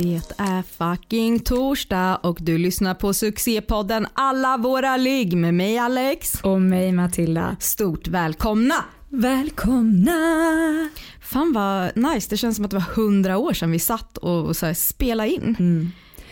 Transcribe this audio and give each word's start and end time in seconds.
Det 0.00 0.20
är 0.38 0.62
fucking 0.62 1.40
torsdag 1.40 2.16
och 2.22 2.38
du 2.40 2.58
lyssnar 2.58 2.94
på 2.94 3.14
succépodden 3.14 4.06
Alla 4.14 4.56
våra 4.56 4.96
ligg 4.96 5.36
med 5.36 5.54
mig 5.54 5.78
Alex. 5.78 6.40
Och 6.42 6.60
mig 6.60 6.92
Matilda. 6.92 7.56
Stort 7.60 8.08
välkomna! 8.08 8.74
Välkomna! 9.08 10.12
Fan 11.20 11.52
vad 11.52 11.96
nice, 11.96 12.26
det 12.30 12.36
känns 12.36 12.56
som 12.56 12.64
att 12.64 12.70
det 12.70 12.76
var 12.76 12.94
hundra 12.94 13.38
år 13.38 13.52
sedan 13.52 13.70
vi 13.70 13.78
satt 13.78 14.18
och 14.18 14.56
så 14.56 14.74
spelade 14.74 15.30
in. 15.30 15.56
Mm. 15.58 15.90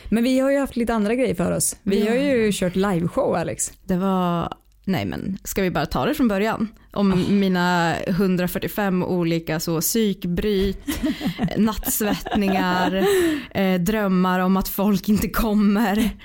Men 0.09 0.25
vi 0.25 0.39
har 0.41 0.51
ju 0.51 0.59
haft 0.59 0.77
lite 0.77 0.95
andra 0.95 1.15
grejer 1.15 1.35
för 1.35 1.53
oss. 1.53 1.77
Vi 1.83 2.05
Ja. 2.05 2.11
har 2.11 2.17
ju 2.19 2.51
kört 2.53 2.77
liveshow 2.77 3.35
Alex. 3.35 3.73
Det 3.85 3.97
var, 3.97 4.53
nej 4.87 5.05
men 5.05 5.39
ska 5.45 5.63
vi 5.63 5.71
bara 5.71 5.87
ta 5.87 6.05
det 6.07 6.15
från 6.15 6.29
början? 6.29 6.69
Om 6.93 7.25
mina 7.41 7.97
145 8.01 9.03
olika 9.03 9.61
så 9.61 9.81
psykbryt, 9.81 11.01
nattsvettningar, 11.57 13.07
eh, 13.51 13.81
drömmar 13.81 14.41
om 14.41 14.57
att 14.57 14.69
folk 14.69 15.09
inte 15.09 15.29
kommer. 15.29 16.11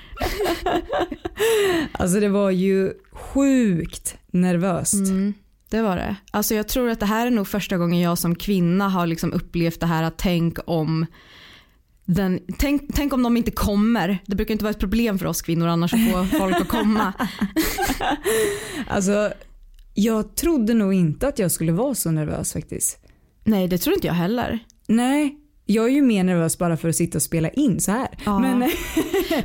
Alltså 1.92 2.20
det 2.20 2.28
var 2.28 2.50
ju 2.50 2.92
sjukt 3.12 4.16
nervöst. 4.30 4.94
Mm, 4.94 5.34
det 5.70 5.82
var 5.82 5.96
det. 5.96 6.16
Alltså 6.30 6.54
jag 6.54 6.68
tror 6.68 6.88
att 6.90 7.00
det 7.00 7.06
här 7.06 7.26
är 7.26 7.30
nog 7.30 7.48
första 7.48 7.76
gången 7.76 8.00
jag 8.00 8.18
som 8.18 8.34
kvinna 8.34 8.88
har 8.88 9.06
liksom 9.06 9.32
upplevt 9.32 9.80
det 9.80 9.86
här 9.86 10.02
att 10.02 10.18
tänk 10.18 10.58
om 10.64 11.06
den, 12.14 12.40
tänk, 12.58 12.82
tänk 12.94 13.12
om 13.12 13.22
de 13.22 13.36
inte 13.36 13.50
kommer. 13.50 14.18
Det 14.26 14.36
brukar 14.36 14.52
inte 14.52 14.64
vara 14.64 14.70
ett 14.70 14.78
problem 14.78 15.18
för 15.18 15.26
oss 15.26 15.42
kvinnor 15.42 15.66
annars 15.66 15.94
att 15.94 16.12
få 16.12 16.24
folk 16.38 16.60
att 16.60 16.68
komma. 16.68 17.12
Alltså 18.86 19.32
jag 19.94 20.34
trodde 20.36 20.74
nog 20.74 20.94
inte 20.94 21.28
att 21.28 21.38
jag 21.38 21.50
skulle 21.50 21.72
vara 21.72 21.94
så 21.94 22.10
nervös 22.10 22.52
faktiskt. 22.52 22.98
Nej 23.44 23.68
det 23.68 23.78
tror 23.78 23.94
inte 23.94 24.06
jag 24.06 24.14
heller. 24.14 24.58
Nej, 24.88 25.36
jag 25.66 25.84
är 25.84 25.90
ju 25.90 26.02
mer 26.02 26.24
nervös 26.24 26.58
bara 26.58 26.76
för 26.76 26.88
att 26.88 26.96
sitta 26.96 27.18
och 27.18 27.22
spela 27.22 27.48
in 27.50 27.80
så 27.80 27.92
här. 27.92 28.08
Ja. 28.24 28.38
Men, 28.38 28.58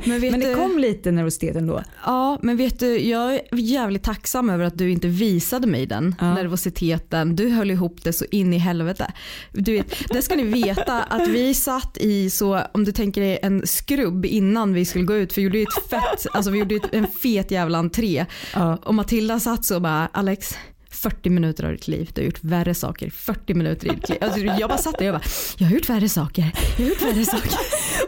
Men, 0.04 0.20
men 0.30 0.40
det 0.40 0.54
kom 0.54 0.78
lite 0.78 1.10
nervositet 1.10 1.56
ändå. 1.56 1.82
Ja 2.04 2.38
men 2.42 2.56
vet 2.56 2.78
du 2.78 2.98
jag 2.98 3.34
är 3.34 3.40
jävligt 3.52 4.02
tacksam 4.02 4.50
över 4.50 4.64
att 4.64 4.78
du 4.78 4.90
inte 4.90 5.08
visade 5.08 5.66
mig 5.66 5.86
den 5.86 6.14
Ja. 6.20 6.34
nervositeten. 6.34 7.36
Du 7.36 7.48
höll 7.48 7.70
ihop 7.70 8.04
det 8.04 8.12
så 8.12 8.24
in 8.30 8.54
i 8.54 8.58
helvete. 8.58 9.12
Du 9.52 9.72
vet, 9.72 9.94
det 10.12 10.22
ska 10.22 10.34
ni 10.36 10.42
veta 10.42 11.02
att 11.02 11.28
vi 11.28 11.54
satt 11.54 11.96
i 12.00 12.30
så 12.30 12.60
om 12.72 12.84
du 12.84 12.92
tänker 12.92 13.20
dig 13.20 13.38
en 13.42 13.66
skrubb 13.66 14.24
innan 14.24 14.74
vi 14.74 14.84
skulle 14.84 15.04
gå 15.04 15.16
ut 15.16 15.32
för 15.32 15.40
vi 15.40 15.44
gjorde 15.44 15.58
ju 15.58 15.64
ett 15.64 15.90
fett, 15.90 16.26
alltså 16.32 16.50
vi 16.50 16.58
gjorde 16.58 16.80
en 16.92 17.06
fet 17.06 17.50
jävla 17.50 17.78
entré. 17.78 18.26
Ja. 18.54 18.76
Och 18.84 18.94
Matilda 18.94 19.40
satt 19.40 19.64
så 19.64 19.74
och 19.74 19.82
bara 19.82 20.06
Alex 20.12 20.54
40 20.90 21.30
minuter 21.30 21.64
av 21.64 21.72
ditt 21.72 21.88
liv, 21.88 22.10
du 22.14 22.20
har 22.20 22.26
gjort 22.26 22.44
värre 22.44 22.74
saker. 22.74 23.10
40 23.10 23.54
minuter 23.54 23.86
i 23.86 23.90
ditt 23.90 24.08
liv. 24.08 24.18
Alltså, 24.20 24.40
jag 24.40 24.68
bara 24.68 24.78
satt 24.78 24.98
där 24.98 25.00
och 25.00 25.06
jag 25.06 25.14
bara, 25.14 25.28
jag 25.58 25.66
har 25.66 25.74
gjort 25.74 25.88
värre 25.88 26.08
saker. 26.08 26.52
Jag 26.76 26.84
har 26.84 26.90
gjort 26.90 27.02
värre 27.02 27.24
saker. 27.24 27.50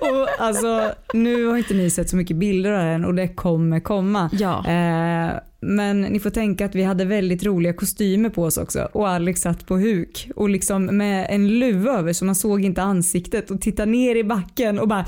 Och 0.01 0.29
alltså 0.45 0.93
nu 1.15 1.47
har 1.47 1.57
inte 1.57 1.75
ni 1.75 1.91
sett 1.91 2.11
så 2.11 2.17
mycket 2.17 2.37
bilder 2.37 2.73
av 2.73 2.85
den 2.85 3.05
och 3.05 3.15
det 3.15 3.29
kommer 3.29 3.81
komma. 3.81 4.31
Ja. 4.33 4.67
Eh, 4.67 5.33
men 5.61 6.01
ni 6.01 6.21
får 6.21 6.31
tänka 6.31 6.65
att 6.65 6.75
vi 6.75 6.83
hade 6.83 7.05
väldigt 7.05 7.45
roliga 7.45 7.73
kostymer 7.73 8.31
på 8.31 8.45
oss 8.45 8.57
också 8.57 8.89
och 8.93 9.09
Alex 9.09 9.41
satt 9.41 9.67
på 9.67 9.77
huk 9.77 10.31
och 10.37 10.49
liksom 10.49 10.85
med 10.85 11.27
en 11.31 11.59
luva 11.59 11.99
över 11.99 12.13
så 12.13 12.25
man 12.25 12.35
såg 12.35 12.65
inte 12.65 12.83
ansiktet 12.83 13.51
och 13.51 13.61
tittade 13.61 13.91
ner 13.91 14.17
i 14.17 14.25
backen 14.25 14.79
och 14.79 14.89
bara 14.89 15.05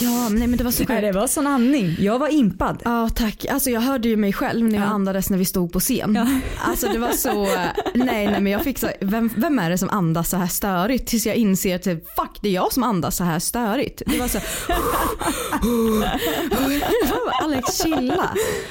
Ja, 0.00 0.28
nej 0.28 0.46
men 0.46 0.58
det 0.58 0.64
var 0.64 0.70
så 0.70 0.84
nej, 0.88 1.00
det 1.00 1.06
sjukt. 1.08 1.16
var 1.16 1.26
sån 1.26 1.46
andning. 1.46 1.96
Jag 1.98 2.18
var 2.18 2.28
impad. 2.28 2.82
Ja 2.84 3.08
tack, 3.14 3.46
alltså 3.50 3.70
jag 3.70 3.80
hörde 3.80 4.08
ju 4.08 4.16
mig 4.16 4.32
själv 4.32 4.68
när 4.68 4.78
jag 4.78 4.86
Ja. 4.86 4.90
andades 4.90 5.30
när 5.30 5.38
vi 5.38 5.44
stod 5.44 5.72
på 5.72 5.80
scen. 5.80 6.14
Ja. 6.14 6.26
Alltså 6.70 6.88
det 6.92 6.98
var 6.98 7.10
så, 7.12 7.44
nej 7.94 8.26
nej 8.26 8.40
men 8.40 8.46
jag 8.52 8.62
fick 8.64 8.78
så, 8.78 8.88
vem, 9.00 9.30
vem 9.36 9.58
är 9.58 9.70
det 9.70 9.78
som 9.78 9.90
andas 9.90 10.30
så 10.30 10.36
här 10.36 10.46
störigt? 10.46 11.08
Tills 11.08 11.26
jag 11.26 11.36
inser 11.36 11.76
att 11.76 11.82
typ, 11.82 12.14
fuck 12.16 12.38
det 12.42 12.48
är 12.48 12.52
jag 12.52 12.72
som 12.72 12.82
andas 12.82 13.16
så 13.16 13.24
här 13.24 13.38
störigt. 13.38 14.02
Det 14.06 14.18
var 14.18 14.28
så, 14.28 14.38
Alex 17.44 17.82
chilla. 17.82 18.30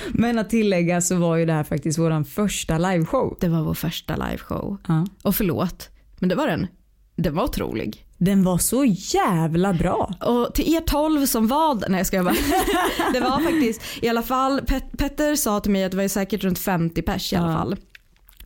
Men 0.09 0.39
att 0.39 0.49
tillägga 0.49 1.01
så 1.01 1.15
var 1.15 1.35
ju 1.35 1.45
det 1.45 1.53
här 1.53 1.63
faktiskt 1.63 1.99
våran 1.99 2.25
första 2.25 2.77
liveshow. 2.77 3.37
Det 3.39 3.47
var 3.49 3.61
vår 3.61 3.73
första 3.73 4.15
liveshow. 4.15 4.77
Ja. 4.87 5.05
Och 5.21 5.35
förlåt, 5.35 5.89
men 6.19 6.29
det 6.29 6.35
var 6.35 6.47
den. 6.47 6.67
Den 7.15 7.35
var 7.35 7.43
otrolig. 7.43 8.05
Den 8.25 8.43
var 8.43 8.57
så 8.57 8.85
jävla 8.85 9.73
bra. 9.73 10.13
Och 10.21 10.53
till 10.53 10.73
er 10.75 10.79
12 10.81 11.25
som 11.25 11.47
var 11.47 11.89
nej 11.89 11.97
jag 11.99 12.07
ska 12.07 12.23
bara. 12.23 12.35
Det 13.13 13.19
var 13.19 13.39
faktiskt 13.39 13.81
i 14.01 14.09
alla 14.09 14.21
fall, 14.23 14.59
Pet- 14.61 14.97
Petter 14.97 15.35
sa 15.35 15.59
till 15.59 15.71
mig 15.71 15.83
att 15.83 15.91
det 15.91 15.97
var 15.97 16.07
säkert 16.07 16.43
runt 16.43 16.59
50 16.59 17.01
pers 17.01 17.33
i 17.33 17.35
alla 17.35 17.53
fall. 17.53 17.75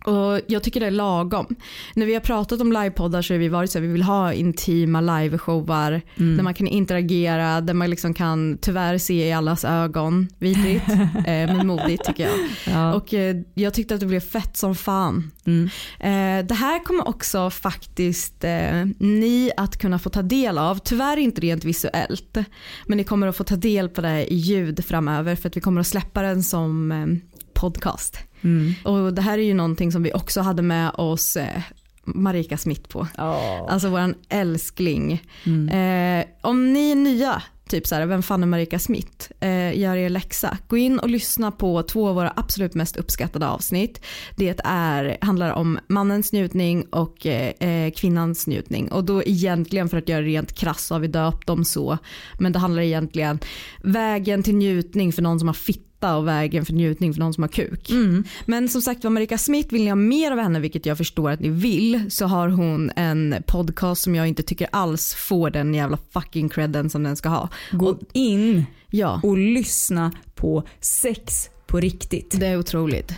Och 0.08 0.42
jag 0.48 0.64
tycker 0.64 0.80
det 0.80 0.86
är 0.86 0.92
lagom. 0.92 1.56
När 1.96 2.06
vi 2.06 2.14
har 2.14 2.22
pratat 2.22 2.62
om 2.62 2.72
livepoddar 2.72 3.22
så 3.22 3.34
har 3.34 3.40
vi 3.40 3.48
varit 3.48 3.72
så 3.72 3.80
här, 3.80 3.86
vi 3.86 3.92
vill 3.92 4.04
ha 4.04 4.34
intima 4.34 5.02
liveshowar 5.02 6.02
där 6.16 6.44
man 6.44 6.54
kan 6.54 6.68
interagera, 6.68 7.62
där 7.62 7.74
man 7.74 7.90
liksom 7.90 8.14
kan 8.14 8.58
tyvärr 8.62 8.98
se 8.98 9.28
i 9.28 9.34
allas 9.34 9.66
ögon. 9.66 10.28
Vidrigt 10.40 10.90
eh, 10.90 11.24
men 11.26 11.68
modigt 11.68 12.06
tycker 12.06 12.24
jag. 12.24 12.34
Ja. 12.68 12.94
Och 12.94 13.14
eh, 13.14 13.36
jag 13.54 13.74
tyckte 13.74 13.94
att 13.94 14.00
det 14.00 14.06
blev 14.06 14.20
fett 14.20 14.58
som 14.58 14.76
fan. 14.76 15.32
Mm. 15.46 15.70
Eh, 16.00 16.46
det 16.48 16.56
här 16.56 16.84
kommer 16.84 17.08
också 17.08 17.50
faktiskt 17.50 18.44
eh, 18.44 18.86
ni 19.00 19.52
att 19.58 19.78
kunna 19.78 20.00
få 20.00 20.10
ta 20.10 20.22
del 20.22 20.58
av. 20.58 20.80
Tyvärr 20.84 21.18
inte 21.18 21.42
rent 21.42 21.64
visuellt. 21.64 22.38
Men 22.86 22.98
ni 22.98 23.04
kommer 23.04 23.28
att 23.28 23.38
få 23.38 23.44
ta 23.44 23.56
del 23.56 23.90
på 23.90 24.02
det 24.02 24.34
i 24.34 24.36
ljud 24.36 24.86
framöver 24.86 25.36
för 25.36 25.50
att 25.50 25.58
vi 25.58 25.62
kommer 25.62 25.82
att 25.82 25.88
släppa 25.88 26.22
den 26.22 26.44
som 26.44 26.92
eh, 26.92 27.37
podcast. 27.58 28.20
Mm. 28.42 28.74
Och 28.84 29.14
det 29.14 29.22
här 29.22 29.38
är 29.38 29.44
ju 29.44 29.54
någonting 29.54 29.92
som 29.92 30.04
vi 30.04 30.14
också 30.14 30.42
hade 30.42 30.62
med 30.62 30.92
oss 30.94 31.38
eh, 31.38 31.62
Marika 32.04 32.58
Smith 32.58 32.90
på. 32.90 33.08
Ja. 33.18 33.68
Alltså 33.70 33.90
våran 33.90 34.16
älskling. 34.30 35.24
Mm. 35.46 35.70
Eh, 36.20 36.26
om 36.42 36.74
ni 36.74 36.92
är 36.92 36.96
nya, 36.96 37.42
typ 37.70 37.88
så 37.88 37.96
här, 37.96 38.06
vem 38.06 38.24
fan 38.24 38.44
är 38.44 38.48
Marika 38.48 38.80
Smith? 38.80 39.32
Eh, 39.40 39.80
gör 39.80 39.96
er 39.96 40.10
läxa. 40.10 40.58
Gå 40.68 40.78
in 40.78 41.00
och 41.00 41.10
lyssna 41.10 41.52
på 41.52 41.84
två 41.84 42.08
av 42.08 42.16
våra 42.16 42.34
absolut 42.36 42.74
mest 42.74 42.98
uppskattade 42.98 43.48
avsnitt. 43.48 44.02
Det 44.36 44.60
är, 44.64 45.18
handlar 45.22 45.52
om 45.52 45.80
mannens 45.88 46.32
njutning 46.32 46.86
och 46.86 47.26
eh, 47.26 47.70
eh, 47.70 47.92
kvinnans 47.92 48.48
njutning. 48.48 48.92
Och 48.92 49.04
då 49.04 49.24
egentligen 49.24 49.90
för 49.90 49.98
att 49.98 50.10
göra 50.10 50.22
rent 50.22 50.54
krass 50.54 50.86
så 50.86 50.96
har 50.96 51.00
vi 51.00 51.08
döpt 51.08 51.48
dem 51.48 51.66
så. 51.66 51.98
Men 52.40 52.52
det 52.52 52.60
handlar 52.60 52.82
egentligen 52.82 53.40
vägen 53.84 54.44
till 54.44 54.56
njutning 54.56 55.14
för 55.14 55.22
någon 55.22 55.40
som 55.40 55.48
har 55.48 55.54
fitta 55.98 56.18
och 56.18 56.28
vägen 56.28 56.66
för 56.66 56.74
njutning 56.74 57.14
för 57.14 57.20
någon 57.20 57.34
som 57.34 57.44
har 57.44 57.48
kuk. 57.48 57.90
Mm. 57.90 58.24
Men 58.46 58.70
som 58.70 58.82
sagt 58.82 59.04
var 59.04 59.12
Marika 59.12 59.38
Smith, 59.38 59.74
vill 59.74 59.84
ni 59.84 59.90
ha 59.90 59.96
mer 59.96 60.32
av 60.32 60.40
henne, 60.40 60.60
vilket 60.60 60.86
jag 60.86 60.98
förstår 60.98 61.32
att 61.32 61.40
ni 61.40 61.50
vill, 61.50 62.12
så 62.12 62.26
har 62.26 62.50
hon 62.50 62.92
en 62.96 63.36
podcast 63.48 64.02
som 64.02 64.16
jag 64.16 64.28
inte 64.28 64.44
tycker 64.44 64.68
alls 64.72 65.14
får 65.14 65.50
den 65.50 65.74
jävla 65.74 65.98
fucking 66.12 66.50
credden 66.50 66.90
som 66.90 67.04
den 67.04 67.16
ska 67.16 67.30
ha. 67.30 67.50
Gå 67.72 68.00
in 68.14 68.66
Ja, 68.90 69.20
och 69.24 69.38
lyssna 69.38 70.12
på 70.36 70.64
sex 70.82 71.50
på 71.68 71.80
riktigt. 71.80 72.40
det 72.40 72.48
är 72.48 72.60
otroligt. 72.60 73.12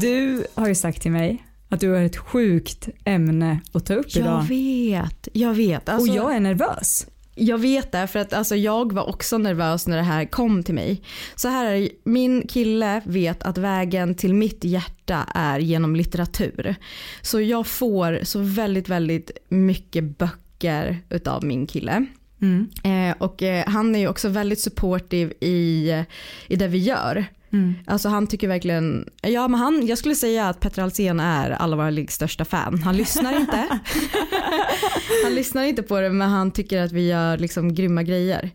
Du 0.00 0.46
har 0.54 0.68
ju 0.68 0.74
sagt 0.74 1.02
till 1.02 1.12
mig 1.12 1.45
att 1.68 1.80
du 1.80 1.90
har 1.90 2.00
ett 2.00 2.16
sjukt 2.16 2.88
ämne 3.04 3.60
att 3.72 3.86
ta 3.86 3.94
upp 3.94 4.06
Jag 4.08 4.20
idag. 4.20 4.42
vet, 4.48 5.28
jag 5.32 5.54
vet. 5.54 5.88
Alltså, 5.88 6.10
och 6.10 6.16
jag 6.16 6.36
är 6.36 6.40
nervös. 6.40 7.06
Jag 7.38 7.58
vet 7.58 7.92
det 7.92 8.06
för 8.06 8.18
att 8.18 8.32
alltså, 8.32 8.56
jag 8.56 8.92
var 8.92 9.08
också 9.08 9.38
nervös 9.38 9.86
när 9.86 9.96
det 9.96 10.02
här 10.02 10.24
kom 10.24 10.62
till 10.62 10.74
mig. 10.74 11.02
Så 11.34 11.48
här 11.48 11.74
är 11.74 11.88
min 12.04 12.46
kille 12.48 13.02
vet 13.04 13.42
att 13.42 13.58
vägen 13.58 14.14
till 14.14 14.34
mitt 14.34 14.64
hjärta 14.64 15.26
är 15.34 15.58
genom 15.58 15.96
litteratur. 15.96 16.74
Så 17.22 17.40
jag 17.40 17.66
får 17.66 18.20
så 18.22 18.38
väldigt, 18.38 18.88
väldigt 18.88 19.30
mycket 19.48 20.18
böcker 20.18 20.98
utav 21.10 21.44
min 21.44 21.66
kille. 21.66 22.06
Mm. 22.42 22.68
Eh, 22.84 23.16
och 23.18 23.42
eh, 23.42 23.64
han 23.66 23.94
är 23.94 23.98
ju 23.98 24.08
också 24.08 24.28
väldigt 24.28 24.60
supportive 24.60 25.34
i, 25.40 25.92
i 26.48 26.56
det 26.56 26.68
vi 26.68 26.78
gör. 26.78 27.24
Mm. 27.56 27.74
Alltså 27.86 28.08
han 28.08 28.26
tycker 28.26 28.48
verkligen, 28.48 29.08
ja 29.22 29.48
men 29.48 29.60
han, 29.60 29.86
jag 29.86 29.98
skulle 29.98 30.14
säga 30.14 30.48
att 30.48 30.60
Petter 30.60 30.82
Alsen 30.82 31.20
är 31.20 31.50
alla 31.50 31.76
våra 31.76 31.90
liggs 31.90 32.14
största 32.14 32.44
fan. 32.44 32.82
Han 32.82 32.96
lyssnar 32.96 33.40
inte. 33.40 33.68
han 35.24 35.34
lyssnar 35.34 35.64
inte 35.64 35.82
på 35.82 36.00
det 36.00 36.10
men 36.10 36.28
han 36.28 36.50
tycker 36.50 36.82
att 36.82 36.92
vi 36.92 37.08
gör 37.08 37.38
liksom 37.38 37.74
grymma 37.74 38.02
grejer. 38.02 38.50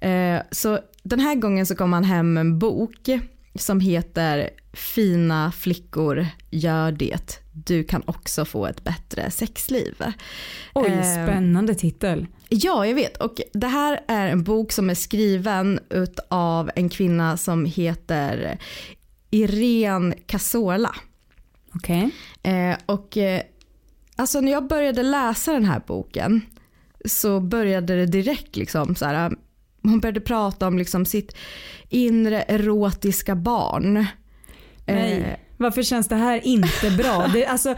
Eh, 0.00 0.42
så 0.50 0.78
den 1.02 1.20
här 1.20 1.34
gången 1.34 1.66
så 1.66 1.76
kom 1.76 1.92
han 1.92 2.04
hem 2.04 2.32
med 2.32 2.40
en 2.40 2.58
bok 2.58 3.08
som 3.54 3.80
heter 3.80 4.50
fina 4.72 5.52
flickor 5.52 6.26
gör 6.50 6.92
det. 6.92 7.41
Du 7.52 7.84
kan 7.84 8.02
också 8.06 8.44
få 8.44 8.66
ett 8.66 8.84
bättre 8.84 9.30
sexliv. 9.30 9.94
Oj, 10.74 10.90
Eh, 10.90 11.02
spännande 11.02 11.74
titel. 11.74 12.26
Ja, 12.48 12.86
jag 12.86 12.94
vet. 12.94 13.16
Och 13.16 13.40
det 13.52 13.66
här 13.66 14.00
är 14.08 14.26
en 14.26 14.42
bok 14.42 14.72
som 14.72 14.90
är 14.90 14.94
skriven 14.94 15.80
av 16.28 16.70
en 16.76 16.88
kvinna 16.88 17.36
som 17.36 17.64
heter 17.64 18.58
Irene 19.30 20.14
Casola. 20.26 20.94
Okej. 21.74 22.10
Eh, 22.42 22.76
och 22.86 23.16
eh, 23.16 23.42
alltså 24.16 24.40
när 24.40 24.52
jag 24.52 24.68
började 24.68 25.02
läsa 25.02 25.52
den 25.52 25.64
här 25.64 25.82
boken 25.86 26.40
så 27.04 27.40
började 27.40 27.96
det 27.96 28.06
direkt 28.06 28.56
liksom 28.56 28.94
så 28.94 29.04
här, 29.04 29.32
hon 29.82 30.00
började 30.00 30.20
prata 30.20 30.66
om 30.66 30.78
liksom 30.78 31.06
sitt 31.06 31.36
inre 31.88 32.42
erotiska 32.42 33.34
barn. 33.34 34.06
Nej. 34.86 35.40
Varför 35.62 35.82
känns 35.82 36.08
det 36.08 36.16
här 36.16 36.46
inte 36.46 36.90
bra? 36.90 37.30
Det, 37.32 37.46
alltså, 37.46 37.74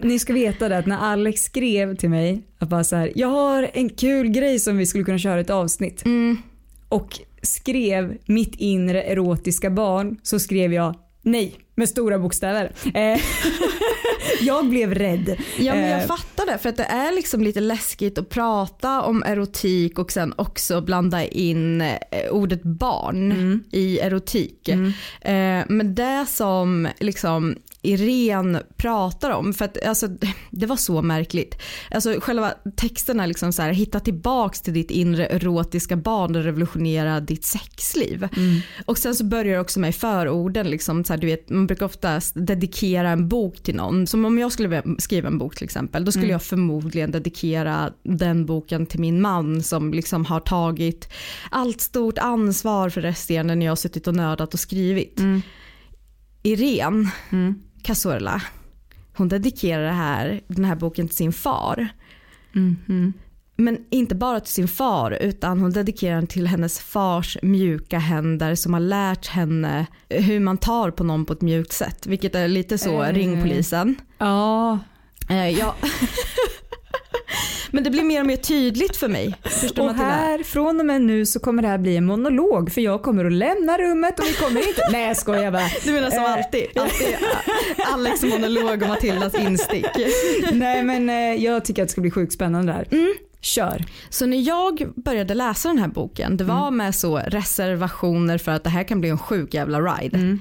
ni 0.00 0.18
ska 0.18 0.32
veta 0.32 0.68
det 0.68 0.78
att 0.78 0.86
när 0.86 0.98
Alex 0.98 1.40
skrev 1.42 1.96
till 1.96 2.10
mig 2.10 2.42
att 2.58 2.68
bara 2.68 2.84
så 2.84 2.96
här, 2.96 3.12
jag 3.14 3.28
har 3.28 3.70
en 3.72 3.88
kul 3.88 4.28
grej 4.28 4.58
som 4.58 4.76
vi 4.76 4.86
skulle 4.86 5.04
kunna 5.04 5.18
köra 5.18 5.40
ett 5.40 5.50
avsnitt. 5.50 6.04
mm, 6.04 6.36
Och 6.88 7.20
skrev 7.42 8.16
mitt 8.26 8.54
inre 8.54 9.02
erotiska 9.02 9.70
barn 9.70 10.16
så 10.22 10.38
skrev 10.38 10.72
jag 10.72 10.94
nej 11.22 11.54
med 11.74 11.88
stora 11.88 12.18
bokstäver. 12.18 12.72
Eh, 12.94 13.20
jag 14.40 14.68
blev 14.68 14.94
rädd. 14.94 15.36
Ja 15.58 15.74
men 15.74 15.84
Eh, 15.84 15.90
jag 15.90 16.06
fattar 16.06 16.46
det 16.46 16.58
för 16.58 16.68
att 16.68 16.76
det 16.76 16.84
är 16.84 17.12
liksom 17.14 17.42
lite 17.42 17.60
läskigt 17.60 18.18
att 18.18 18.28
prata 18.28 19.02
om 19.02 19.22
erotik 19.22 19.98
och 19.98 20.12
sen 20.12 20.34
också 20.36 20.80
blanda 20.80 21.24
in 21.24 21.80
eh, 21.80 21.96
ordet 22.30 22.62
barn 22.62 23.32
Mm. 23.32 23.64
i 23.72 23.98
erotik. 23.98 24.68
Eh, 24.68 24.84
men 25.68 25.94
det 25.94 26.26
som 26.28 26.88
liksom 27.00 27.56
Irene 27.82 28.62
pratar 28.76 29.30
om, 29.30 29.54
för 29.54 29.64
att 29.64 29.86
alltså, 29.86 30.08
det 30.50 30.66
var 30.66 30.76
så 30.76 31.02
märkligt. 31.02 31.62
Alltså 31.90 32.20
själva 32.20 32.54
texten 32.76 33.20
är 33.20 33.26
liksom 33.26 33.52
så 33.52 33.62
här, 33.62 33.72
hitta 33.72 34.00
tillbaks 34.00 34.60
till 34.60 34.74
ditt 34.74 34.90
inre 34.90 35.26
erotiska 35.26 35.96
barn 35.96 36.36
och 36.36 36.42
revolutionera 36.44 37.20
ditt 37.20 37.44
sexliv. 37.44 38.28
Och 38.86 38.98
sen 38.98 39.14
så 39.14 39.24
börjar 39.24 39.54
det 39.54 39.60
också 39.60 39.80
med 39.80 39.94
förorden, 39.94 40.70
liksom, 40.70 41.04
så 41.04 41.12
här, 41.12 41.20
du 41.20 41.26
vet, 41.26 41.50
man 41.50 41.66
brukar 41.66 41.86
oftast 41.86 42.34
dedikera 42.46 43.10
en 43.10 43.28
bok 43.28 43.62
till 43.62 43.74
någon. 43.74 44.06
Som 44.06 44.24
om 44.24 44.38
jag 44.38 44.52
skulle 44.52 44.82
skriva 44.98 45.28
en 45.28 45.38
bok 45.38 45.56
till 45.56 45.64
exempel, 45.64 46.04
då 46.04 46.12
skulle 46.12 46.32
jag 46.32 46.42
förmodligen 46.42 47.10
dedikera 47.10 47.92
den 48.02 48.46
boken 48.46 48.86
till 48.86 49.00
min 49.00 49.20
man 49.20 49.62
som 49.62 49.92
liksom 49.92 50.24
har 50.24 50.40
tagit 50.40 51.08
allt 51.50 51.80
stort 51.80 52.18
ansvar 52.18 52.88
för 52.88 53.00
resten 53.00 53.46
när 53.46 53.66
jag 53.66 53.70
har 53.70 53.76
suttit 53.76 54.06
och 54.06 54.14
nördat 54.14 54.54
och 54.54 54.60
skrivit. 54.60 55.20
Irene 56.42 57.10
Mm. 57.30 57.62
Cazorla, 57.82 58.42
hon 59.16 59.28
dedikerar 59.28 59.82
det 59.82 59.92
här, 59.92 60.40
den 60.48 60.64
här 60.64 60.74
boken 60.76 61.08
till 61.08 61.16
sin 61.16 61.32
far. 61.32 61.88
Mhm. 62.52 63.12
Men 63.56 63.78
inte 63.90 64.14
bara 64.14 64.40
till 64.40 64.52
sin 64.52 64.68
far 64.68 65.10
utan 65.20 65.60
hon 65.60 65.72
dedikerar 65.72 66.14
den 66.14 66.26
till 66.26 66.46
hennes 66.46 66.78
fars 66.80 67.38
mjuka 67.42 67.98
händer 67.98 68.54
som 68.54 68.72
har 68.72 68.80
lärt 68.80 69.26
henne 69.26 69.86
hur 70.08 70.40
man 70.40 70.58
tar 70.58 70.90
på 70.90 71.04
någon 71.04 71.24
på 71.24 71.32
ett 71.32 71.40
mjukt 71.40 71.72
sätt. 71.72 72.06
Vilket 72.06 72.34
är 72.34 72.48
lite 72.48 72.78
så, 72.78 73.02
Eh. 73.02 73.12
ring 73.12 73.42
polisen. 73.42 73.94
Ja, 74.18 74.78
Eh, 75.28 75.48
ja. 75.48 75.74
Men 77.80 77.84
det 77.84 77.90
blir 77.90 78.02
mer 78.02 78.20
och 78.20 78.26
mer 78.26 78.36
tydligt 78.36 78.96
för 78.96 79.08
mig. 79.08 79.34
Förstår 79.44 79.88
och 79.88 79.94
här 79.94 80.42
från 80.42 80.80
och 80.80 80.86
med 80.86 81.02
nu 81.02 81.26
så 81.26 81.40
kommer 81.40 81.62
det 81.62 81.68
här 81.68 81.78
bli 81.78 81.96
en 81.96 82.06
monolog 82.06 82.72
för 82.72 82.80
jag 82.80 83.02
kommer 83.02 83.24
att 83.24 83.32
lämna 83.32 83.78
rummet 83.78 84.18
och 84.18 84.26
vi 84.26 84.32
kommer 84.32 84.68
inte... 84.68 84.82
Nej 84.92 85.06
jag 85.06 85.16
skojar 85.16 85.50
bara. 85.50 85.62
Du 85.84 85.92
menar 85.92 86.10
som 86.10 86.24
Eh. 86.24 86.32
alltid, 86.32 86.66
alltid 86.78 87.16
Alex 87.92 88.22
monolog 88.22 88.82
och 88.82 88.88
Matildas 88.88 89.34
instick. 89.34 89.86
Nej 90.52 90.82
men 90.82 91.10
eh, 91.10 91.44
jag 91.44 91.64
tycker 91.64 91.82
att 91.82 91.88
det 91.88 91.92
ska 91.92 92.00
bli 92.00 92.10
sjukt 92.10 92.32
spännande 92.32 92.72
där. 92.72 92.98
Mm. 92.98 93.14
Kör. 93.40 93.84
Så 94.10 94.26
när 94.26 94.48
jag 94.48 94.92
började 94.96 95.34
läsa 95.34 95.68
den 95.68 95.78
här 95.78 95.88
boken, 95.88 96.36
det 96.36 96.44
var 96.44 96.70
med 96.70 96.94
så 96.94 97.18
reservationer 97.18 98.38
för 98.38 98.52
att 98.52 98.64
det 98.64 98.70
här 98.70 98.84
kan 98.84 99.00
bli 99.00 99.10
en 99.10 99.18
sjuk 99.18 99.54
jävla 99.54 99.80
ride. 99.80 100.38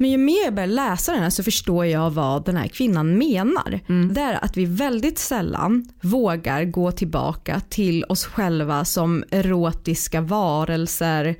Men 0.00 0.10
ju 0.10 0.18
mer 0.18 0.44
jag 0.44 0.54
börjar 0.54 0.66
läsa 0.66 1.12
den 1.12 1.22
här 1.22 1.30
så 1.30 1.42
förstår 1.42 1.86
jag 1.86 2.10
vad 2.10 2.44
den 2.44 2.56
här 2.56 2.68
kvinnan 2.68 3.18
menar. 3.18 3.80
Det 4.14 4.20
är 4.20 4.44
att 4.44 4.56
vi 4.56 4.64
väldigt 4.64 5.18
sällan 5.18 5.88
vågar 6.00 6.64
gå 6.64 6.92
tillbaka 6.92 7.60
till 7.68 8.04
oss 8.04 8.24
själva 8.24 8.84
som 8.84 9.24
erotiska 9.30 10.20
varelser 10.20 11.36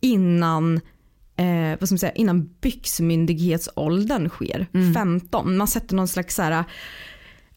innan 0.00 0.80
eh, 1.36 1.78
vad 1.80 1.88
ska 1.88 1.94
man 1.94 1.98
säga, 1.98 2.12
innan 2.12 2.50
byxmyndighetsåldern 2.60 4.28
sker, 4.28 4.66
15. 4.94 5.56
Man 5.56 5.68
sätter 5.68 5.96
någon 5.96 6.08
slags 6.08 6.34
så 6.34 6.42
här, 6.42 6.64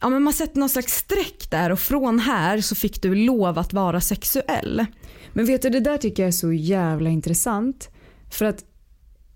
ja, 0.02 0.10
men 0.10 0.24
man 0.24 0.34
sätter 0.34 0.60
någon 0.60 0.70
slags 0.70 0.94
streck 0.94 1.52
där 1.52 1.72
och 1.72 1.80
från 1.80 2.20
här 2.20 2.62
så 2.62 2.76
fick 2.76 3.02
du 3.02 3.16
lov 3.16 3.60
att 3.60 3.74
vara 3.74 4.02
sexuell. 4.02 4.86
Men 5.34 5.46
vet 5.46 5.62
du 5.62 5.70
det 5.70 5.80
där 5.80 5.98
tycker 5.98 6.24
jag 6.24 6.28
är 6.28 6.32
så 6.32 6.54
jävla 6.54 7.10
intressant. 7.10 7.90
För 8.32 8.46
att 8.46 8.64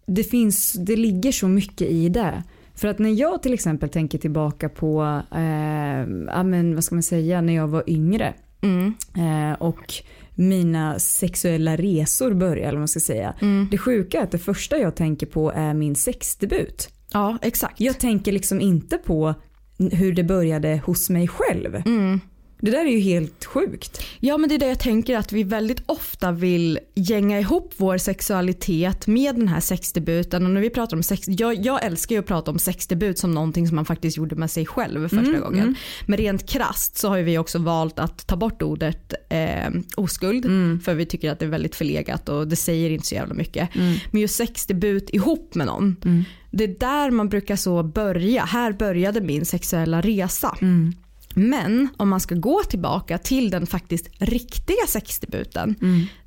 det 0.05 0.23
finns, 0.23 0.73
det 0.73 0.95
ligger 0.95 1.31
så 1.31 1.47
mycket 1.47 1.87
i 1.87 2.09
det. 2.09 2.43
För 2.75 2.87
att 2.87 2.99
när 2.99 3.09
jag 3.09 3.43
till 3.43 3.53
exempel 3.53 3.89
tänker 3.89 4.17
tillbaka 4.17 4.69
på, 4.69 5.21
eh, 5.35 6.27
ja 6.27 6.43
men 6.43 6.75
vad 6.75 6.83
ska 6.83 6.95
man 6.95 7.03
säga, 7.03 7.41
när 7.41 7.53
jag 7.53 7.67
var 7.67 7.83
yngre. 7.87 8.33
Mm. 8.61 8.93
Eh, 9.17 9.61
och 9.61 9.93
mina 10.35 10.99
sexuella 10.99 11.75
resor 11.75 12.33
började, 12.33 12.61
eller 12.61 12.71
vad 12.71 12.81
man 12.81 12.87
ska 12.87 12.99
säga. 12.99 13.33
Det 13.71 13.77
sjuka 13.77 14.19
är 14.19 14.23
att 14.23 14.31
det 14.31 14.37
första 14.37 14.77
jag 14.77 14.95
tänker 14.95 15.25
på 15.25 15.51
är 15.51 15.73
min 15.73 15.95
sexdebut. 15.95 16.89
Ja 17.13 17.37
exakt. 17.41 17.81
Jag 17.81 17.99
tänker 17.99 18.31
liksom 18.31 18.61
inte 18.61 18.97
på 18.97 19.33
hur 19.77 20.13
det 20.13 20.23
började 20.23 20.81
hos 20.85 21.09
mig 21.09 21.27
själv. 21.27 21.75
Mm. 21.75 22.19
Det 22.63 22.71
där 22.71 22.85
är 22.85 22.91
ju 22.91 22.99
helt 22.99 23.45
sjukt. 23.45 24.03
Ja 24.19 24.37
men 24.37 24.49
det 24.49 24.55
är 24.55 24.59
det 24.59 24.67
jag 24.67 24.79
tänker 24.79 25.17
att 25.17 25.31
vi 25.31 25.43
väldigt 25.43 25.83
ofta 25.85 26.31
vill 26.31 26.79
gänga 26.95 27.39
ihop 27.39 27.73
vår 27.77 27.97
sexualitet 27.97 29.07
med 29.07 29.35
den 29.35 29.47
här 29.47 29.59
sexdebuten. 29.59 30.45
Och 30.45 30.51
när 30.51 30.61
vi 30.61 30.69
pratar 30.69 30.97
om 30.97 31.03
sex, 31.03 31.27
jag, 31.27 31.65
jag 31.65 31.85
älskar 31.85 32.15
ju 32.15 32.19
att 32.19 32.25
prata 32.27 32.51
om 32.51 32.59
sexdebut 32.59 33.19
som 33.19 33.31
någonting 33.31 33.67
som 33.67 33.75
man 33.75 33.85
faktiskt 33.85 34.17
gjorde 34.17 34.35
med 34.35 34.51
sig 34.51 34.65
själv 34.65 35.07
första 35.07 35.39
gången. 35.39 35.75
Men 36.05 36.17
rent 36.17 36.49
krast 36.49 36.97
så 36.97 37.09
har 37.09 37.17
vi 37.17 37.37
också 37.37 37.59
valt 37.59 37.99
att 37.99 38.27
ta 38.27 38.35
bort 38.35 38.61
ordet 38.61 39.13
eh, 39.29 39.69
oskuld. 39.97 40.45
För 40.83 40.93
vi 40.93 41.05
tycker 41.05 41.31
att 41.31 41.39
det 41.39 41.45
är 41.45 41.49
väldigt 41.49 41.75
förlegat 41.75 42.29
och 42.29 42.47
det 42.47 42.55
säger 42.55 42.89
inte 42.89 43.07
så 43.07 43.15
jävla 43.15 43.33
mycket. 43.33 43.69
Men 44.11 44.21
just 44.21 44.35
sexdebut 44.35 45.09
ihop 45.09 45.55
med 45.55 45.67
någon. 45.67 45.95
Det 46.51 46.63
är 46.63 46.75
där 46.79 47.11
man 47.11 47.29
brukar 47.29 47.55
så 47.55 47.83
börja. 47.83 48.43
Här 48.43 48.71
började 48.73 49.21
min 49.21 49.45
sexuella 49.45 50.01
resa. 50.01 50.57
Men 51.33 51.87
om 51.97 52.09
man 52.09 52.19
ska 52.19 52.35
gå 52.35 52.63
tillbaka 52.63 53.17
till 53.17 53.49
den 53.49 53.67
faktiskt 53.67 54.07
riktiga 54.19 54.87
sexdebuten. 54.87 55.75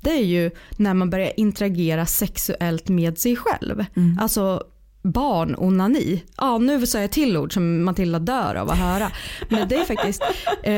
Det 0.01 0.11
är 0.11 0.23
ju 0.25 0.51
när 0.77 0.93
man 0.93 1.09
börjar 1.09 1.39
interagera 1.39 2.05
sexuellt 2.05 2.89
med 2.89 3.17
sig 3.17 3.35
själv. 3.35 3.85
Alltså 4.19 4.63
barnonani. 5.11 6.23
Ja 6.37 6.57
nu 6.57 6.87
sa 6.87 6.99
jag 6.99 7.11
till 7.11 7.37
ord 7.37 7.53
som 7.53 7.83
Matilda 7.83 8.19
dör 8.19 8.55
av 8.55 8.69
att 8.69 8.77
höra. 8.77 9.11
Men 9.49 9.67
det 9.67 9.75
är 9.75 9.83
faktiskt, 9.83 10.23
eh, 10.63 10.73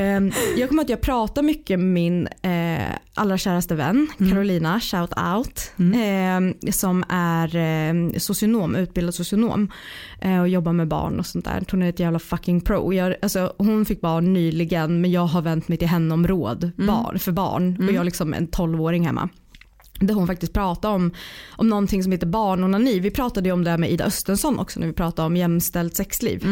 jag 0.57 0.69
kommer 0.69 0.83
att 0.83 0.89
jag 0.89 1.01
pratar 1.01 1.41
mycket 1.41 1.79
med 1.79 1.87
min 1.87 2.27
eh, 2.27 2.95
allra 3.13 3.37
käraste 3.37 3.75
vän 3.75 4.07
Carolina, 4.17 4.79
shout 4.79 5.13
out. 5.35 5.71
Eh, 5.77 6.71
som 6.71 7.03
är 7.09 7.55
eh, 7.55 8.17
socionom, 8.17 8.75
utbildad 8.75 9.13
socionom. 9.13 9.71
Eh, 10.21 10.39
och 10.39 10.49
jobbar 10.49 10.73
med 10.73 10.87
barn 10.87 11.19
och 11.19 11.25
sånt 11.25 11.45
där. 11.45 11.63
Hon 11.71 11.81
är 11.81 11.89
ett 11.89 11.99
jävla 11.99 12.19
fucking 12.19 12.61
pro. 12.61 12.93
Jag, 12.93 13.15
alltså, 13.21 13.53
hon 13.57 13.85
fick 13.85 14.01
barn 14.01 14.33
nyligen 14.33 15.01
men 15.01 15.11
jag 15.11 15.25
har 15.25 15.41
vänt 15.41 15.67
mig 15.67 15.77
till 15.77 15.87
henne 15.87 16.13
om 16.13 16.27
råd 16.27 16.71
barn, 16.77 17.19
för 17.19 17.31
barn. 17.31 17.77
Och 17.87 17.93
jag 17.93 17.99
har 17.99 18.05
liksom 18.05 18.33
en 18.33 18.47
12-åring 18.47 19.05
hemma 19.05 19.29
där 19.99 20.13
hon 20.13 20.27
faktiskt 20.27 20.53
pratade 20.53 20.95
om, 20.95 21.11
om 21.49 21.69
någonting 21.69 22.03
som 22.03 22.11
heter 22.11 22.27
barnonani. 22.27 22.99
Vi 22.99 23.11
pratade 23.11 23.49
ju 23.49 23.53
om 23.53 23.63
det 23.63 23.77
med 23.77 23.91
Ida 23.91 24.05
Östensson 24.05 24.59
också 24.59 24.79
när 24.79 24.87
vi 24.87 24.93
pratade 24.93 25.25
om 25.25 25.37
jämställt 25.37 25.95
sexliv. 25.95 26.43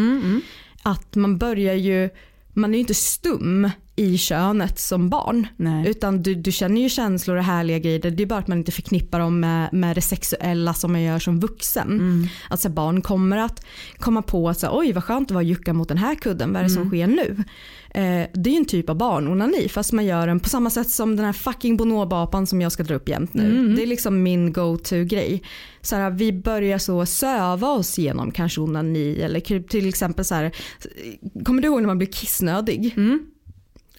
Att 0.84 1.16
man 1.16 1.38
börjar 1.38 1.74
ju, 1.74 2.10
man 2.54 2.70
är 2.70 2.77
ju 2.77 2.80
inte 2.80 2.94
stum 2.94 3.70
i 4.00 4.18
könet 4.18 4.80
som 4.80 5.10
barn. 5.10 5.48
Nej. 5.58 5.89
Utan 5.89 6.24
du, 6.24 6.36
du 6.36 6.51
känner 6.51 6.82
ju 6.82 6.89
känslor 6.89 7.38
och 7.38 7.44
härliga 7.44 7.80
grejer. 7.80 8.00
Det 8.00 8.24
är 8.24 8.27
bara 8.27 8.39
att 8.39 8.48
man 8.48 8.58
inte 8.58 8.72
förknippar 8.72 9.20
dem 9.20 9.39
med, 9.39 9.74
med 9.74 9.96
det 9.96 10.01
sexuella 10.01 10.74
som 10.74 10.92
man 10.92 11.01
gör 11.01 11.20
som 11.20 11.39
vuxen. 11.39 12.30
Att 12.50 12.60
så 12.60 12.68
här, 12.68 12.75
barn 12.75 13.01
kommer 13.01 13.38
att 13.38 13.66
komma 13.98 14.22
på 14.22 14.50
att 14.50 14.60
så 14.60 14.66
här, 14.66 14.80
oj 14.80 14.92
vad 14.92 15.04
skönt 15.04 15.27
det 15.27 15.34
var 15.34 15.42
att 15.42 15.48
jucka 15.48 15.74
mot 15.74 15.88
den 15.88 15.98
här 15.98 16.16
kudden. 16.16 16.54
Vad 16.54 16.60
är 16.60 16.63
det 16.63 16.70
som 16.70 16.89
sker 16.89 17.08
nu? 17.08 17.44
Eh, 17.89 18.27
det 18.34 18.50
är 18.50 18.51
ju 18.51 18.58
en 18.58 18.66
typ 18.66 18.89
av 18.89 18.96
barnonani 18.98 19.70
fast 19.70 19.94
man 19.94 20.06
gör 20.06 20.27
den 20.27 20.39
på 20.39 20.50
samma 20.50 20.70
sätt 20.70 20.89
som 20.89 21.16
den 21.16 21.25
här 21.25 21.34
fucking 21.34 21.77
bonobapan 21.77 22.48
som 22.48 22.62
jag 22.62 22.72
ska 22.72 22.84
dra 22.84 22.96
upp 22.96 23.10
jämt 23.10 23.34
nu. 23.34 23.75
Det 23.75 23.84
är 23.84 23.88
liksom 23.88 24.24
min 24.24 24.54
go-to 24.54 25.04
grej. 25.04 25.44
Så 25.82 25.96
här, 25.96 26.10
vi 26.10 26.34
börjar 26.34 26.77
så 26.77 27.06
söva 27.06 27.70
oss 27.70 27.98
genom 27.98 28.32
kanske 28.32 28.62
onani 28.62 29.22
eller 29.22 29.39
till 29.68 29.89
exempel 29.89 30.25
så 30.25 30.36
här, 30.36 30.51
kommer 31.46 31.62
du 31.62 31.68
ihåg 31.68 31.82
när 31.82 31.88
man 31.88 31.98
blir 31.98 32.12
kissnödig? 32.12 32.94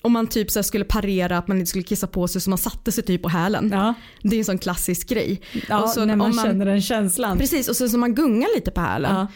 Om 0.03 0.13
man 0.13 0.27
typ 0.27 0.51
så 0.51 0.63
skulle 0.63 0.85
parera 0.85 1.39
att 1.39 1.49
man 1.49 1.59
inte 1.59 1.69
skulle 1.71 1.85
kissa 1.85 2.07
på 2.07 2.29
sig 2.29 2.41
så 2.41 2.51
man 2.51 2.59
satte 2.59 2.93
sig 2.93 3.05
typ 3.05 3.23
på 3.23 3.29
hälen. 3.29 3.71
Ja, 3.73 3.95
Det 4.23 4.37
är 4.37 4.39
en 4.39 4.45
sån 4.45 4.59
klassisk 4.59 5.09
grej. 5.09 5.41
ja 5.69 5.83
Och 5.83 5.89
så 5.89 6.05
när 6.05 6.17
man, 6.17 6.27
om 6.27 6.45
känner 6.45 6.67
den 6.67 6.83
känslan. 6.83 7.39
Precis 7.39 7.69
och 7.69 7.77
sen 7.77 7.91
så 7.91 7.99
man 7.99 8.15
gungar 8.15 8.49
lite 8.57 8.71
på 8.71 8.81
hälen. 8.81 9.15
Ja. 9.15 9.27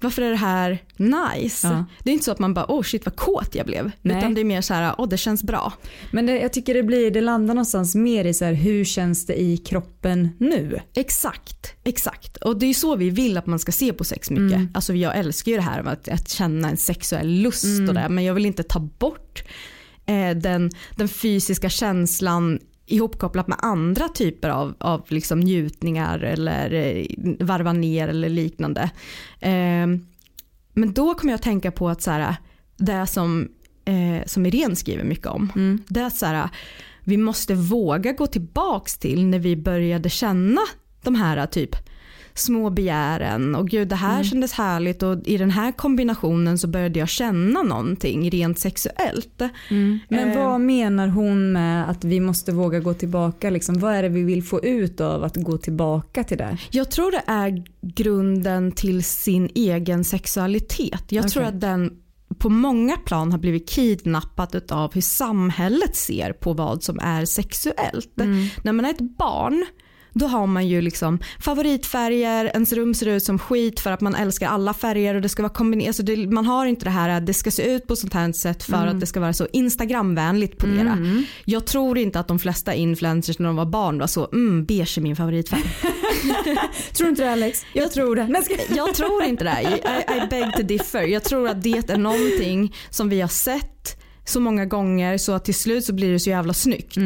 Varför 0.00 0.22
är 0.22 0.30
det 0.30 0.36
här 0.36 0.78
nice? 0.96 1.66
Ja. 1.68 1.84
Det 2.02 2.10
är 2.10 2.12
inte 2.12 2.24
så 2.24 2.32
att 2.32 2.38
man 2.38 2.54
bara 2.54 2.64
oh 2.68 2.82
shit 2.82 3.04
vad 3.06 3.16
kåt 3.16 3.54
jag 3.54 3.66
blev. 3.66 3.90
Nej. 4.02 4.18
Utan 4.18 4.34
det 4.34 4.40
är 4.40 4.44
mer 4.44 4.60
så 4.60 4.74
här 4.74 4.94
oh 4.98 5.08
det 5.08 5.16
känns 5.16 5.42
bra. 5.42 5.72
Men 6.10 6.26
det, 6.26 6.38
jag 6.40 6.52
tycker 6.52 6.74
det 6.74 6.82
blir, 6.82 7.10
det 7.10 7.20
landar 7.20 7.54
någonstans 7.54 7.94
mer 7.94 8.24
i 8.24 8.34
så 8.34 8.44
här, 8.44 8.52
hur 8.52 8.84
känns 8.84 9.26
det 9.26 9.40
i 9.40 9.56
kroppen 9.56 10.28
nu? 10.38 10.80
Exakt, 10.94 11.74
exakt. 11.84 12.36
Och 12.36 12.58
det 12.58 12.66
är 12.66 12.74
så 12.74 12.96
vi 12.96 13.10
vill 13.10 13.36
att 13.38 13.46
man 13.46 13.58
ska 13.58 13.72
se 13.72 13.92
på 13.92 14.04
sex 14.04 14.30
mycket. 14.30 14.56
Mm. 14.58 14.68
Alltså 14.74 14.94
jag 14.94 15.18
älskar 15.18 15.52
ju 15.52 15.58
det 15.58 15.64
här 15.64 15.82
med 15.82 15.92
att, 15.92 16.08
att 16.08 16.28
känna 16.28 16.68
en 16.68 16.76
sexuell 16.76 17.28
lust 17.28 17.64
Mm. 17.64 17.88
och 17.88 17.94
det. 17.94 18.08
Men 18.08 18.24
jag 18.24 18.34
vill 18.34 18.46
inte 18.46 18.62
ta 18.62 18.78
bort 18.80 19.44
eh, 20.06 20.36
den, 20.36 20.70
den 20.96 21.08
fysiska 21.08 21.68
känslan 21.68 22.58
ihopkopplat 22.86 23.48
med 23.48 23.58
andra 23.60 24.08
typer 24.08 24.48
av, 24.48 24.74
av 24.78 25.04
liksom 25.08 25.40
njutningar 25.40 26.18
eller 26.18 26.72
eh, 26.72 27.06
varva 27.40 27.72
ner 27.72 28.08
eller 28.08 28.28
liknande. 28.28 28.90
Eh, 29.40 29.86
men 30.74 30.92
då 30.92 31.14
kommer 31.14 31.32
jag 31.32 31.38
att 31.38 31.42
tänka 31.42 31.70
på 31.70 31.88
att 31.88 32.02
så 32.02 32.10
här, 32.10 32.36
det 32.76 33.06
som, 33.06 33.48
eh, 33.84 34.26
som 34.26 34.46
Irene 34.46 34.76
skriver 34.76 35.04
mycket 35.04 35.26
om. 35.26 35.52
Mm. 35.56 35.82
Det 35.88 36.00
är 36.00 36.10
så 36.10 36.26
här, 36.26 36.48
vi 37.04 37.16
måste 37.16 37.54
våga 37.54 38.12
gå 38.12 38.26
tillbaks 38.26 38.98
till 38.98 39.26
när 39.26 39.38
vi 39.38 39.56
började 39.56 40.10
känna 40.10 40.60
de 41.02 41.14
här 41.14 41.46
typ 41.46 41.76
små 42.36 42.70
begären 42.70 43.54
och 43.54 43.68
gud 43.68 43.88
det 43.88 43.94
här 43.96 44.12
Mm. 44.14 44.24
kändes 44.24 44.52
härligt 44.52 45.02
och 45.02 45.18
i 45.26 45.36
den 45.36 45.50
här 45.50 45.72
kombinationen 45.72 46.58
så 46.58 46.68
började 46.68 46.98
jag 46.98 47.08
känna 47.08 47.62
någonting 47.62 48.30
rent 48.30 48.58
sexuellt. 48.58 49.42
Men 50.08 50.30
Eh. 50.30 50.38
vad 50.44 50.60
menar 50.60 51.08
hon 51.08 51.52
med 51.52 51.90
att 51.90 52.04
vi 52.04 52.20
måste 52.20 52.52
våga 52.52 52.80
gå 52.80 52.94
tillbaka? 52.94 53.50
Liksom, 53.50 53.78
vad 53.78 53.94
är 53.94 54.02
det 54.02 54.08
vi 54.08 54.22
vill 54.22 54.42
få 54.42 54.64
ut 54.64 55.00
av 55.00 55.24
att 55.24 55.36
gå 55.36 55.58
tillbaka 55.58 56.24
till 56.24 56.38
det? 56.38 56.58
Jag 56.70 56.90
tror 56.90 57.10
det 57.10 57.22
är 57.26 57.64
grunden 57.82 58.72
till 58.72 59.04
sin 59.04 59.48
egen 59.54 60.04
sexualitet. 60.04 61.04
Jag 61.12 61.28
tror 61.28 61.42
Okej. 61.42 61.54
att 61.54 61.60
den 61.60 61.90
på 62.38 62.48
många 62.48 62.96
plan 62.96 63.32
har 63.32 63.38
blivit 63.38 63.68
kidnappad 63.68 64.72
av 64.72 64.94
hur 64.94 65.00
samhället 65.00 65.96
ser 65.96 66.32
på 66.32 66.52
vad 66.52 66.82
som 66.82 66.98
är 66.98 67.24
sexuellt. 67.24 68.12
När 68.62 68.72
man 68.72 68.84
är 68.84 68.90
ett 68.90 69.16
barn 69.18 69.66
då 70.14 70.26
har 70.26 70.46
man 70.46 70.68
ju 70.68 70.80
liksom 70.80 71.18
favoritfärger, 71.40 72.44
ens 72.44 72.72
rum 72.72 72.94
ser 72.94 73.06
ut 73.06 73.22
som 73.22 73.38
skit 73.38 73.80
för 73.80 73.92
att 73.92 74.00
man 74.00 74.14
älskar 74.14 74.48
alla 74.48 74.74
färger 74.74 75.14
och 75.14 75.20
det 75.22 75.28
ska 75.28 75.42
vara 75.42 75.52
kombinerat. 75.52 75.88
Alltså 75.88 76.02
det, 76.02 76.16
man 76.26 76.46
har 76.46 76.66
inte 76.66 76.84
det 76.84 76.90
här 76.90 77.08
att 77.08 77.26
det 77.26 77.34
ska 77.34 77.50
se 77.50 77.74
ut 77.74 77.86
på 77.86 77.96
sånt 77.96 78.14
här 78.14 78.32
sätt 78.32 78.62
för 78.62 78.86
att 78.86 79.00
det 79.00 79.06
ska 79.06 79.20
vara 79.20 79.32
så 79.32 79.46
instagramvänligt 79.52 80.58
på 80.58 80.66
det. 80.66 81.24
Jag 81.44 81.66
tror 81.66 81.98
inte 81.98 82.20
att 82.20 82.28
de 82.28 82.38
flesta 82.38 82.74
influencers 82.74 83.38
när 83.38 83.46
de 83.46 83.56
var 83.56 83.66
barn 83.66 83.98
var 83.98 84.06
så, 84.06 84.28
mm 84.32 84.64
beige 84.64 84.98
är 84.98 85.02
min 85.02 85.16
favoritfärg. 85.16 85.62
Tror 86.92 87.04
du 87.04 87.10
inte 87.10 87.22
det 87.22 87.32
Alex? 87.32 87.64
Jag, 87.72 87.92
tror 87.92 88.16
det. 88.16 88.42
Ska... 88.44 88.74
Jag 88.76 88.94
tror 88.94 89.22
inte 89.22 89.44
det. 89.44 89.62
I, 89.62 89.74
I 90.16 90.26
beg 90.30 90.52
to 90.56 90.62
differ. 90.62 91.02
Jag 91.02 91.24
tror 91.24 91.48
att 91.48 91.62
det 91.62 91.90
är 91.90 91.96
någonting 91.96 92.74
som 92.90 93.08
vi 93.08 93.20
har 93.20 93.28
sett 93.28 94.00
så 94.24 94.40
många 94.40 94.66
gånger 94.66 95.18
så 95.18 95.32
att 95.32 95.44
till 95.44 95.54
slut 95.54 95.84
så 95.84 95.92
blir 95.92 96.12
det 96.12 96.20
så 96.20 96.30
jävla 96.30 96.54
snyggt. 96.54 96.96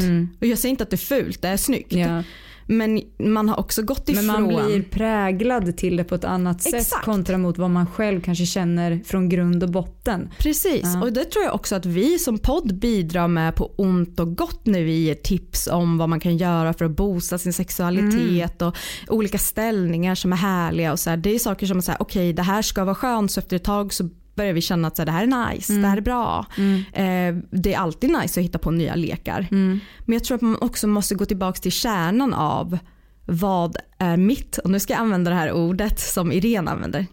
Och 0.40 0.46
jag 0.46 0.58
säger 0.58 0.70
inte 0.70 0.84
att 0.84 0.90
det 0.90 0.94
är 0.94 1.22
fult, 1.22 1.42
det 1.42 1.48
är 1.48 1.56
snyggt. 1.56 1.92
Mm. 1.92 2.24
Men 2.70 3.00
man 3.18 3.48
har 3.48 3.60
också 3.60 3.82
gått 3.82 4.08
ifrån. 4.08 4.26
Men 4.26 4.42
man 4.42 4.66
blir 4.66 4.82
präglad 4.82 5.76
till 5.76 5.96
det 5.96 6.04
på 6.04 6.14
ett 6.14 6.24
annat 6.24 6.62
sätt 6.62 6.74
Exakt. 6.74 7.04
kontra 7.04 7.38
mot 7.38 7.58
vad 7.58 7.70
man 7.70 7.86
själv 7.86 8.20
kanske 8.20 8.46
känner 8.46 9.00
från 9.04 9.28
grund 9.28 9.62
och 9.62 9.70
botten. 9.70 10.30
Precis, 10.38 10.80
Ja. 10.82 11.02
och 11.02 11.12
det 11.12 11.24
tror 11.24 11.44
jag 11.44 11.54
också 11.54 11.76
att 11.76 11.86
vi 11.86 12.18
som 12.18 12.38
podd 12.38 12.78
bidrar 12.78 13.28
med 13.28 13.54
på 13.54 13.72
ont 13.76 14.20
och 14.20 14.36
gott 14.36 14.66
när 14.66 14.82
vi 14.82 15.04
ger 15.04 15.14
tips 15.14 15.66
om 15.66 15.98
vad 15.98 16.08
man 16.08 16.20
kan 16.20 16.36
göra 16.36 16.72
för 16.72 16.84
att 16.84 16.96
boosta 16.96 17.38
sin 17.38 17.52
sexualitet 17.52 18.62
och 18.62 18.76
olika 19.08 19.38
ställningar 19.38 20.14
som 20.14 20.32
är 20.32 20.36
härliga 20.36 20.92
och 20.92 20.98
så 20.98 21.10
här. 21.10 21.16
Det 21.16 21.34
är 21.34 21.38
saker 21.38 21.66
som 21.66 21.78
att 21.78 21.84
säga 21.84 21.96
okej 22.00 22.32
det 22.32 22.42
här 22.42 22.62
ska 22.62 22.84
vara 22.84 22.94
skönt 22.94 23.32
så 23.32 23.40
efter 23.40 23.56
ett 23.56 23.64
tag 23.64 23.92
så 23.92 24.08
börjar 24.38 24.52
vi 24.52 24.60
känna 24.60 24.88
att 24.88 24.96
så 24.96 25.02
här, 25.02 25.06
det 25.06 25.12
här 25.12 25.22
är 25.22 25.52
nice, 25.52 25.72
det 25.72 25.86
här 25.86 25.96
är 25.96 26.00
bra. 26.00 26.46
Eh, 26.92 27.36
det 27.50 27.74
är 27.74 27.78
alltid 27.78 28.10
nice 28.10 28.40
att 28.40 28.44
hitta 28.44 28.58
på 28.58 28.70
nya 28.70 28.94
lekar. 28.94 29.46
Men 29.50 29.80
jag 30.06 30.24
tror 30.24 30.34
att 30.34 30.42
man 30.42 30.56
också 30.60 30.86
måste 30.86 31.14
gå 31.14 31.24
tillbaka 31.24 31.60
till 31.60 31.72
kärnan 31.72 32.34
av 32.34 32.78
vad 33.26 33.76
är 33.98 34.16
mitt, 34.16 34.58
och 34.58 34.70
nu 34.70 34.80
ska 34.80 34.92
jag 34.92 35.00
använda 35.00 35.30
det 35.30 35.36
här 35.36 35.52
ordet 35.52 36.00
som 36.00 36.32
Irene 36.32 36.70
använder. 36.70 37.06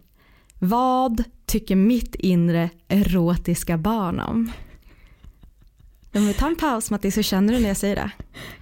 Vad 0.59 1.23
tycker 1.45 1.75
mitt 1.75 2.15
inre 2.15 2.69
erotiska 2.87 3.77
barn 3.77 4.19
om? 4.19 4.51
Om 6.15 6.27
vi 6.27 6.33
tar 6.33 6.47
en 6.47 6.55
paus 6.55 6.91
Mattis 6.91 7.15
så 7.15 7.21
känner 7.21 7.53
du 7.53 7.59
när 7.59 7.67
jag 7.67 7.77
säger 7.77 7.95
det? 7.95 8.11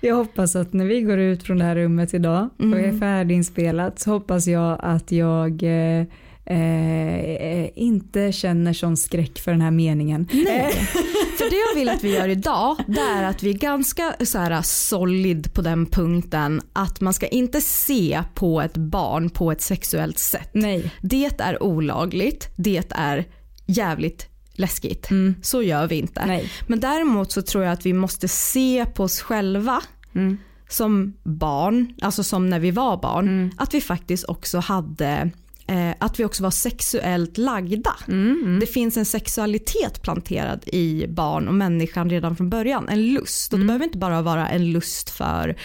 Jag 0.07 0.15
hoppas 0.15 0.55
att 0.55 0.73
när 0.73 0.85
vi 0.85 1.01
går 1.01 1.19
ut 1.19 1.43
från 1.43 1.57
det 1.57 1.65
här 1.65 1.75
rummet 1.75 2.13
idag 2.13 2.49
och 2.57 2.79
är 2.79 2.99
färdiginspelat 2.99 3.99
så 3.99 4.11
hoppas 4.11 4.47
jag 4.47 4.79
att 4.81 5.11
jag 5.11 5.63
eh, 5.63 6.05
eh, 6.45 7.69
inte 7.83 8.31
känner 8.31 8.73
sån 8.73 8.97
skräck 8.97 9.39
för 9.39 9.51
den 9.51 9.61
här 9.61 9.71
meningen. 9.71 10.27
Nej. 10.31 10.71
För 11.37 11.49
det 11.49 11.55
jag 11.69 11.79
vill 11.79 11.89
att 11.89 12.03
vi 12.03 12.15
gör 12.15 12.27
idag 12.27 12.77
det 12.87 13.01
är 13.01 13.23
att 13.23 13.43
vi 13.43 13.49
är 13.49 13.53
ganska 13.53 14.15
så 14.25 14.37
här 14.37 14.61
solid 14.61 15.53
på 15.53 15.61
den 15.61 15.85
punkten 15.85 16.61
att 16.73 17.01
man 17.01 17.13
ska 17.13 17.27
inte 17.27 17.61
se 17.61 18.23
på 18.33 18.61
ett 18.61 18.77
barn 18.77 19.29
på 19.29 19.51
ett 19.51 19.61
sexuellt 19.61 20.19
sätt. 20.19 20.49
Nej. 20.53 20.91
Det 21.01 21.39
är 21.39 21.63
olagligt, 21.63 22.49
det 22.55 22.91
är 22.95 23.25
jävligt 23.65 24.27
läskigt. 24.53 25.09
Så 25.41 25.63
gör 25.63 25.87
vi 25.87 25.95
inte. 25.95 26.25
Nej. 26.25 26.49
Men 26.67 26.79
däremot 26.79 27.31
så 27.31 27.41
tror 27.41 27.63
jag 27.63 27.73
att 27.73 27.85
vi 27.85 27.93
måste 27.93 28.27
se 28.27 28.85
på 28.85 29.03
oss 29.03 29.21
själva 29.21 29.81
Mm. 30.15 30.37
som 30.69 31.13
barn, 31.23 31.93
alltså 32.01 32.23
som 32.23 32.49
när 32.49 32.59
vi 32.59 32.71
var 32.71 32.97
barn, 33.01 33.53
att 33.57 33.73
vi 33.73 33.81
faktiskt 33.81 34.25
också 34.25 34.59
hade 34.59 35.29
eh, 35.67 35.91
att 35.99 36.19
vi 36.19 36.25
också 36.25 36.43
var 36.43 36.51
sexuellt 36.51 37.37
lagda. 37.37 37.95
Det 38.59 38.65
finns 38.65 38.97
en 38.97 39.05
sexualitet 39.05 40.01
planterad 40.01 40.63
i 40.67 41.05
barn 41.07 41.47
och 41.47 41.53
människan 41.53 42.09
redan 42.09 42.35
från 42.35 42.49
början. 42.49 42.89
En 42.89 43.13
lust. 43.13 43.53
Och 43.53 43.59
det 43.59 43.65
behöver 43.65 43.85
inte 43.85 43.97
bara 43.97 44.21
vara 44.21 44.49
en 44.49 44.71
lust 44.71 45.09
för 45.09 45.55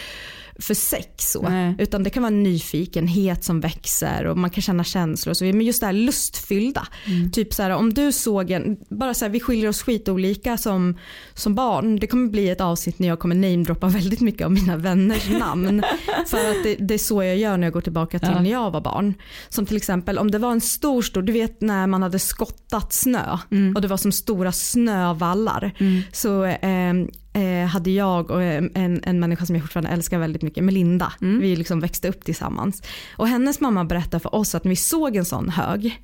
för 0.63 0.75
sex 0.75 1.33
så. 1.33 1.43
Nej. 1.49 1.75
Utan 1.79 2.03
det 2.03 2.11
kan 2.11 2.23
vara 2.23 2.33
en 2.33 2.43
nyfikenhet 2.43 3.45
som 3.45 3.61
växer 3.61 4.27
och 4.27 4.39
man 4.39 4.51
kan 4.51 4.63
känna 4.63 4.85
känslor 4.85 5.31
och 5.31 5.37
så. 5.37 5.45
Men 5.45 5.61
just 5.61 5.81
det 5.81 5.87
här 5.87 5.93
lustfyllda. 5.93 6.87
Typ 7.33 7.55
så 7.55 7.63
här, 7.63 7.71
om 7.71 7.95
du 7.95 8.13
såg 8.13 8.51
en, 8.51 8.77
bara 8.89 9.15
så 9.15 9.25
här, 9.25 9.33
vi 9.33 9.41
skiljer 9.41 9.69
oss 9.69 9.83
skitolika 9.83 10.57
som, 10.57 10.99
som 11.35 11.55
barn. 11.55 11.97
Det 11.99 12.07
kommer 12.07 12.29
bli 12.29 12.49
ett 12.49 12.61
avsnitt 12.61 12.99
när 12.99 13.09
jag 13.09 13.19
kommer 13.19 13.35
namedroppa 13.35 13.87
väldigt 13.89 14.21
mycket 14.21 14.45
av 14.45 14.53
mina 14.53 14.77
vänners 14.77 15.29
namn. 15.41 15.83
För 16.27 16.51
att 16.51 16.63
det, 16.63 16.77
det 16.79 16.95
är 16.95 16.99
så 16.99 17.23
jag 17.23 17.37
gör 17.37 17.57
när 17.57 17.67
jag 17.67 17.73
går 17.75 17.81
tillbaka 17.81 18.19
till 18.19 18.29
Ja. 18.33 18.41
när 18.43 18.51
jag 18.51 18.71
var 18.71 18.81
barn. 18.81 19.15
Som 19.49 19.67
till 19.67 19.77
exempel 19.77 20.19
om 20.19 20.31
det 20.31 20.39
var 20.39 20.53
en 20.53 20.61
stor, 20.61 21.03
stor, 21.03 21.23
du 21.23 21.33
vet 21.33 21.61
när 21.61 21.87
man 21.87 22.03
hade 22.03 22.19
skottat 22.19 22.93
snö 22.93 23.39
och 23.75 23.81
det 23.83 23.89
var 23.89 23.97
som 23.97 24.13
stora 24.13 24.53
snövallar. 24.53 25.73
Så 26.13 26.45
eh, 26.45 26.93
eh, 27.39 27.67
hade 27.67 27.91
jag 27.91 28.31
och 28.31 28.43
en, 28.43 29.01
en 29.05 29.21
människa 29.21 29.47
som 29.47 29.57
jag 29.57 29.63
fortfarande 29.63 29.91
älskar 29.91 30.19
väldigt 30.19 30.43
mycket, 30.43 30.65
Melinda, 30.65 31.13
vi 31.41 31.57
liksom 31.57 31.81
växte 31.81 32.09
upp 32.09 32.25
tillsammans. 32.25 32.83
Och 33.17 33.29
hennes 33.29 33.61
mamma 33.61 33.85
berättade 33.85 34.21
för 34.21 34.35
oss 34.35 34.55
att 34.55 34.65
när 34.65 34.71
vi 34.71 34.77
såg 34.77 35.17
en 35.17 35.25
sån 35.25 35.49
hög, 35.49 36.01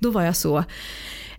då 0.00 0.10
var 0.10 0.22
jag 0.22 0.36
så 0.36 0.64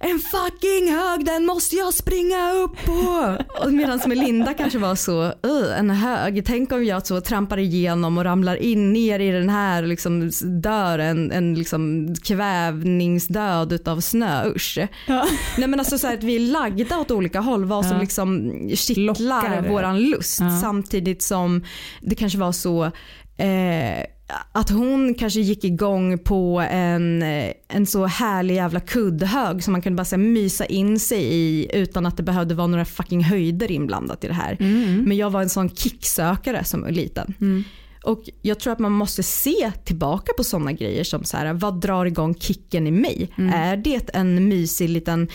en 0.04 0.20
fucking 0.20 0.92
hög, 0.96 1.26
den 1.26 1.46
måste 1.46 1.76
jag 1.76 1.94
springa 1.94 2.52
upp 2.52 2.86
på. 2.86 3.38
Medan 3.70 4.00
Melinda 4.08 4.54
kanske 4.54 4.80
var 4.80 4.96
så, 4.96 5.24
"Ugh, 5.44 5.80
en 5.80 5.90
hög, 5.90 6.46
tänk 6.46 6.72
om 6.72 6.86
jag 6.86 7.08
så 7.08 7.22
trampar 7.22 7.58
igenom 7.60 8.18
och 8.18 8.24
ramlar 8.24 8.56
in 8.56 8.94
ner 8.94 9.20
i 9.20 9.32
den 9.32 9.50
här 9.50 9.84
och 9.84 9.90
liksom 9.90 10.30
dör 10.62 11.00
en, 11.00 11.32
en 11.32 11.56
liksom 11.56 12.16
kvävningsdöd 12.24 13.74
utav 13.74 14.00
snö, 14.02 14.46
usch. 14.56 14.78
Nej 15.58 15.68
men 15.68 15.80
alltså 15.80 15.98
så 15.98 16.08
att 16.08 16.24
vi 16.24 16.36
är 16.36 16.40
lagda 16.40 16.98
åt 17.00 17.12
olika 17.12 17.40
håll, 17.40 17.66
vad 17.66 17.86
som 17.86 17.94
Ja. 17.96 18.02
liksom 18.02 18.52
kittlar 18.76 19.06
Lockar. 19.42 19.70
våran 19.70 20.00
lust. 20.00 20.40
Ja. 20.40 20.60
Samtidigt 20.62 21.24
som 21.24 21.64
det 22.02 22.16
kanske 22.16 22.38
var 22.40 22.52
så 22.52 22.84
eh, 23.38 24.06
att 24.52 24.70
hon 24.70 25.14
kanske 25.14 25.40
gick 25.40 25.64
igång 25.64 26.18
på 26.18 26.66
en, 26.70 27.24
en 27.68 27.86
så 27.86 28.06
härlig 28.06 28.56
jävla 28.56 28.80
kuddhög 28.80 29.64
som 29.64 29.72
man 29.72 29.82
kunde 29.82 29.98
bara 29.98 30.06
så 30.06 30.16
här, 30.16 30.24
mysa 30.24 30.66
in 30.66 31.00
sig 31.00 31.24
i 31.24 31.68
utan 31.74 32.06
att 32.06 32.18
det 32.18 32.24
behövde 32.24 32.56
vara 32.56 32.68
några 32.68 32.86
fucking 32.86 33.24
höjder 33.24 33.72
inblandat 33.72 34.24
i 34.24 34.28
det 34.28 34.34
här. 34.34 34.58
Men 35.08 35.18
jag 35.18 35.30
var 35.30 35.42
en 35.42 35.50
sån 35.50 35.70
kicksökare 35.70 36.64
som 36.64 36.86
liten. 36.90 37.34
Och 38.04 38.30
jag 38.42 38.60
tror 38.60 38.74
att 38.74 38.80
man 38.80 38.92
måste 38.92 39.24
se 39.24 39.72
tillbaka 39.84 40.32
på 40.38 40.44
sådana 40.44 40.72
grejer 40.72 41.04
som 41.04 41.24
så 41.24 41.38
här, 41.38 41.54
vad 41.54 41.82
drar 41.82 42.06
igång 42.06 42.36
kicken 42.36 42.88
i 42.88 42.92
mig? 42.92 43.30
Är 43.54 43.78
det 43.78 44.10
en 44.14 44.48
mysig 44.48 44.90
liten 44.90 45.28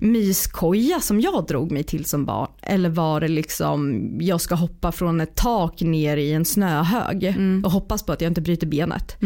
myskoja 0.00 1.00
som 1.00 1.20
jag 1.20 1.46
drog 1.46 1.72
mig 1.72 1.82
till 1.84 2.04
som 2.04 2.24
barn? 2.24 2.48
eller 2.66 2.88
var 2.88 3.20
det 3.20 3.28
liksom 3.28 4.10
jag 4.20 4.40
ska 4.40 4.54
hoppa 4.54 4.92
från 4.92 5.20
ett 5.20 5.34
tak 5.34 5.80
ner 5.80 6.16
i 6.16 6.32
en 6.32 6.44
snöhög 6.44 7.34
och 7.64 7.70
hoppas 7.70 8.02
på 8.02 8.12
att 8.12 8.20
jag 8.20 8.30
inte 8.30 8.40
bryter 8.40 8.66
benet. 8.66 9.16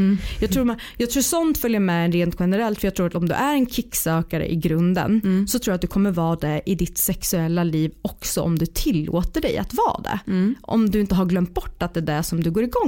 Jag, 0.40 0.50
tror 0.50 0.64
man, 0.64 0.76
jag 0.96 1.10
tror 1.10 1.22
sånt 1.22 1.58
följer 1.58 1.80
med 1.80 2.12
rent 2.12 2.36
generellt 2.40 2.80
för 2.80 2.86
jag 2.86 2.94
tror 2.94 3.06
att 3.06 3.14
om 3.14 3.28
du 3.28 3.34
är 3.34 3.54
en 3.54 3.66
kicksökare 3.66 4.52
i 4.52 4.56
grunden 4.56 5.20
så 5.48 5.58
tror 5.58 5.72
jag 5.72 5.74
att 5.74 5.80
du 5.80 5.86
kommer 5.86 6.10
vara 6.10 6.36
det 6.36 6.62
i 6.66 6.74
ditt 6.74 6.98
sexuella 6.98 7.64
liv 7.64 7.92
också 8.02 8.40
om 8.40 8.58
du 8.58 8.66
tillåter 8.66 9.40
dig 9.40 9.58
att 9.58 9.74
vara 9.74 10.00
det. 10.02 10.20
Om 10.62 10.90
du 10.90 11.00
inte 11.00 11.14
har 11.14 11.26
glömt 11.26 11.54
bort 11.54 11.82
att 11.82 11.94
det 11.94 12.00
är 12.00 12.16
det 12.16 12.22
som 12.22 12.42
du 12.42 12.50
går 12.50 12.64
igång 12.64 12.87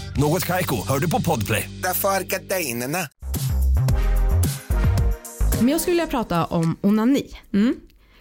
Något 0.17 0.45
Kaiko, 0.45 0.75
hör 0.87 0.99
du 0.99 1.09
på 1.09 1.21
Podplay. 1.21 1.69
Därför 1.83 2.09
är 2.09 2.23
gardinerna. 2.23 2.97
Men 5.59 5.69
jag 5.69 5.81
skulle 5.81 5.93
vilja 5.93 6.07
prata 6.07 6.45
om 6.45 6.77
onani. 6.81 7.27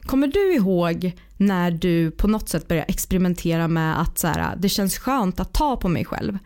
Kommer 0.02 0.26
du 0.26 0.54
ihåg 0.54 1.12
när 1.36 1.70
du 1.70 2.10
på 2.10 2.28
något 2.28 2.48
sätt 2.48 2.68
började 2.68 2.86
experimentera 2.86 3.68
med 3.68 4.00
att 4.00 4.18
så 4.18 4.26
här, 4.26 4.56
det 4.56 4.68
känns 4.68 4.98
skönt 4.98 5.40
att 5.40 5.52
ta 5.52 5.76
på 5.76 5.88
mig 5.88 6.04
själv? 6.04 6.38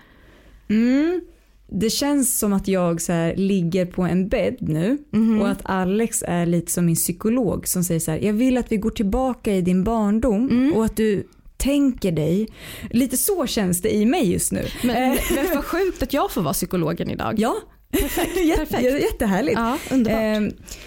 Mm. 0.68 1.20
Det 1.68 1.90
känns 1.90 2.38
som 2.38 2.52
att 2.52 2.68
jag 2.68 3.00
så 3.00 3.12
här, 3.12 3.36
ligger 3.36 3.86
på 3.86 4.02
en 4.02 4.28
bädd 4.28 4.56
nu 4.60 4.98
och 5.40 5.48
att 5.48 5.60
Alex 5.64 6.22
är 6.26 6.46
lite 6.46 6.72
som 6.72 6.86
min 6.86 6.94
psykolog 6.94 7.68
som 7.68 7.84
säger 7.84 8.00
så 8.00 8.10
här, 8.10 8.18
jag 8.18 8.32
vill 8.32 8.56
att 8.56 8.72
vi 8.72 8.76
går 8.76 8.90
tillbaka 8.90 9.54
i 9.54 9.62
din 9.62 9.84
barndom 9.84 10.72
och 10.76 10.84
att 10.84 10.96
du 10.96 11.26
tänker 11.56 12.12
dig. 12.12 12.48
Lite 12.90 13.16
så 13.16 13.46
känns 13.46 13.82
det 13.82 13.94
i 13.94 14.06
mig 14.06 14.32
just 14.32 14.52
nu. 14.52 14.64
Men, 14.82 15.12
Eh, 15.12 15.18
men 15.34 15.46
vad 15.54 15.64
sjukt 15.64 16.02
att 16.02 16.12
jag 16.12 16.30
får 16.30 16.42
vara 16.42 16.54
psykologen 16.54 17.10
idag. 17.10 17.34
Ja, 17.38 17.56
perfekt. 17.90 18.34
perfekt. 18.56 18.82
Jättehärligt. 19.02 19.56
Ja, 19.58 19.78
underbart. 19.90 20.22
Eh, 20.22 20.40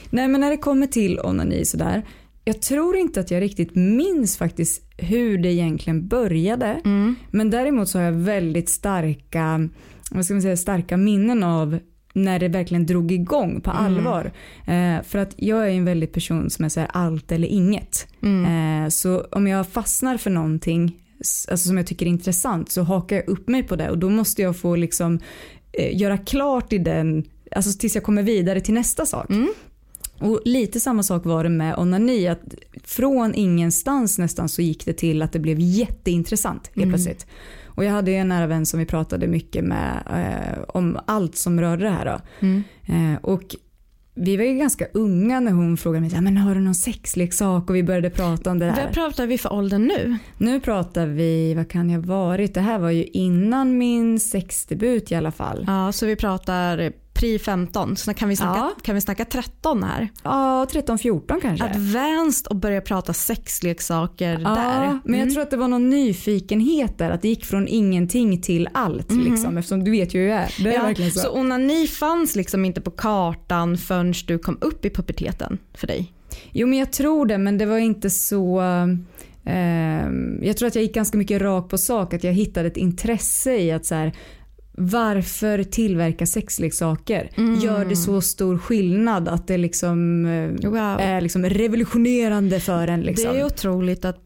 nej 0.10 0.28
men 0.28 0.42
när 0.42 0.50
det 0.50 0.58
kommer 0.58 0.88
till 0.88 1.20
onani 1.20 1.66
sådär. 1.66 2.06
Jag 2.44 2.62
tror 2.62 2.96
inte 2.98 3.20
att 3.20 3.32
jag 3.32 3.42
riktigt 3.42 3.76
minns 3.76 4.38
faktiskt 4.38 4.82
hur 4.98 5.38
det 5.38 5.54
egentligen 5.54 6.08
började. 6.08 6.82
Men 7.32 7.50
däremot 7.50 7.90
så 7.90 7.98
har 7.98 8.06
jag 8.06 8.12
väldigt 8.12 8.70
starka, 8.70 9.70
vad 10.12 10.26
ska 10.26 10.34
man 10.34 10.42
säga, 10.42 10.58
starka 10.58 10.98
minnen 10.98 11.44
av 11.44 11.80
när 12.18 12.40
det 12.40 12.48
verkligen 12.48 12.86
drog 12.86 13.12
igång 13.12 13.62
på 13.62 13.72
allvar. 13.72 14.32
Eh, 14.66 15.04
för 15.04 15.20
att 15.20 15.34
jag 15.38 15.64
är 15.68 15.72
en 15.72 15.86
väldigt 15.86 16.14
person 16.14 16.50
som 16.50 16.66
är 16.66 16.70
så 16.70 16.80
här 16.80 16.90
allt 16.94 17.32
eller 17.32 17.48
inget. 17.48 18.08
Eh, 18.46 18.90
så 18.90 19.22
om 19.32 19.48
jag 19.48 19.68
fastnar 19.68 20.18
för 20.18 20.30
någonting 20.30 20.96
alltså 21.20 21.68
som 21.68 21.78
jag 21.78 21.88
tycker 21.88 22.06
är 22.06 22.10
intressant 22.10 22.72
så 22.72 22.82
hakar 22.82 23.16
jag 23.16 23.30
upp 23.30 23.48
mig 23.48 23.64
på 23.64 23.76
det 23.76 23.90
och 23.90 23.98
då 23.98 24.10
måste 24.10 24.42
jag 24.42 24.58
få 24.58 24.76
liksom 24.76 25.20
eh, 25.72 25.98
göra 26.02 26.18
klart 26.18 26.74
i 26.74 26.78
den, 26.78 27.24
alltså 27.52 27.80
tills 27.80 27.96
jag 27.96 28.04
kommer 28.04 28.24
vidare 28.24 28.62
till 28.62 28.74
nästa 28.74 29.06
sak. 29.06 29.30
Och 30.20 30.42
lite 30.46 30.80
samma 30.80 31.04
sak 31.04 31.26
var 31.26 31.44
det 31.44 31.50
med 31.50 31.78
onani. 31.78 32.28
Att 32.28 32.56
från 32.84 33.36
ingenstans 33.36 34.18
nästan 34.18 34.50
så 34.50 34.62
gick 34.62 34.86
det 34.86 34.94
till 34.94 35.22
att 35.22 35.32
det 35.32 35.40
blev 35.40 35.60
jätteintressant 35.60 36.72
helt 36.76 36.90
plötsligt. 36.90 37.28
Och 37.78 37.86
jag 37.86 37.92
hade 37.92 38.12
en 38.12 38.28
nära 38.28 38.48
vän 38.48 38.66
som 38.66 38.80
vi 38.80 38.86
pratade 38.86 39.28
mycket 39.28 39.64
med 39.64 40.04
eh, 40.10 40.64
om 40.68 41.00
allt 41.06 41.36
som 41.36 41.62
rörde 41.62 41.84
det 41.84 41.90
här. 41.90 42.06
Då. 42.06 42.46
Eh, 42.94 43.16
och 43.22 43.56
vi 44.16 44.38
var 44.38 44.44
ju 44.44 44.54
ganska 44.54 44.86
unga 44.94 45.40
när 45.40 45.52
hon 45.52 45.78
frågade 45.78 46.02
mig, 46.10 46.22
men 46.22 46.38
har 46.38 46.56
du 46.56 46.62
någon 46.62 46.76
sexleksak? 46.76 47.70
Och 47.70 47.76
vi 47.76 47.84
började 47.84 48.10
prata 48.10 48.52
om 48.52 48.60
det 48.60 48.66
där. 48.66 48.84
Vad 48.86 48.94
pratar 48.94 49.28
vi 49.28 49.38
för 49.38 49.54
ålder 49.54 49.80
nu? 49.80 50.18
Nu 50.38 50.60
pratar 50.60 51.08
vi, 51.08 51.54
vad 51.54 51.70
kan 51.70 51.90
jag 51.90 52.00
varit? 52.00 52.54
Det 52.54 52.62
här 52.62 52.80
var 52.80 52.90
ju 52.90 53.04
innan 53.04 53.78
min 53.78 54.20
sexdebut 54.20 55.12
i 55.12 55.16
alla 55.16 55.32
fall. 55.32 55.64
Ja, 55.68 55.92
så 55.92 56.06
vi 56.06 56.16
pratar 56.16 56.92
pri 57.18 57.40
15. 57.40 57.96
Så 57.96 58.14
kan 58.14 58.30
vi 58.30 58.36
snacka, 58.36 58.60
Ja. 58.60 58.72
kan 58.84 58.96
vi 58.96 59.02
snacka 59.02 59.26
13 59.26 59.84
här? 59.84 60.10
Ja, 60.24 60.66
13-14 60.72 61.42
kanske. 61.42 61.66
Advanced 61.66 62.48
och 62.48 62.56
börja 62.56 62.82
prata 62.82 63.14
sexleksaker 63.14 64.40
Ja, 64.44 64.50
där. 64.50 65.00
men 65.06 65.20
jag 65.20 65.32
tror 65.32 65.44
att 65.44 65.52
det 65.52 65.58
var 65.58 65.68
någon 65.68 65.90
nyfikenhet 65.90 66.98
där. 66.98 67.12
Att 67.12 67.22
det 67.22 67.28
gick 67.28 67.46
från 67.46 67.68
ingenting 67.68 68.42
till 68.42 68.70
allt. 68.74 69.12
Liksom, 69.12 69.58
eftersom 69.58 69.84
du 69.84 69.92
vet 69.92 70.14
ju 70.14 70.20
hur 70.20 70.28
jag 70.28 70.38
är. 70.40 70.54
Det 70.64 70.70
är 70.70 70.74
Ja, 70.74 70.82
verkligen 70.82 71.12
så. 71.12 71.20
så 71.20 71.40
onani 71.40 71.88
fanns 71.88 72.36
liksom 72.36 72.66
inte 72.66 72.82
på 72.82 72.92
kartan 72.92 73.78
förrän 73.78 74.14
du 74.28 74.40
kom 74.40 74.58
upp 74.62 74.86
i 74.86 74.90
puberteten 74.90 75.58
för 75.74 75.88
dig? 75.88 76.14
Jo 76.52 76.68
men 76.68 76.80
jag 76.80 76.92
tror 76.92 77.26
det 77.26 77.38
men 77.38 77.58
det 77.58 77.66
var 77.66 77.78
inte 77.78 78.10
så 78.10 78.60
ehm, 79.46 80.40
jag 80.44 80.58
tror 80.58 80.68
att 80.68 80.76
jag 80.76 80.82
gick 80.84 80.94
ganska 80.94 81.18
mycket 81.18 81.42
rakt 81.42 81.70
på 81.70 81.78
sak. 81.78 82.14
Att 82.14 82.24
jag 82.24 82.34
hittade 82.34 82.68
ett 82.68 82.78
intresse 82.78 83.56
i 83.58 83.72
att 83.72 83.86
så 83.86 83.96
här, 83.96 84.14
varför 84.78 85.64
tillverka 85.64 86.26
sexleksaker? 86.26 87.30
Gör 87.64 87.86
det 87.86 87.96
så 87.96 88.22
stor 88.22 88.58
skillnad 88.58 89.28
att 89.28 89.48
det 89.48 89.58
liksom 89.58 90.26
eh, 90.26 90.70
Wow. 90.70 91.00
är 91.00 91.22
liksom 91.22 91.46
revolutionerande 91.46 92.60
för 92.60 92.88
en? 92.88 93.02
Liksom? 93.02 93.34
Det 93.34 93.40
är 93.40 93.46
otroligt 93.46 94.06
att 94.06 94.24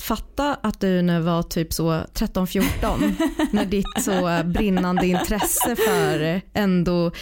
fatta 0.00 0.54
att 0.54 0.80
du 0.80 1.02
när 1.02 1.20
var 1.20 1.42
typ 1.42 1.72
så 1.72 1.90
13-14 1.92 3.12
när 3.52 3.64
ditt 3.70 4.02
så 4.04 4.42
brinnande 4.44 5.06
intresse 5.06 5.76
för 5.76 6.40
ändå 6.54 7.12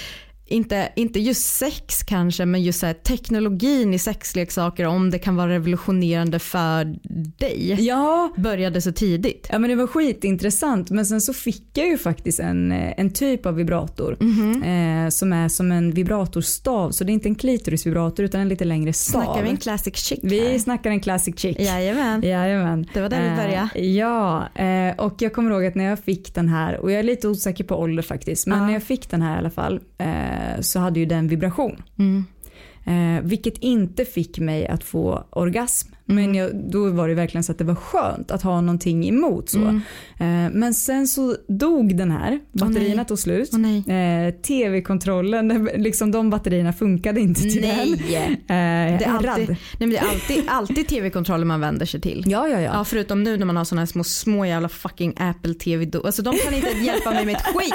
inte, 0.48 0.92
inte 0.96 1.20
just 1.20 1.54
sex 1.56 2.02
kanske 2.02 2.44
men 2.46 2.62
just 2.62 2.80
så 2.80 2.92
teknologin 3.02 3.94
i 3.94 3.98
sexleksaker 3.98 4.86
om 4.86 5.10
det 5.10 5.18
kan 5.18 5.36
vara 5.36 5.48
revolutionerande 5.48 6.38
för 6.38 6.84
dig 7.38 7.76
Ja, 7.80 8.32
började 8.36 8.80
så 8.82 8.92
tidigt. 8.92 9.46
Ja 9.52 9.58
men 9.58 9.70
det 9.70 9.76
var 9.76 9.86
skitintressant 9.86 10.90
men 10.90 11.06
sen 11.06 11.20
så 11.20 11.32
fick 11.32 11.64
jag 11.74 11.86
ju 11.86 11.98
faktiskt 11.98 12.40
en, 12.40 12.72
eh, 12.72 12.92
en 12.96 13.10
typ 13.12 13.46
av 13.46 13.54
vibrator 13.54 14.16
Mhm. 14.20 14.62
eh, 14.62 15.08
som 15.10 15.32
är 15.32 15.48
som 15.48 15.72
en 15.72 15.90
vibratorstav 15.90 16.90
så 16.90 17.04
det 17.04 17.12
är 17.12 17.14
inte 17.14 17.28
en 17.28 17.34
klitorisvibrator 17.34 18.24
utan 18.24 18.40
en 18.40 18.48
lite 18.48 18.64
längre 18.64 18.92
stav. 18.92 19.22
Snackar 19.22 19.42
vi 19.42 19.48
en 19.50 19.56
classic 19.56 19.96
chick 19.96 20.20
Vi 20.22 20.50
här? 20.50 20.58
snackar 20.58 20.90
en 20.90 21.00
classic 21.00 21.38
chick. 21.38 21.60
Jajamän. 21.60 22.22
Jajamän. 22.22 22.86
Det 22.94 23.00
var 23.00 23.08
där 23.08 23.22
vi 23.30 23.36
började. 23.36 23.68
Eh, 23.74 23.96
ja, 23.96 24.48
eh, 24.54 24.94
och 25.04 25.14
jag 25.22 25.32
kommer 25.32 25.50
ihåg 25.50 25.66
att 25.66 25.74
när 25.74 25.84
jag 25.84 25.98
fick 25.98 26.34
den 26.34 26.48
här, 26.48 26.76
och 26.80 26.92
jag 26.92 26.98
är 26.98 27.02
lite 27.02 27.28
osäker 27.28 27.64
på 27.64 27.76
ålder 27.76 28.02
faktiskt, 28.02 28.46
men 28.46 28.58
Ja. 28.58 28.66
när 28.66 28.72
jag 28.72 28.82
fick 28.82 29.10
den 29.10 29.22
här 29.22 29.34
i 29.34 29.38
alla 29.38 29.50
fall 29.50 29.80
eh, 29.98 30.06
Eh, 30.38 30.60
så 30.60 30.78
hade 30.78 31.00
ju 31.00 31.06
den 31.06 31.28
vibration. 31.28 31.82
Mm. 31.98 32.24
Eh, 32.88 33.22
vilket 33.22 33.58
inte 33.58 34.04
fick 34.04 34.38
mig 34.38 34.66
att 34.66 34.84
få 34.84 35.24
orgasm. 35.30 35.88
Mm. 36.08 36.24
Men 36.24 36.34
jag, 36.34 36.70
då 36.70 36.90
var 36.90 37.08
det 37.08 37.14
verkligen 37.14 37.44
så 37.44 37.52
att 37.52 37.58
det 37.58 37.64
var 37.64 37.74
skönt 37.74 38.30
att 38.30 38.42
ha 38.42 38.60
någonting 38.60 39.08
emot. 39.08 39.48
Så. 39.48 39.58
Mm. 39.58 39.76
Eh, 40.18 40.52
men 40.58 40.74
sen 40.74 41.08
så 41.08 41.36
dog 41.48 41.96
den 41.96 42.10
här, 42.10 42.40
batterierna 42.52 42.96
nej. 42.96 43.06
tog 43.06 43.18
slut. 43.18 43.50
Nej. 43.52 43.78
Eh, 43.78 44.34
Tv-kontrollen, 44.34 45.68
liksom 45.74 46.10
de 46.10 46.30
batterierna 46.30 46.72
funkade 46.72 47.20
inte 47.20 47.40
till 47.40 47.62
den. 47.62 47.96
Nej. 48.08 48.44
Eh, 48.48 48.92
jag 48.92 48.98
Det 48.98 49.04
är, 49.04 49.24
är 49.24 49.28
alltid, 49.28 49.48
nej 49.48 49.58
men 49.78 49.90
det 49.90 49.96
är 49.96 50.08
alltid, 50.08 50.44
alltid 50.48 50.88
tv-kontroller 50.88 51.44
man 51.44 51.60
vänder 51.60 51.86
sig 51.86 52.00
till. 52.00 52.24
Ja, 52.26 52.48
ja, 52.48 52.60
ja. 52.60 52.70
Ja, 52.74 52.84
förutom 52.84 53.22
nu 53.22 53.36
när 53.36 53.46
man 53.46 53.56
har 53.56 53.64
såna 53.64 53.80
här 53.80 53.86
små, 53.86 54.04
små 54.04 54.46
jävla 54.46 54.68
fucking 54.68 55.14
Apple 55.16 55.54
TV. 55.54 55.90
Alltså 56.04 56.22
de 56.22 56.34
kan 56.44 56.54
inte 56.54 56.68
hjälpa 56.68 57.10
mig 57.10 57.26
med 57.26 57.36
ett 57.36 57.42
skit. 57.42 57.74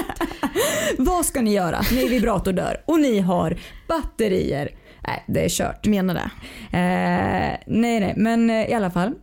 Vad 0.97 1.26
ska 1.26 1.41
ni 1.41 1.54
göra 1.54 1.82
när 1.91 2.10
vibrator 2.10 2.54
dör 2.54 2.78
och 2.88 2.99
ni 2.99 3.19
har 3.19 3.58
batterier? 3.88 4.83
Nej, 5.08 5.24
det 5.28 5.46
är 5.46 5.50
kört. 5.50 5.86
Menar 5.88 6.13
det. 6.13 6.30
Eh, 6.78 7.58
nej, 7.68 8.00
nej, 8.00 8.13
men 8.18 8.50
eh, 8.50 8.70
i 8.70 8.74
alla 8.74 8.92
fall. 8.92 9.13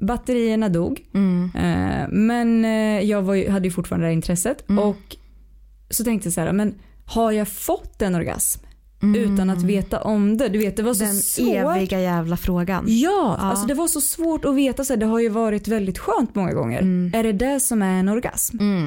Batterierna 0.00 0.68
dog. 0.68 1.00
Mm. 1.14 1.50
Eh, 1.54 2.08
men 2.08 2.64
eh, 2.64 3.00
jag 3.10 3.22
var 3.22 3.50
hade 3.50 3.64
ju 3.68 3.70
fortfarande 3.72 4.06
det 4.06 4.08
här 4.10 4.14
intresset. 4.16 4.68
Mm. 4.68 4.84
Och 4.84 5.16
så 5.90 6.04
tänkte 6.04 6.26
jag 6.26 6.32
så 6.34 6.40
här, 6.40 6.52
men 6.52 6.74
har 7.06 7.32
jag 7.32 7.48
fått 7.48 8.02
en 8.02 8.14
orgasm 8.14 8.64
Mm. 9.02 9.34
utan 9.34 9.50
att 9.50 9.62
veta 9.62 10.00
om 10.00 10.36
det? 10.36 10.48
Du 10.48 10.58
vet, 10.58 10.76
det 10.76 10.82
var 10.82 10.94
så 10.94 11.04
Den 11.04 11.14
svårt. 11.14 11.54
eviga 11.76 12.00
jävla 12.00 12.36
frågan. 12.36 12.84
Ja, 12.88 13.36
Ja. 13.38 13.44
Alltså 13.46 13.66
det 13.66 13.74
var 13.74 13.88
så 13.88 14.00
svårt 14.00 14.44
att 14.44 14.54
veta. 14.54 14.84
Så 14.84 14.92
här, 14.92 15.00
det 15.00 15.06
har 15.06 15.18
ju 15.20 15.28
varit 15.28 15.68
väldigt 15.68 15.98
skönt 15.98 16.34
många 16.34 16.52
gånger. 16.52 16.78
Är 17.14 17.22
det 17.22 17.32
det 17.32 17.60
som 17.60 17.82
är 17.82 18.00
en 18.00 18.08
orgasm? 18.08 18.56
Mm. 18.60 18.84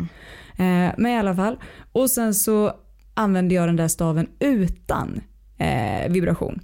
Eh, 0.58 0.94
men 0.98 1.08
i 1.12 1.18
alla 1.18 1.36
fall. 1.36 1.58
Och 1.92 2.10
sen 2.12 2.34
så 2.34 2.72
använde 3.14 3.56
jag 3.56 3.68
den 3.68 3.76
där 3.76 3.88
staven 3.88 4.28
utan 4.40 5.22
eh, 5.58 6.12
vibration. 6.12 6.60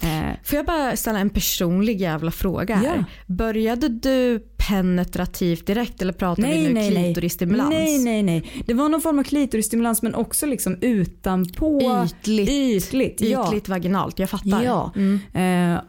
Eh, 0.00 0.36
Får 0.44 0.56
jag 0.56 0.66
bara 0.66 0.96
ställa 0.96 1.18
en 1.18 1.30
personlig 1.30 2.00
jävla 2.00 2.30
fråga 2.30 2.76
här? 2.76 2.96
Ja. 2.96 3.04
Började 3.26 3.88
du 3.88 4.38
penetrativt 4.68 5.66
direkt 5.66 6.02
eller 6.02 6.12
pratar 6.12 6.42
vi 6.42 6.48
nej, 6.48 6.62
nu 6.62 6.74
nej, 6.74 6.90
klitorisstimulans? 6.90 7.70
Nej, 7.70 7.98
nej, 7.98 8.22
nej. 8.22 8.64
Det 8.66 8.74
var 8.74 8.88
någon 8.88 9.00
form 9.00 9.18
av 9.18 9.22
klitorisstimulans 9.22 10.02
men 10.02 10.14
också 10.14 10.46
liksom 10.46 10.76
utanpå. 10.80 12.06
Ytligt. 12.06 12.50
Ytligt, 12.50 13.20
ja. 13.20 13.48
Ytligt 13.48 13.68
vaginalt, 13.68 14.18
jag 14.18 14.30
fattar. 14.30 14.62
Ja. 14.62 14.92
Eh, 15.40 15.80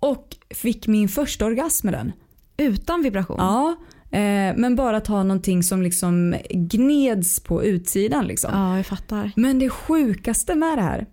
och 0.00 0.36
fick 0.54 0.86
min 0.86 1.08
första 1.08 1.44
orgasm 1.44 1.86
med 1.86 1.94
den. 1.94 2.12
Utan 2.56 3.02
vibration? 3.02 3.36
Ja. 3.38 3.76
Eh, 4.18 4.56
men 4.56 4.76
bara 4.76 4.96
att 4.96 5.06
ha 5.06 5.22
någonting 5.22 5.62
som 5.62 5.82
liksom 5.82 6.34
gneds 6.50 7.40
på 7.40 7.64
utsidan. 7.64 8.26
Liksom. 8.26 8.50
Ja, 8.54 8.76
jag 8.76 8.86
fattar. 8.86 9.32
Men 9.36 9.58
det 9.58 9.70
sjukaste 9.70 10.54
med 10.54 10.78
det 10.78 10.82
här, 10.82 11.06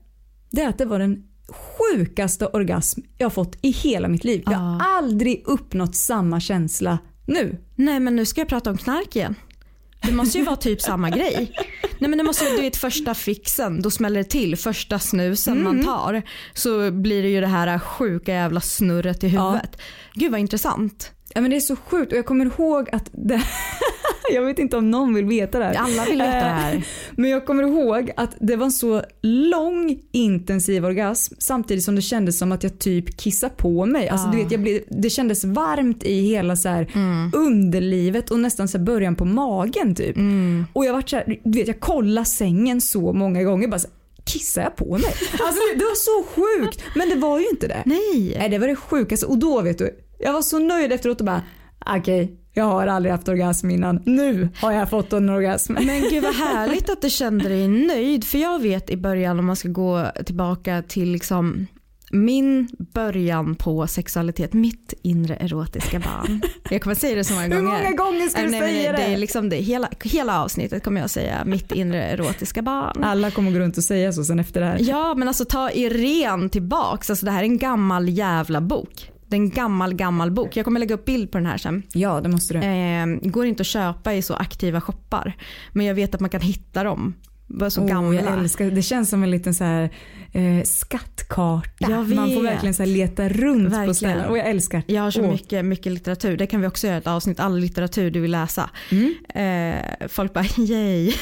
det 0.52 0.62
är 0.62 0.68
att 0.70 0.78
det 0.78 0.86
var 0.86 1.00
den 1.00 1.24
sjukaste 1.50 2.46
orgasm 2.48 3.02
jag 3.18 3.34
fått 3.34 3.58
i 3.62 3.72
hela 3.72 4.08
mitt 4.08 4.24
liv. 4.24 4.44
Jag 4.46 4.52
har 4.58 4.82
aldrig 4.98 5.44
uppnått 5.46 5.96
samma 5.96 6.40
känsla 6.40 6.98
nu. 7.26 7.58
Nej 7.76 8.00
men 8.00 8.16
nu 8.16 8.26
ska 8.26 8.42
jag 8.42 8.48
prata 8.48 8.70
om 8.70 8.78
knark 8.78 9.16
igen. 9.16 9.36
Det 10.02 10.12
måste 10.12 10.38
ju 10.38 10.44
vara 10.44 10.56
typ 10.56 10.82
samma 10.82 11.10
grej. 11.18 11.52
Nej 12.00 12.10
men 12.10 12.18
det 12.18 12.24
måste 12.24 12.46
ju, 12.46 12.56
du 12.56 12.62
vet 12.62 12.78
första 12.78 13.14
fixen, 13.16 13.82
då 13.82 13.92
smäller 13.92 14.18
det 14.18 14.30
till. 14.30 14.56
Första 14.58 15.00
snusen 15.00 15.54
Mm. 15.58 15.64
man 15.64 15.86
tar 15.86 16.22
så 16.54 16.92
blir 16.92 17.24
det 17.24 17.30
ju 17.30 17.42
det 17.42 17.48
här 17.48 17.80
sjuka 17.80 18.34
jävla 18.34 18.62
snurret 18.62 19.24
i 19.24 19.28
huvudet. 19.28 19.78
Gud 20.14 20.32
vad 20.32 20.40
intressant. 20.40 21.12
Ja, 21.36 21.42
men 21.42 21.52
det 21.52 21.58
är 21.58 21.62
så 21.62 21.76
sjukt 21.76 22.12
och 22.12 22.18
jag 22.18 22.26
kommer 22.26 22.46
ihåg 22.46 22.90
att 22.92 23.10
det, 23.12 23.36
jag 24.34 24.42
vet 24.46 24.60
inte 24.60 24.78
om 24.78 24.92
någon 24.92 25.14
vill 25.14 25.26
veta 25.26 25.60
det 25.60 25.66
här. 25.66 25.76
Alla 25.76 26.06
vill 26.06 26.18
veta 26.18 26.34
det 26.36 26.40
här. 26.40 26.76
Eh, 26.76 26.82
Men 27.12 27.30
jag 27.30 27.46
kommer 27.46 27.64
ihåg 27.64 28.12
att 28.18 28.36
det 28.40 28.56
var 28.56 28.66
en 28.66 28.72
så 28.72 29.04
lång 29.22 30.00
intensiv 30.12 30.86
orgasm 30.86 31.36
samtidigt 31.40 31.84
som 31.84 31.96
det 31.96 32.02
kändes 32.02 32.38
som 32.40 32.52
att 32.52 32.64
jag 32.64 32.80
typ 32.80 33.18
kissade 33.18 33.54
på 33.58 33.86
mig. 33.86 34.10
Alltså, 34.10 34.28
du 34.28 34.38
vet, 34.38 34.52
jag 34.52 34.62
blev, 34.62 34.82
det 34.90 35.10
kändes 35.10 35.44
varmt 35.44 36.04
i 36.04 36.22
hela 36.22 36.56
så 36.56 36.70
här, 36.70 36.88
underlivet 37.34 38.32
och 38.32 38.40
nästan 38.40 38.68
så 38.68 38.78
här 38.78 38.86
början 38.86 39.16
på 39.16 39.26
magen 39.26 39.96
typ. 39.96 40.16
Och 40.74 40.86
jag 40.86 40.94
vart 40.94 41.10
så 41.10 41.16
här, 41.16 41.40
du 41.44 41.60
vet 41.60 41.68
jag 41.68 41.80
kollade 41.80 42.26
sängen 42.26 42.82
så 42.82 43.14
många 43.14 43.44
gånger 43.44 43.68
bara 43.68 43.80
så 43.80 43.88
här, 43.88 43.96
Kissar 44.26 44.62
jag 44.62 44.76
på 44.76 44.92
mig? 44.92 45.12
Alltså 45.32 45.62
det 45.76 45.84
var 45.84 45.96
så 45.96 46.28
sjukt 46.36 46.84
men 46.96 47.10
det 47.10 47.16
var 47.16 47.40
ju 47.40 47.48
inte 47.50 47.68
det. 47.68 47.84
Nej. 47.86 48.36
Nej 48.40 48.50
det 48.50 48.58
var 48.58 48.68
det 48.68 48.76
sjukaste 48.76 49.26
och 49.26 49.38
då 49.38 49.62
vet 49.62 49.78
du, 49.78 49.96
jag 50.20 50.34
var 50.34 50.42
så 50.42 50.60
nöjd 50.60 50.92
efteråt 50.92 51.20
och 51.20 51.26
bara 51.26 51.42
okej 51.86 52.36
jag 52.54 52.66
har 52.66 52.88
aldrig 52.88 53.12
haft 53.12 53.28
orgasm 53.28 53.70
innan. 53.70 54.02
Nu 54.06 54.50
har 54.62 54.72
jag 54.72 54.90
fått 54.90 55.14
en 55.14 55.30
orgasm. 55.30 55.74
Men 55.74 56.02
gud 56.10 56.24
vad 56.24 56.36
härligt 56.36 56.90
att 56.90 57.02
du 57.02 57.10
kände 57.10 57.50
dig 57.50 57.68
nöjd. 57.68 58.24
För 58.24 58.38
jag 58.38 58.62
vet 58.62 58.90
i 58.90 58.98
början 58.98 59.40
om 59.40 59.46
man 59.46 59.56
ska 59.56 59.70
gå 59.70 60.06
tillbaka 60.26 60.84
till 60.88 61.12
liksom 61.12 61.68
min 62.12 62.68
början 62.94 63.56
på 63.56 63.88
sexualitet, 63.88 64.54
mitt 64.54 64.94
inre 65.02 65.36
erotiska 65.36 66.00
barn. 66.00 66.42
Jag 66.70 66.82
kommer 66.82 66.96
säga 66.96 67.16
det 67.16 67.24
så 67.24 67.34
många 67.34 67.46
Hur 67.48 67.56
gånger. 67.56 67.84
många 67.84 67.92
gånger 67.92 68.28
ska 68.28 68.42
du 68.42 68.50
Nej, 68.50 68.60
säga 68.60 68.92
det? 68.92 68.98
det? 68.98 69.04
är 69.04 69.18
liksom 69.18 69.50
det. 69.50 69.56
Hela, 69.56 69.90
hela 70.04 70.44
avsnittet 70.44 70.84
kommer 70.84 71.02
jag 71.02 71.10
säga 71.10 71.46
mitt 71.46 71.72
inre 71.72 72.04
erotiska 72.04 72.62
barn. 72.62 73.04
Alla 73.04 73.32
kommer 73.32 73.52
gå 73.52 73.60
runt 73.60 73.78
och 73.78 73.84
säga 73.84 74.14
så 74.14 74.24
sen 74.24 74.40
efter 74.40 74.60
det 74.62 74.68
här. 74.68 74.78
Ja 74.82 75.14
men 75.18 75.28
alltså 75.28 75.46
ta 75.46 75.72
Irene 75.72 76.50
tillbaks. 76.50 77.10
Alltså, 77.10 77.26
det 77.26 77.32
här 77.32 77.40
är 77.40 77.44
en 77.44 77.58
gammal 77.58 78.10
jävla 78.10 78.62
bok. 78.62 79.12
Det 79.30 79.36
är 79.36 79.40
en 79.40 79.50
gammal 79.50 79.94
gammal 79.94 80.32
bok. 80.32 80.58
Jag 80.58 80.66
kommer 80.66 80.80
lägga 80.80 80.96
upp 80.96 81.06
bild 81.06 81.32
på 81.32 81.38
den 81.38 81.48
här 81.48 81.58
sen. 81.58 81.84
Ja 81.94 82.22
det 82.22 82.30
måste 82.30 82.54
du. 82.54 82.60
Eh, 82.60 83.30
går 83.32 83.46
inte 83.46 83.62
att 83.62 83.68
köpa 83.68 84.14
i 84.14 84.22
så 84.22 84.34
aktiva 84.34 84.82
shoppar. 84.82 85.34
Men 85.74 85.86
jag 85.86 85.96
vet 85.96 86.16
att 86.16 86.22
man 86.22 86.30
kan 86.30 86.42
hitta 86.42 86.84
dem. 86.84 87.14
Bara 87.48 87.70
så 87.70 87.82
Åh, 87.82 87.88
gamla. 87.88 88.14
jag 88.22 88.34
älskar, 88.40 88.72
det 88.72 88.82
känns 88.82 89.10
som 89.10 89.24
en 89.24 89.32
liten 89.32 89.54
så 89.54 89.64
här, 89.64 89.90
eh, 90.32 90.64
skattkarta. 90.64 91.90
Man 91.90 92.34
får 92.34 92.44
verkligen 92.44 92.74
så 92.74 92.86
leta 92.86 93.30
runt 93.30 93.64
på 93.70 93.70
Verkligen. 93.76 93.96
ställen. 93.96 94.26
Och 94.30 94.38
jag 94.38 94.48
älskar. 94.48 94.84
Jag 94.88 95.02
har 95.02 95.12
så 95.12 95.22
Åh. 95.22 95.32
mycket, 95.32 95.66
mycket 95.66 95.92
litteratur. 95.92 96.38
Det 96.38 96.48
kan 96.48 96.62
vi 96.62 96.68
också 96.68 96.88
göra 96.88 96.98
ett 96.98 97.08
avsnitt. 97.08 97.40
All 97.40 97.60
litteratur 97.60 98.12
du 98.12 98.20
vill 98.20 98.32
läsa. 98.32 98.70
Mm. 98.92 99.14
Eh, 99.36 100.08
folk 100.08 100.34
bara 100.34 100.46
yay. 100.58 101.08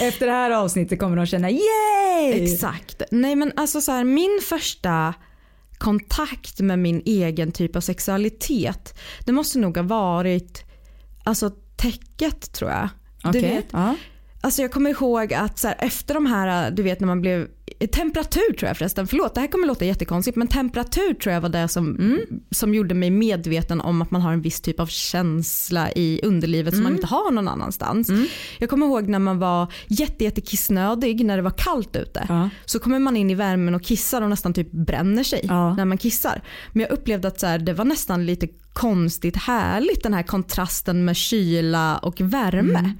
Efter 0.00 0.26
det 0.26 0.32
här 0.32 0.50
avsnittet 0.50 0.98
kommer 0.98 1.16
de 1.16 1.26
känna 1.26 1.50
yay! 1.50 2.42
Exakt. 2.44 3.02
Nej 3.10 3.36
men 3.36 3.52
alltså 3.56 3.80
så 3.80 3.92
här, 3.92 4.04
min 4.04 4.40
första 4.48 5.14
kontakt 5.78 6.60
med 6.60 6.78
min 6.78 7.02
egen 7.06 7.52
typ 7.52 7.76
av 7.76 7.80
sexualitet. 7.80 8.98
Det 9.24 9.32
måste 9.32 9.58
nog 9.58 9.76
ha 9.76 9.84
varit 9.84 10.64
alltså 11.24 11.50
täcket 11.76 12.52
tror 12.52 12.70
jag. 12.70 12.88
Du 13.22 13.28
Okej. 13.28 13.42
vet, 13.42 13.66
Ja. 13.70 13.94
Alltså 14.40 14.62
jag 14.62 14.72
kommer 14.72 14.90
ihåg 14.90 15.34
att 15.34 15.58
så 15.58 15.68
här, 15.68 15.76
efter 15.78 16.14
de 16.14 16.26
här, 16.26 16.70
du 16.70 16.82
vet 16.82 17.00
när 17.00 17.06
man 17.06 17.20
blev, 17.20 17.48
temperatur 17.86 18.52
tror 18.58 18.68
jag 18.68 18.76
förresten, 18.76 19.06
förlåt 19.06 19.34
det 19.34 19.40
här 19.40 19.48
kommer 19.48 19.66
låta 19.66 19.84
jättekonstigt 19.84 20.36
men 20.36 20.48
temperatur 20.48 21.14
tror 21.14 21.34
jag 21.34 21.40
var 21.40 21.48
det 21.48 21.68
som, 21.68 22.18
som 22.50 22.74
gjorde 22.74 22.94
mig 22.94 23.10
medveten 23.10 23.80
om 23.80 24.02
att 24.02 24.10
man 24.10 24.22
har 24.22 24.32
en 24.32 24.42
viss 24.42 24.60
typ 24.60 24.80
av 24.80 24.86
känsla 24.86 25.92
i 25.92 26.20
underlivet 26.22 26.74
som 26.74 26.82
man 26.82 26.94
inte 26.94 27.06
har 27.06 27.30
någon 27.30 27.48
annanstans. 27.48 28.08
Jag 28.58 28.70
kommer 28.70 28.86
ihåg 28.86 29.08
när 29.08 29.18
man 29.18 29.38
var 29.38 29.72
jätte, 29.88 30.24
jätte 30.24 30.40
när 31.24 31.36
det 31.36 31.42
var 31.42 31.58
kallt 31.58 31.96
ute. 31.96 32.26
Ja. 32.28 32.50
Så 32.64 32.78
kommer 32.78 32.98
man 32.98 33.16
in 33.16 33.30
i 33.30 33.34
värmen 33.34 33.74
och 33.74 33.82
kissar 33.82 34.22
och 34.22 34.28
nästan 34.30 34.52
typ 34.54 34.70
bränner 34.70 35.22
sig 35.22 35.40
Ja. 35.42 35.74
när 35.74 35.84
man 35.84 35.98
kissar. 35.98 36.42
Men 36.72 36.80
jag 36.80 36.90
upplevde 36.90 37.28
att 37.28 37.40
så 37.40 37.46
här, 37.46 37.58
det 37.58 37.72
var 37.72 37.84
nästan 37.84 38.26
lite 38.26 38.48
konstigt 38.72 39.36
härligt 39.36 40.02
den 40.02 40.14
här 40.14 40.22
kontrasten 40.22 41.04
med 41.04 41.16
kyla 41.16 41.98
och 41.98 42.20
värme. 42.20 42.92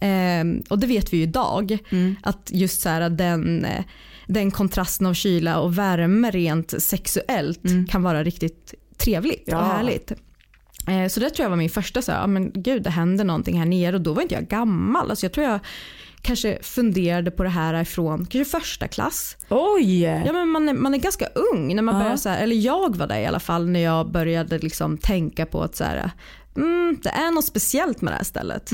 Ehm, 0.00 0.62
och 0.70 0.78
det 0.78 0.86
vet 0.86 1.12
vi 1.12 1.16
ju 1.16 1.22
idag. 1.22 1.78
Att 2.22 2.50
just 2.52 2.82
så 2.82 2.88
här, 2.88 3.10
den, 3.10 3.64
eh, 3.64 3.84
den 4.32 4.50
kontrasten 4.50 5.06
av 5.06 5.14
kyla 5.14 5.60
och 5.60 5.78
värme 5.78 6.30
rent 6.30 6.82
sexuellt 6.82 7.60
kan 7.90 8.02
vara 8.02 8.24
riktigt 8.24 8.74
trevligt 8.96 9.44
Ja. 9.46 9.58
och 9.58 9.64
härligt. 9.66 10.10
Eh, 10.88 11.08
Så 11.08 11.20
det 11.20 11.30
tror 11.30 11.44
jag 11.44 11.50
var 11.50 11.56
min 11.56 11.70
första, 11.70 12.02
så 12.02 12.12
här, 12.12 12.26
men 12.26 12.52
gud 12.54 12.82
det 12.82 12.90
händer 12.90 13.24
någonting 13.24 13.58
här 13.58 13.66
nere 13.66 13.96
och 13.96 14.02
då 14.02 14.12
var 14.12 14.22
inte 14.22 14.34
jag 14.34 14.48
gammal. 14.48 15.10
Alltså 15.10 15.26
jag 15.26 15.32
tror 15.32 15.46
jag 15.46 15.60
kanske 16.22 16.58
funderade 16.62 17.30
på 17.30 17.42
det 17.42 17.48
här 17.48 17.82
ifrån 17.82 18.26
kanske 18.26 18.58
första 18.58 18.88
klass. 18.88 19.36
Oj! 19.48 20.02
Ja, 20.02 20.32
men 20.32 20.48
man, 20.48 20.68
är, 20.68 20.74
man 20.74 20.94
är 20.94 20.98
ganska 20.98 21.26
ung 21.26 21.74
när 21.76 21.82
man 21.82 21.94
Ja. 21.94 22.02
börjar 22.02 22.16
så 22.16 22.28
här, 22.28 22.42
eller 22.42 22.56
jag 22.56 22.96
var 22.96 23.06
det 23.06 23.20
i 23.20 23.26
alla 23.26 23.40
fall 23.40 23.68
när 23.68 23.80
jag 23.80 24.10
började 24.10 24.58
liksom 24.58 24.98
tänka 24.98 25.46
på 25.46 25.62
att 25.62 25.76
så 25.76 25.84
här, 25.84 26.10
mm, 26.56 26.98
det 27.02 27.08
är 27.08 27.30
något 27.30 27.44
speciellt 27.44 28.00
med 28.00 28.12
det 28.12 28.16
här 28.16 28.24
stället. 28.24 28.70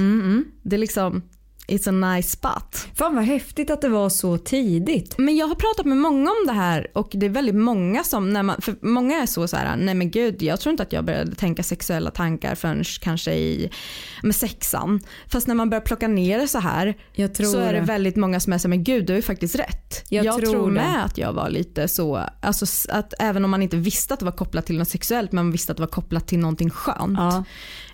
Det 0.63 0.77
är 0.77 0.81
liksom, 0.81 1.23
it's 1.69 1.89
a 1.89 2.15
nice 2.15 2.31
spot. 2.31 2.87
Fan 2.95 3.15
vad 3.15 3.25
häftigt 3.25 3.71
att 3.71 3.81
det 3.81 3.89
var 3.89 4.09
så 4.09 4.39
tidigt. 4.39 5.19
Men 5.19 5.37
jag 5.37 5.47
har 5.47 5.55
pratat 5.55 5.87
med 5.87 5.97
många 5.97 6.31
om 6.31 6.47
det 6.47 6.53
här 6.53 6.87
och 6.95 7.09
det 7.13 7.27
är 7.27 7.31
väldigt 7.31 7.55
många 7.55 8.05
som, 8.05 8.31
när 8.33 8.43
man, 8.43 8.61
för 8.61 8.77
många 8.81 9.23
är 9.23 9.27
så 9.27 9.49
så 9.49 9.57
här, 9.57 9.77
nej 9.77 9.95
men 9.95 10.11
gud 10.11 10.43
jag 10.43 10.61
tror 10.61 10.71
inte 10.71 10.83
att 10.83 10.93
jag 10.93 11.05
började 11.05 11.35
tänka 11.35 11.63
sexuella 11.63 12.11
tankar 12.11 12.55
förrän 12.55 12.85
kanske 13.01 13.33
i 13.33 13.71
med 14.23 14.37
sexan. 14.37 15.01
Fast 15.27 15.47
när 15.47 15.55
man 15.55 15.71
börjar 15.71 15.83
plocka 15.83 16.09
ner 16.09 16.39
det 16.39 16.49
så 16.49 16.59
här 16.59 16.97
Jag 17.13 17.35
tror 17.35 17.47
så 17.47 17.59
är 17.59 17.73
det 17.73 17.81
det. 17.81 17.87
väldigt 17.87 18.17
många 18.17 18.41
som 18.41 18.53
är 18.53 18.59
så 18.59 18.69
men 18.69 18.85
gud 18.85 19.07
du 19.07 19.13
har 19.13 19.17
ju 19.17 19.23
faktiskt 19.23 19.55
rätt. 19.55 20.05
Jag 20.09 20.39
tror 20.47 20.67
det. 20.67 20.75
med 20.75 21.05
att 21.05 21.19
jag 21.19 21.33
var 21.33 21.51
lite 21.51 21.89
så, 21.89 22.25
alltså 22.43 22.67
att 22.93 23.15
även 23.19 23.45
om 23.45 23.51
man 23.51 23.63
inte 23.63 23.77
visste 23.77 24.15
att 24.15 24.21
det 24.21 24.27
var 24.27 24.33
kopplat 24.33 24.67
till 24.67 24.79
något 24.79 24.89
sexuellt 24.89 25.33
men 25.33 25.45
man 25.45 25.53
visste 25.53 25.73
att 25.73 25.77
det 25.77 25.83
var 25.83 25.89
kopplat 25.89 26.27
till 26.27 26.39
någonting 26.39 26.71
skönt. 26.71 27.19
Ja. 27.19 27.45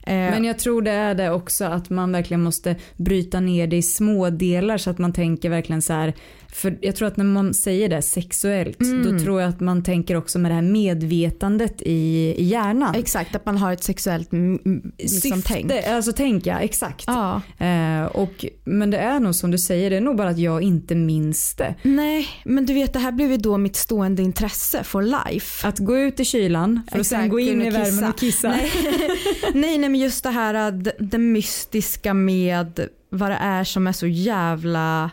Eh, 0.06 0.14
Men 0.14 0.44
jag 0.44 0.58
tror 0.58 0.82
det 0.82 0.90
är 0.90 1.14
det 1.14 1.30
också 1.30 1.64
att 1.64 1.90
man 1.90 2.12
verkligen 2.12 2.42
måste 2.42 2.76
bryta 2.96 3.40
ner 3.40 3.66
det 3.66 3.76
i 3.76 3.82
små 3.82 4.30
delar 4.30 4.78
så 4.78 4.90
att 4.90 4.98
man 4.98 5.12
tänker 5.12 5.50
verkligen 5.50 5.82
så 5.82 5.92
här. 5.92 6.12
För 6.54 6.78
jag 6.80 6.96
tror 6.96 7.08
att 7.08 7.16
när 7.16 7.24
man 7.24 7.54
säger 7.54 7.88
det 7.88 8.02
sexuellt 8.02 8.78
då 9.04 9.18
tror 9.18 9.40
jag 9.40 9.48
att 9.48 9.60
man 9.60 9.82
tänker 9.82 10.16
också 10.16 10.38
med 10.38 10.50
det 10.50 10.54
här 10.54 10.62
medvetandet 10.62 11.82
i, 11.82 12.34
i 12.38 12.44
hjärnan. 12.44 12.94
Exakt, 12.94 13.36
att 13.36 13.46
man 13.46 13.56
har 13.56 13.72
ett 13.72 13.82
sexuellt 13.82 14.32
mm, 14.32 14.60
mm, 14.64 14.92
liksom, 14.98 15.42
tänk. 15.42 15.72
Alltså 15.72 16.12
tänka, 16.12 16.60
exakt. 16.60 17.04
Ja. 17.06 17.42
Eh, 17.58 18.04
och, 18.04 18.44
men 18.64 18.90
det 18.90 18.98
är 18.98 19.20
nog 19.20 19.34
som 19.34 19.50
du 19.50 19.58
säger, 19.58 19.90
det 19.90 19.96
är 19.96 20.00
nog 20.00 20.16
bara 20.16 20.28
att 20.28 20.38
jag 20.38 20.62
inte 20.62 20.94
minns 20.94 21.54
det. 21.54 21.74
Nej, 21.82 22.28
men 22.44 22.66
du 22.66 22.74
vet 22.74 22.92
det 22.92 22.98
här 22.98 23.12
blev 23.12 23.30
ju 23.30 23.36
då 23.36 23.58
mitt 23.58 23.76
stående 23.76 24.22
intresse 24.22 24.84
for 24.84 25.02
life. 25.02 25.68
Att 25.68 25.78
gå 25.78 25.98
ut 25.98 26.20
i 26.20 26.24
kylan 26.24 26.80
för 26.90 27.00
att 27.00 27.06
sen 27.06 27.28
gå 27.28 27.40
in 27.40 27.62
i 27.62 27.70
värmen 27.70 28.04
och 28.04 28.18
kissa. 28.18 28.48
Nej. 28.48 28.70
nej, 29.54 29.78
nej 29.78 29.88
men 29.88 30.00
just 30.00 30.22
det 30.22 30.30
här 30.30 30.70
det, 30.70 30.92
det 30.98 31.18
mystiska 31.18 32.14
med 32.14 32.88
vad 33.10 33.30
det 33.30 33.38
är 33.40 33.64
som 33.64 33.86
är 33.86 33.92
så 33.92 34.06
jävla 34.06 35.10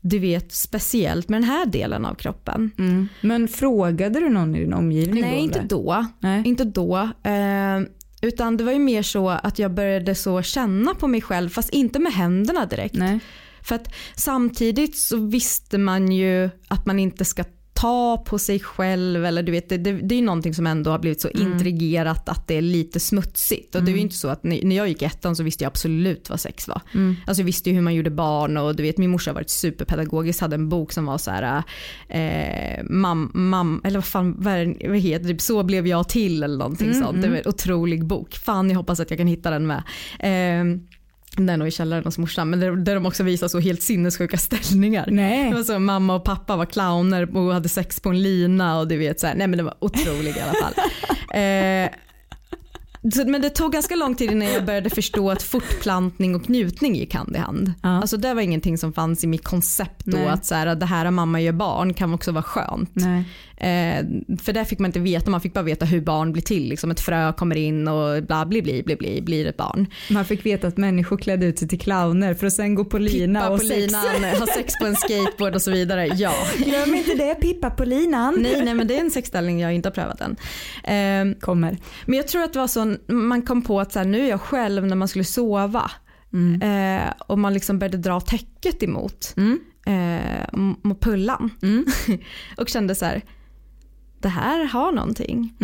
du 0.00 0.18
vet 0.18 0.52
speciellt 0.52 1.28
med 1.28 1.40
den 1.40 1.48
här 1.48 1.66
delen 1.66 2.04
av 2.04 2.14
kroppen. 2.14 2.70
Mm. 2.78 3.08
Men 3.20 3.48
frågade 3.48 4.20
du 4.20 4.28
någon 4.28 4.54
i 4.54 4.58
din 4.58 4.72
omgivning 4.72 5.22
Nej 5.22 5.36
då 5.36 5.38
inte 5.38 5.60
då. 5.60 6.06
Nej. 6.20 6.42
Inte 6.44 6.64
då. 6.64 6.96
Eh, 7.22 7.80
utan 8.22 8.56
det 8.56 8.64
var 8.64 8.72
ju 8.72 8.78
mer 8.78 9.02
så 9.02 9.28
att 9.28 9.58
jag 9.58 9.74
började 9.74 10.14
så 10.14 10.42
känna 10.42 10.94
på 10.94 11.08
mig 11.08 11.20
själv 11.20 11.48
fast 11.48 11.70
inte 11.70 11.98
med 11.98 12.12
händerna 12.12 12.66
direkt. 12.66 12.94
Nej. 12.94 13.20
För 13.62 13.74
att 13.74 13.94
samtidigt 14.14 14.98
så 14.98 15.16
visste 15.16 15.78
man 15.78 16.12
ju 16.12 16.50
att 16.68 16.86
man 16.86 16.98
inte 16.98 17.24
ska 17.24 17.44
ta 17.80 18.22
på 18.26 18.38
sig 18.38 18.60
själv 18.60 19.24
eller 19.24 19.42
du 19.42 19.52
vet 19.52 19.68
det, 19.68 19.76
det, 19.76 19.92
det 19.92 20.14
är 20.14 20.18
ju 20.18 20.24
någonting 20.24 20.54
som 20.54 20.66
ändå 20.66 20.90
har 20.90 20.98
blivit 20.98 21.20
så 21.20 21.28
Mm. 21.34 21.52
intrigerat 21.52 22.28
att 22.28 22.48
det 22.48 22.54
är 22.54 22.62
lite 22.62 23.00
smutsigt 23.00 23.74
och 23.74 23.82
det 23.82 23.90
är 23.90 23.94
ju 23.94 24.00
inte 24.00 24.14
så 24.14 24.28
att 24.28 24.42
när 24.44 24.76
jag 24.76 24.88
gick 24.88 25.02
ettan 25.02 25.36
så 25.36 25.42
visste 25.42 25.64
jag 25.64 25.68
absolut 25.70 26.30
vad 26.30 26.40
sex 26.40 26.68
var. 26.68 26.82
Mm. 26.94 27.16
Alltså 27.26 27.40
jag 27.40 27.46
visste 27.46 27.70
ju 27.70 27.74
hur 27.76 27.82
man 27.82 27.94
gjorde 27.94 28.10
barn 28.10 28.56
och 28.56 28.76
du 28.76 28.82
vet 28.82 28.98
min 28.98 29.10
morsa 29.10 29.30
har 29.30 29.34
varit 29.34 29.50
superpedagogisk, 29.50 30.40
hade 30.40 30.54
en 30.54 30.68
bok 30.68 30.92
som 30.92 31.06
var 31.06 31.18
så 31.18 31.30
här 31.30 31.62
eh, 32.08 32.84
mam, 32.84 33.30
mam, 33.34 33.80
eller 33.84 33.96
vad 33.96 34.04
fan 34.04 34.34
vad, 34.38 34.52
är 34.54 34.88
vad 34.88 34.98
heter 34.98 35.32
det, 35.32 35.40
så 35.40 35.62
blev 35.62 35.86
jag 35.86 36.08
till 36.08 36.42
eller 36.42 36.58
någonting 36.58 36.88
Mm, 36.90 37.02
sånt. 37.02 37.22
Det 37.22 37.28
var 37.28 37.36
en 37.36 37.48
otrolig 37.48 38.04
bok. 38.06 38.34
Fan 38.34 38.70
jag 38.70 38.76
hoppas 38.76 39.00
att 39.00 39.10
jag 39.10 39.18
kan 39.18 39.26
hitta 39.26 39.50
den 39.50 39.66
med. 39.66 39.82
Eh, 40.20 40.80
den 41.36 41.48
är 41.48 41.56
nog 41.56 41.68
i 41.68 41.70
källaren 41.70 42.04
hos 42.04 42.18
morsan 42.18 42.50
men 42.50 42.60
där, 42.60 42.76
där 42.76 42.94
de 42.94 43.06
också 43.06 43.22
visar 43.22 43.48
så 43.48 43.60
helt 43.60 43.82
sinnessjuka 43.82 44.38
ställningar. 44.38 45.08
Nej. 45.10 45.50
Det 45.50 45.56
var 45.56 45.62
så, 45.62 45.78
mamma 45.78 46.14
och 46.14 46.24
pappa 46.24 46.56
var 46.56 46.66
clowner 46.66 47.36
och 47.36 47.54
hade 47.54 47.68
sex 47.68 48.00
på 48.00 48.08
en 48.08 48.22
lina 48.22 48.78
och 48.78 48.88
du 48.88 48.96
vet 48.96 49.20
så 49.20 49.26
här, 49.26 49.34
nej 49.34 49.46
men 49.46 49.56
det 49.56 49.62
var 49.62 49.74
otroligt 49.78 50.36
i 50.36 50.40
alla 50.40 50.54
fall. 50.54 50.74
Eh, 51.34 51.88
så, 53.14 53.24
men 53.26 53.40
det 53.42 53.50
tog 53.50 53.72
ganska 53.72 53.96
lång 53.96 54.14
tid 54.14 54.30
innan 54.30 54.48
jag 54.48 54.64
började 54.64 54.90
förstå 54.90 55.30
att 55.30 55.42
fortplantning 55.42 56.34
och 56.34 56.50
njutning 56.50 56.94
gick 56.94 57.14
hand 57.14 57.36
i 57.36 57.38
hand. 57.38 57.72
Ja. 57.82 57.88
Alltså 57.88 58.16
det 58.16 58.34
var 58.34 58.42
ingenting 58.42 58.78
som 58.78 58.92
fanns 58.92 59.24
i 59.24 59.26
mitt 59.26 59.44
koncept 59.44 60.04
då 60.04 60.16
Nej. 60.16 60.28
att 60.28 60.46
så 60.46 60.54
här, 60.54 60.74
det 60.74 60.86
här 60.86 61.04
att 61.06 61.12
mamma 61.12 61.40
gör 61.40 61.52
barn 61.52 61.94
kan 61.94 62.14
också 62.14 62.32
vara 62.32 62.42
skönt. 62.42 62.90
Nej. 62.92 63.24
Eh, 63.60 64.04
för 64.38 64.52
där 64.52 64.64
fick 64.64 64.78
man 64.78 64.88
inte 64.88 65.00
veta, 65.00 65.30
man 65.30 65.40
fick 65.40 65.54
bara 65.54 65.64
veta 65.64 65.84
hur 65.84 66.00
barn 66.00 66.32
blir 66.32 66.42
till. 66.42 66.68
Liksom 66.68 66.90
ett 66.90 67.00
frö 67.00 67.32
kommer 67.32 67.56
in 67.56 67.88
och 67.88 68.22
bla 68.22 68.46
bli 68.46 68.62
bli 68.62 68.82
bli 68.82 68.96
bli 68.96 69.22
blir 69.22 69.46
ett 69.46 69.56
barn. 69.56 69.86
Man 70.10 70.24
fick 70.24 70.46
veta 70.46 70.66
att 70.66 70.76
människor 70.76 71.16
klädde 71.16 71.46
ut 71.46 71.58
sig 71.58 71.68
till 71.68 71.80
clowner 71.80 72.34
för 72.34 72.46
att 72.46 72.52
sen 72.52 72.74
gå 72.74 72.84
på 72.84 72.98
lina 72.98 73.40
Pippa 73.40 73.52
och 73.52 73.60
på 73.60 73.66
sex. 73.66 73.92
linan, 73.92 74.38
ha 74.38 74.46
sex 74.46 74.74
på 74.80 74.86
en 74.86 74.96
skateboard 74.96 75.54
och 75.54 75.62
så 75.62 75.70
vidare. 75.70 76.06
Ja. 76.06 76.32
Glöm 76.58 76.94
inte 76.94 77.14
det, 77.14 77.34
Pippa 77.34 77.70
på 77.70 77.84
linan. 77.84 78.36
Nej, 78.38 78.64
nej 78.64 78.74
men 78.74 78.86
det 78.86 78.96
är 78.96 79.00
en 79.00 79.10
sexställning 79.10 79.60
jag 79.60 79.74
inte 79.74 79.88
har 79.88 79.94
prövat 79.94 80.20
än. 80.20 80.36
Eh, 80.84 81.38
Kommer. 81.40 81.78
men 82.06 82.16
jag 82.16 82.28
tror 82.28 82.42
att 82.42 82.52
det 82.52 82.58
var 82.58 82.66
så, 82.66 82.96
man 83.08 83.42
kom 83.42 83.62
på 83.62 83.80
att 83.80 83.92
så 83.92 83.98
här, 83.98 84.06
nu 84.06 84.24
är 84.24 84.28
jag 84.28 84.40
själv 84.40 84.86
när 84.86 84.96
man 84.96 85.08
skulle 85.08 85.24
sova. 85.24 85.90
Eh, 86.62 87.12
och 87.26 87.38
man 87.38 87.54
liksom 87.54 87.78
började 87.78 87.98
dra 87.98 88.20
täcket 88.20 88.82
emot 88.82 89.34
eh, 89.86 90.58
mot 90.82 91.00
pullan. 91.00 91.50
och 92.56 92.68
kände 92.68 92.94
så 92.94 93.04
här, 93.04 93.22
det 94.22 94.28
här 94.28 94.64
har 94.64 94.92
någonting. 94.92 95.54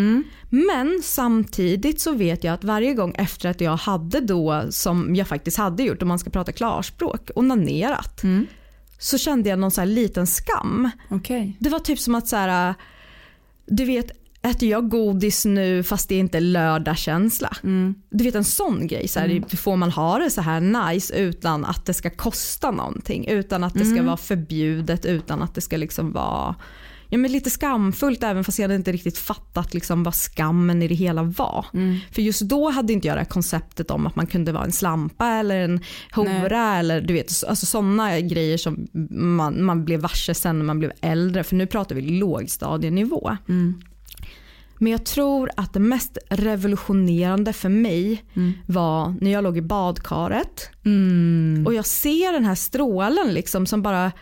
Men 0.50 1.00
samtidigt 1.02 2.00
så 2.00 2.12
vet 2.12 2.44
jag 2.44 2.54
att 2.54 2.64
varje 2.64 2.94
gång 2.94 3.14
efter 3.18 3.48
att 3.48 3.60
jag 3.60 3.76
hade 3.76 4.20
då, 4.20 4.66
som 4.70 5.14
jag 5.14 5.28
faktiskt 5.28 5.56
hade 5.56 5.82
gjort 5.82 6.02
om 6.02 6.08
man 6.08 6.18
ska 6.18 6.30
prata 6.30 6.52
klarspråk, 6.52 7.30
onanerat. 7.34 8.22
Så 8.98 9.18
kände 9.18 9.48
jag 9.48 9.58
någon 9.58 9.70
så 9.70 9.84
liten 9.84 10.26
skam. 10.26 10.90
Okej. 11.10 11.56
Det 11.60 11.68
var 11.68 11.78
typ 11.78 11.98
som 11.98 12.14
att 12.14 12.28
så 12.28 12.36
här, 12.36 12.74
du 13.66 13.84
vet 13.84 14.10
äter 14.42 14.68
jag 14.68 14.88
godis 14.88 15.44
nu 15.44 15.82
fast 15.82 16.08
det 16.08 16.14
är 16.14 16.20
inte 16.20 16.40
lördagkänsla. 16.40 17.56
Du 18.10 18.24
vet 18.24 18.34
en 18.34 18.44
sån 18.44 18.86
grej. 18.86 19.08
Så 19.08 19.20
här, 19.20 19.56
Får 19.56 19.76
man 19.76 19.90
ha 19.90 20.18
det 20.18 20.30
så 20.30 20.40
här 20.40 20.60
nice 20.60 21.14
utan 21.14 21.64
att 21.64 21.86
det 21.86 21.94
ska 21.94 22.10
kosta 22.10 22.70
någonting? 22.70 23.26
Utan 23.26 23.64
att 23.64 23.74
det 23.74 23.84
ska 23.84 24.02
vara 24.02 24.16
förbjudet, 24.16 25.06
utan 25.06 25.42
att 25.42 25.54
det 25.54 25.60
ska 25.60 25.76
liksom 25.76 26.12
vara 26.12 26.54
ja, 27.08 27.18
men 27.18 27.32
lite 27.32 27.50
skamfullt 27.50 28.22
även 28.22 28.44
fast 28.44 28.58
jag 28.58 28.64
hade 28.64 28.74
inte 28.74 28.92
riktigt 28.92 29.18
fattat 29.18 29.74
liksom 29.74 30.02
vad 30.02 30.14
skammen 30.14 30.82
i 30.82 30.88
det 30.88 30.94
hela 30.94 31.22
var. 31.22 31.66
För 32.12 32.22
just 32.22 32.40
då 32.40 32.70
hade 32.70 32.92
inte 32.92 33.08
jag 33.08 33.16
det 33.16 33.20
här 33.20 33.28
konceptet 33.28 33.90
om 33.90 34.06
att 34.06 34.16
man 34.16 34.26
kunde 34.26 34.52
vara 34.52 34.64
en 34.64 34.72
slampa 34.72 35.28
eller 35.28 35.56
en 35.56 35.80
hora 36.14 36.76
eller 36.76 37.00
du 37.00 37.14
vet 37.14 37.44
alltså 37.48 37.66
sådana 37.66 38.20
grejer 38.20 38.56
som 38.56 38.86
man, 39.10 39.64
man 39.64 39.84
blev 39.84 40.00
varse 40.00 40.34
sen 40.34 40.58
när 40.58 40.64
man 40.64 40.78
blev 40.78 40.92
äldre. 41.00 41.44
För 41.44 41.56
nu 41.56 41.66
pratar 41.66 41.94
vi 41.94 42.02
lågstadienivå. 42.02 43.36
Men 44.78 44.92
jag 44.92 45.04
tror 45.04 45.50
att 45.56 45.72
det 45.72 45.80
mest 45.80 46.18
revolutionerande 46.30 47.52
för 47.52 47.68
mig 47.68 48.24
var 48.66 49.14
när 49.20 49.30
jag 49.30 49.44
låg 49.44 49.56
i 49.56 49.62
badkaret 49.62 50.70
och 51.66 51.74
jag 51.74 51.86
ser 51.86 52.32
den 52.32 52.44
här 52.44 52.54
strålen 52.54 53.34
liksom 53.34 53.66
som 53.66 53.82
bara 53.82 54.12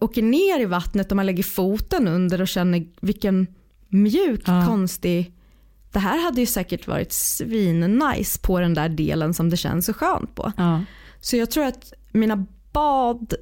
åker 0.00 0.22
ner 0.22 0.60
i 0.60 0.64
vattnet 0.64 1.10
och 1.10 1.16
man 1.16 1.26
lägger 1.26 1.42
foten 1.42 2.08
under 2.08 2.40
och 2.40 2.48
känner 2.48 2.86
vilken 3.00 3.46
mjuk, 3.88 4.42
Ja. 4.46 4.66
konstig 4.66 5.32
det 5.92 5.98
här 6.00 6.24
hade 6.24 6.40
ju 6.40 6.46
säkert 6.46 6.86
varit 6.86 7.12
svin-nice 7.12 8.40
på 8.42 8.60
den 8.60 8.74
där 8.74 8.88
delen 8.88 9.34
som 9.34 9.50
det 9.50 9.56
känns 9.56 9.86
så 9.86 9.92
skönt 9.92 10.34
på. 10.34 10.52
Ja. 10.56 10.80
Så 11.20 11.36
jag 11.36 11.50
tror 11.50 11.64
att 11.64 11.92
mina 12.12 12.46
badturer, 12.72 13.40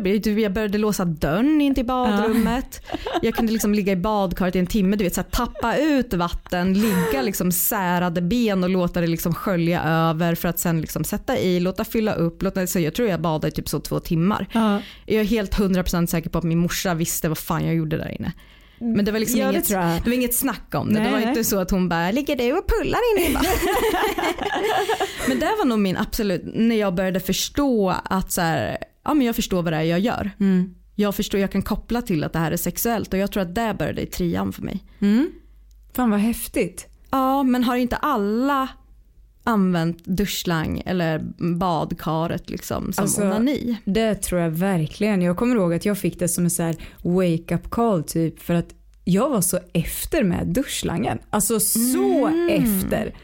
blev- 0.00 0.38
jag 0.38 0.52
började 0.52 0.78
låsa 0.78 1.04
dörren 1.04 1.60
in 1.60 1.74
till 1.74 1.84
badrummet. 1.86 2.82
Jag 3.22 3.34
kunde 3.34 3.52
liksom 3.52 3.74
ligga 3.74 3.92
i 3.92 3.96
badkaret 3.96 4.56
i 4.56 4.58
en 4.58 4.66
timme, 4.66 4.96
du 4.96 5.04
vet, 5.04 5.14
så 5.14 5.20
här, 5.20 5.28
tappa 5.30 5.76
ut 5.76 6.14
vatten, 6.14 6.74
ligga 6.74 7.22
liksom 7.22 7.52
särade 7.52 8.22
ben 8.22 8.64
och 8.64 8.70
låta 8.70 9.00
det 9.00 9.06
liksom 9.06 9.34
skölja 9.34 9.82
över 9.82 10.34
för 10.34 10.48
att 10.48 10.58
sen 10.58 10.80
liksom 10.80 11.04
sätta 11.04 11.38
i, 11.38 11.60
låta 11.60 11.84
fylla 11.84 12.12
upp. 12.14 12.42
Låta, 12.42 12.66
så 12.66 12.78
jag 12.80 12.94
tror 12.94 13.08
jag 13.08 13.20
badade 13.20 13.48
i 13.48 13.50
typ 13.50 13.68
så 13.68 13.80
två 13.80 14.00
timmar. 14.00 14.46
Ja. 14.52 14.80
Jag 15.06 15.20
är 15.20 15.24
helt 15.24 15.54
100% 15.58 16.06
säker 16.06 16.30
på 16.30 16.38
att 16.38 16.44
min 16.44 16.58
morsa 16.58 16.94
visste 16.94 17.28
vad 17.28 17.38
fan 17.38 17.66
jag 17.66 17.74
gjorde 17.74 17.96
där 17.96 18.16
inne. 18.20 18.32
Men 18.78 19.04
det 19.04 19.12
var 19.12 19.18
liksom 19.18 19.40
Ja, 19.40 19.46
det 19.46 19.52
inget, 19.52 19.70
jag. 19.70 19.84
det 20.04 20.10
var 20.10 20.12
inget 20.12 20.34
snack 20.34 20.74
om 20.74 20.92
det. 20.92 21.00
Nej, 21.00 21.04
det 21.04 21.20
var 21.20 21.28
inte 21.28 21.44
så 21.44 21.58
att 21.60 21.70
hon 21.70 21.88
bara, 21.88 22.10
ligger 22.10 22.36
du 22.36 22.52
och 22.52 22.64
pullar 22.68 22.98
inne? 23.18 23.40
Men 25.28 25.38
det 25.38 25.46
var 25.58 25.64
nog 25.64 25.78
min 25.78 25.96
absolut, 25.96 26.42
när 26.54 26.76
jag 26.76 26.94
började 26.94 27.20
förstå 27.20 27.94
att 28.04 28.32
så 28.32 28.40
här, 28.40 28.78
ja, 29.04 29.14
men 29.14 29.26
jag 29.26 29.36
förstår 29.36 29.62
vad 29.62 29.72
det 29.72 29.76
är 29.76 29.82
jag 29.82 30.00
gör. 30.00 30.30
Mm. 30.40 30.74
Jag 30.94 31.14
förstår, 31.14 31.40
jag 31.40 31.52
kan 31.52 31.62
koppla 31.62 32.02
till 32.02 32.24
att 32.24 32.32
det 32.32 32.38
här 32.38 32.52
är 32.52 32.56
sexuellt 32.56 33.12
och 33.12 33.18
jag 33.18 33.32
tror 33.32 33.42
att 33.42 33.54
det 33.54 33.76
började 33.78 34.02
i 34.02 34.06
trean 34.06 34.52
för 34.52 34.62
mig. 34.62 34.84
Fan 35.92 36.10
vad 36.10 36.20
häftigt. 36.20 36.86
Ja 37.10 37.42
men 37.42 37.64
har 37.64 37.76
inte 37.76 37.96
alla 37.96 38.68
använt 39.44 40.04
duschslang 40.04 40.82
eller 40.86 41.24
badkaret 41.58 42.50
liksom 42.50 42.92
som 42.92 43.02
Alltså, 43.02 43.22
onani? 43.22 43.76
Det 43.84 44.14
tror 44.14 44.40
jag 44.40 44.50
verkligen. 44.50 45.22
Jag 45.22 45.36
kommer 45.36 45.56
ihåg 45.56 45.74
att 45.74 45.84
jag 45.84 45.98
fick 45.98 46.18
det 46.18 46.28
som 46.28 46.44
en 46.44 46.50
så 46.50 46.62
här 46.62 46.76
wake 47.02 47.54
up 47.54 47.70
call 47.70 48.02
typ 48.04 48.40
för 48.40 48.54
att 48.54 48.74
jag 49.04 49.30
var 49.30 49.40
så 49.40 49.58
efter 49.72 50.24
med 50.24 50.46
duschslangen. 50.46 51.18
Alltså 51.30 51.60
så 51.60 52.46
efter. 52.50 53.14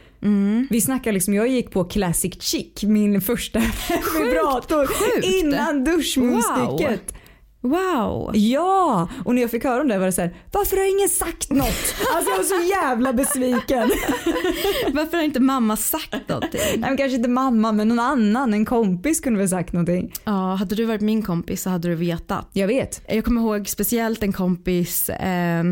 Vi 0.69 0.81
snackar 0.81 1.11
liksom, 1.11 1.33
jag 1.33 1.47
gick 1.47 1.71
på 1.71 1.83
Classic 1.83 2.41
Chic, 2.41 2.83
min 2.83 3.21
första 3.21 3.59
vibrator 4.19 4.85
sjukt. 4.85 5.27
innan 5.27 5.83
duschmunstycket. 5.83 7.13
Wow. 7.61 8.31
Ja, 8.35 9.09
och 9.25 9.35
när 9.35 9.41
jag 9.41 9.51
fick 9.51 9.63
höra 9.63 9.81
om 9.81 9.87
det 9.87 9.97
var 9.97 10.05
det 10.05 10.11
så 10.11 10.21
här, 10.21 10.35
varför 10.51 10.77
har 10.77 10.97
ingen 10.97 11.09
sagt 11.09 11.49
något? 11.49 11.95
Alltså 12.15 12.31
jag 12.31 12.37
var 12.37 12.43
så 12.43 12.69
jävla 12.69 13.13
besviken. 13.13 13.91
Varför 14.93 15.17
har 15.17 15.23
inte 15.23 15.39
mamma 15.39 15.77
sagt 15.77 16.29
någonting? 16.29 16.59
Nej, 16.61 16.79
men 16.79 16.97
kanske 16.97 17.15
inte 17.15 17.29
mamma 17.29 17.71
men 17.71 17.87
någon 17.87 17.99
annan, 17.99 18.53
en 18.53 18.65
kompis 18.65 19.19
kunde 19.19 19.39
väl 19.39 19.49
sagt 19.49 19.73
någonting. 19.73 20.13
Ja, 20.23 20.55
hade 20.55 20.75
du 20.75 20.85
varit 20.85 21.01
min 21.01 21.21
kompis 21.21 21.61
så 21.61 21.69
hade 21.69 21.87
du 21.87 21.95
vetat. 21.95 22.49
Jag 22.53 22.67
vet. 22.67 23.01
Jag 23.07 23.25
kommer 23.25 23.41
ihåg 23.41 23.69
speciellt 23.69 24.23
en 24.23 24.33
kompis 24.33 25.09
eh, 25.09 25.63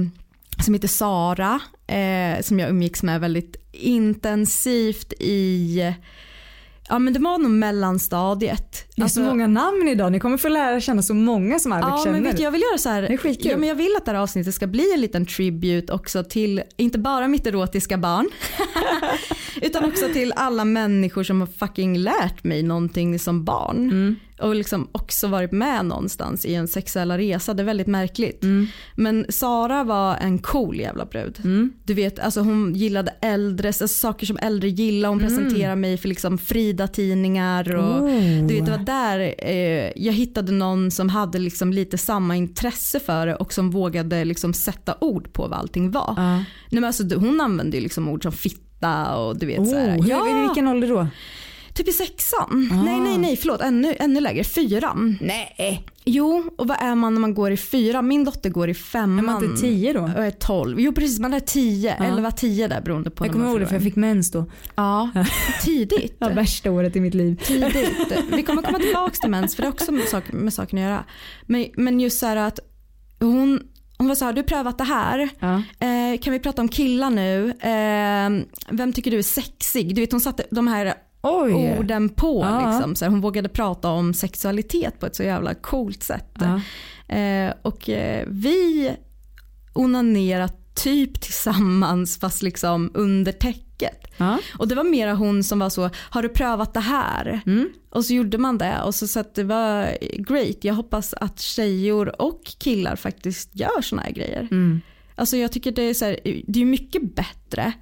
som 0.66 0.74
heter 0.74 0.88
Sara 0.88 1.60
eh, 1.88 2.42
som 2.42 2.60
jag 2.60 2.70
umgicks 2.70 3.04
med 3.04 3.22
väldigt 3.22 3.56
intensivt 3.72 5.14
i 5.20 5.94
Ja 6.90 7.00
men 7.00 7.14
det 7.14 7.20
var 7.20 7.38
nog 7.38 7.52
mellanstadiet. 7.52 8.86
Det 8.96 9.02
är 9.02 9.08
så 9.08 9.20
många 9.22 9.48
namn 9.48 9.88
idag, 9.88 10.12
ni 10.12 10.20
kommer 10.20 10.38
få 10.38 10.48
lära 10.50 10.80
känna 10.82 11.02
så 11.02 11.14
många 11.14 11.60
som 11.60 11.72
Alltså- 11.72 11.90
Ja 11.90 11.98
känner. 12.04 12.12
men 12.20 12.24
vet 12.32 12.40
jag 12.40 12.52
vill 12.52 12.62
göra 12.62 12.78
så 12.78 12.90
här. 12.90 13.02
Det 13.02 13.08
är 13.08 13.18
skitkul. 13.18 13.52
Ja, 13.52 13.58
men 13.58 13.70
jag 13.70 13.76
vill 13.76 13.94
att 13.98 14.06
det 14.06 14.12
här 14.12 14.20
avsnittet 14.20 14.56
ska 14.56 14.68
bli 14.68 14.94
en 14.94 15.02
liten 15.02 15.26
tribute 15.26 15.94
också 15.94 16.24
till 16.24 16.62
inte 16.78 17.00
bara 17.00 17.28
mitt 17.28 17.48
erotiska 17.48 17.98
barn 17.98 18.30
utan 19.62 19.86
också 19.86 20.06
till 20.14 20.34
alla 20.36 20.66
människor 20.66 21.24
som 21.24 21.40
har 21.40 21.48
fucking 21.48 21.98
lärt 21.98 22.44
mig 22.44 22.64
någonting 22.64 23.20
som 23.20 23.44
barn. 23.46 23.78
Mm. 23.78 24.16
Och 24.42 24.56
liksom 24.56 24.88
också 24.92 25.28
varit 25.28 25.52
med 25.52 25.86
någonstans 25.86 26.46
i 26.46 26.56
en 26.56 26.68
sexuella 26.68 27.18
resa. 27.18 27.54
Det 27.54 27.64
är 27.64 27.66
väldigt 27.66 27.88
märkligt. 27.88 28.44
Mm. 28.44 28.68
Men 28.96 29.26
Sara 29.30 29.84
var 29.84 30.16
en 30.16 30.40
cool 30.40 30.80
jävla 30.80 31.06
brud. 31.06 31.40
Du 31.84 31.94
vet, 31.94 32.20
alltså 32.20 32.42
hon 32.42 32.76
gillade 32.76 33.16
äldre, 33.22 33.68
alltså 33.68 33.88
saker 33.88 34.26
som 34.26 34.38
äldre 34.42 34.70
gillar. 34.70 35.10
Hon 35.10 35.20
presenterade 35.20 35.76
mig 35.76 35.98
för 35.98 36.08
liksom 36.08 36.38
Frida-tidningar. 36.38 37.76
Och, 37.76 37.98
Oh. 37.98 38.48
Du 38.48 38.54
vet, 38.54 38.66
det 38.66 38.72
var 38.72 38.78
där 38.86 39.36
eh, 39.38 39.92
jag 39.96 40.14
hittade 40.14 40.52
någon 40.52 40.92
som 40.92 41.10
hade 41.10 41.40
liksom 41.40 41.74
lite 41.74 41.98
samma 41.98 42.36
intresse 42.36 43.00
för 43.00 43.28
det 43.28 43.36
och 43.36 43.54
som 43.54 43.72
vågade 43.72 44.26
liksom 44.26 44.54
sätta 44.54 44.96
ord 45.02 45.34
på 45.34 45.48
vad 45.48 45.60
allting 45.60 45.92
var. 45.92 46.14
Ja. 46.18 46.36
Nej, 46.36 46.46
men 46.70 46.84
alltså, 46.84 47.04
hon 47.16 47.42
använde 47.42 47.78
ju 47.78 47.84
liksom 47.84 48.10
ord 48.10 48.24
som 48.24 48.32
fitta 48.32 48.67
och 49.18 49.38
du 49.40 49.46
vet 49.46 49.60
Oh, 49.60 49.66
så 49.66 49.76
här. 49.78 49.90
hur, 50.02 50.10
Ja, 50.10 50.30
I 50.30 50.42
vilken 50.42 50.68
ålder 50.68 50.88
då? 50.88 51.08
typ 51.74 51.88
i 51.88 51.92
sexan. 51.92 52.70
Nej 52.86 53.00
nej 53.00 53.18
nej 53.18 53.38
förlåt 53.38 53.62
ännu, 53.62 53.96
ännu 54.00 54.20
lägre, 54.20 54.44
fyran. 54.44 55.18
Nej. 55.22 55.86
Jo 56.06 56.44
och 56.58 56.68
vad 56.68 56.78
är 56.82 56.96
man 56.96 57.14
när 57.14 57.22
man 57.22 57.34
går 57.34 57.52
i 57.52 57.58
fyran? 57.58 58.08
Min 58.08 58.24
dotter 58.24 58.50
går 58.50 58.70
i 58.70 58.74
femman. 58.74 59.20
Är 59.20 59.24
man 59.24 59.44
inte 59.46 59.62
tio 59.62 59.94
då? 59.94 60.02
Och 60.02 60.10
är 60.26 60.32
12. 60.32 60.80
Jo 60.80 60.92
precis 60.94 61.20
man 61.20 61.34
är 61.34 61.40
10, 61.40 61.94
11, 61.96 62.32
10 62.32 62.68
där 62.68 62.82
beroende 62.82 63.10
på 63.10 63.26
Jag 63.26 63.34
kommer 63.34 63.48
ihåg 63.50 63.60
det 63.60 63.66
för 63.68 63.74
jag 63.76 63.84
fick 63.84 63.96
mens 63.96 64.32
då. 64.32 64.46
Ja, 64.76 65.10
tidigt. 65.64 66.16
Ja, 66.20 66.30
värsta 66.30 66.72
året 66.72 66.96
i 66.96 67.00
mitt 67.00 67.14
liv. 67.14 67.42
tidigt. 67.46 68.14
Vi 68.32 68.44
kommer 68.44 68.62
komma 68.62 68.80
tillbaka 68.80 69.16
till 69.22 69.30
mens 69.30 69.56
för 69.56 69.62
det 69.64 69.68
har 69.68 69.74
också 69.74 69.92
med, 69.92 70.08
sak, 70.08 70.24
med 70.32 70.54
saken 70.54 70.80
att 70.80 70.84
göra. 70.86 71.04
Men, 71.46 71.66
men 71.76 72.00
just 72.00 72.20
så 72.20 72.26
här 72.26 72.36
att 72.36 72.60
hon, 73.20 73.62
hon 73.98 74.08
var 74.08 74.16
så 74.16 74.26
här, 74.26 74.32
har 74.32 74.36
du 74.36 74.44
prövat 74.44 74.78
det 74.78 74.84
här? 74.84 75.30
Ja. 75.40 75.56
Eh, 75.88 76.20
kan 76.20 76.34
vi 76.34 76.40
prata 76.40 76.62
om 76.62 76.68
killar 76.70 77.10
nu? 77.10 77.50
Eh, 77.50 78.46
vem 78.76 78.94
tycker 78.94 79.12
du 79.12 79.18
är 79.18 79.24
sexig? 79.24 79.96
Du 79.96 80.02
vet 80.02 80.12
hon 80.12 80.22
satte 80.22 80.44
de 80.52 80.68
här 80.68 80.94
Oj. 81.22 81.76
orden 81.80 82.10
på. 82.10 82.42
Ja. 82.42 82.72
Liksom. 82.72 82.96
Så 82.96 83.06
här, 83.06 83.10
hon 83.10 83.22
vågade 83.22 83.50
prata 83.50 83.90
om 83.90 84.14
sexualitet 84.14 85.00
på 85.00 85.06
ett 85.06 85.16
så 85.16 85.24
jävla 85.24 85.54
coolt 85.54 86.04
sätt. 86.04 86.38
Ja. 86.40 86.62
Eh, 87.16 87.54
och 87.62 87.90
eh, 87.90 88.26
vi 88.28 88.92
onanerar 89.74 90.50
typ 90.78 91.22
tillsammans 91.22 92.20
fast 92.20 92.42
liksom 92.42 92.92
under 92.94 93.32
täcket. 93.32 94.08
Ja. 94.18 94.40
Och 94.58 94.68
det 94.68 94.76
var 94.76 94.84
mera 94.84 95.14
hon 95.14 95.44
som 95.44 95.60
var 95.60 95.70
så, 95.70 95.90
har 95.96 96.22
du 96.22 96.30
prövat 96.30 96.74
det 96.74 96.80
här? 96.80 97.42
Mm. 97.46 97.70
Och 97.90 98.06
så 98.06 98.14
gjorde 98.14 98.38
man 98.38 98.58
det 98.58 98.82
och 98.82 98.96
så, 98.96 99.08
så 99.08 99.24
det 99.36 99.44
var 99.44 99.98
great. 100.18 100.58
Jag 100.62 100.74
hoppas 100.74 101.14
att 101.14 101.40
tjejor 101.40 102.22
och 102.22 102.42
killar 102.44 102.96
faktiskt 102.96 103.56
gör 103.56 103.82
såna 103.82 104.02
här 104.02 104.12
grejer. 104.12 104.48
Mm. 104.52 104.82
Alltså 105.16 105.38
jag 105.38 105.52
tycker 105.52 105.72
det 105.72 105.82
är, 105.82 105.94
så 105.94 106.06
här, 106.06 106.20
det 106.48 106.62
är 106.62 106.66
mycket 106.66 107.16
bättre 107.16 107.74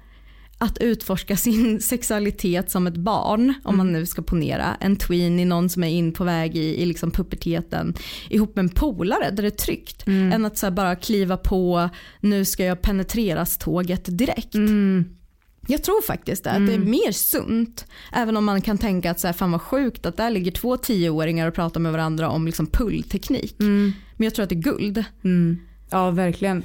att 0.58 0.78
utforska 0.78 1.36
sin 1.36 1.80
sexualitet 1.82 2.70
som 2.70 2.86
ett 2.86 2.96
barn, 2.96 3.54
om 3.64 3.76
man 3.76 3.92
nu 3.92 4.06
ska 4.06 4.22
ponera, 4.22 4.76
en 4.80 4.96
tween 4.96 5.40
i 5.40 5.44
någon 5.44 5.68
som 5.68 5.84
är 5.84 5.88
in 5.88 6.12
på 6.12 6.24
väg 6.24 6.56
i, 6.56 6.82
i 6.82 6.86
liksom 6.86 7.10
puberteten 7.10 7.94
ihop 8.30 8.56
med 8.56 8.62
en 8.62 8.68
polare 8.68 9.30
där 9.30 9.42
det 9.42 9.48
är 9.48 9.50
tryggt. 9.50 10.06
Än 10.06 10.44
att 10.44 10.58
så 10.58 10.70
bara 10.70 10.96
kliva 10.96 11.36
på, 11.36 11.88
nu 12.20 12.44
ska 12.44 12.64
jag 12.64 12.82
penetreras 12.82 13.58
tåget 13.58 14.18
direkt. 14.18 14.54
Mm. 14.54 15.04
Jag 15.68 15.82
tror 15.82 16.02
faktiskt 16.02 16.44
det, 16.44 16.50
att 16.50 16.66
det 16.66 16.74
är 16.74 16.78
mer 16.78 17.12
sunt. 17.12 17.86
Även 18.12 18.36
om 18.36 18.44
man 18.44 18.60
kan 18.60 18.78
tänka 18.78 19.10
att 19.10 19.20
så 19.20 19.26
här, 19.26 19.34
fan 19.34 19.52
vad 19.52 19.62
sjukt 19.62 20.06
att 20.06 20.16
där 20.16 20.30
ligger 20.30 20.50
två 20.50 20.76
tioåringar 20.76 21.48
och 21.48 21.54
pratar 21.54 21.80
med 21.80 21.92
varandra 21.92 22.28
om 22.28 22.46
liksom 22.46 22.66
pullteknik. 22.66 23.56
Men 24.16 24.24
jag 24.24 24.34
tror 24.34 24.42
att 24.42 24.48
det 24.48 24.54
är 24.54 24.60
guld. 24.60 25.04
Mm. 25.24 25.58
Ja, 25.90 26.10
verkligen. 26.10 26.64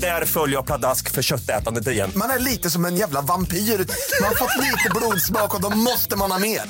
Där 0.00 0.24
följer 0.24 0.56
jag 0.56 0.66
pladask 0.66 1.10
för 1.10 1.22
köttätandet 1.22 1.88
igen. 1.88 2.10
Man 2.16 2.30
är 2.30 2.38
lite 2.38 2.70
som 2.70 2.84
en 2.84 2.96
jävla 2.96 3.20
vampyr. 3.20 3.56
Man 3.56 4.28
har 4.28 4.34
fått 4.34 4.56
lite 4.56 4.90
blodsmak 4.94 5.54
och 5.54 5.62
då 5.62 5.76
måste 5.76 6.16
man 6.16 6.30
ha 6.30 6.38
mer. 6.38 6.60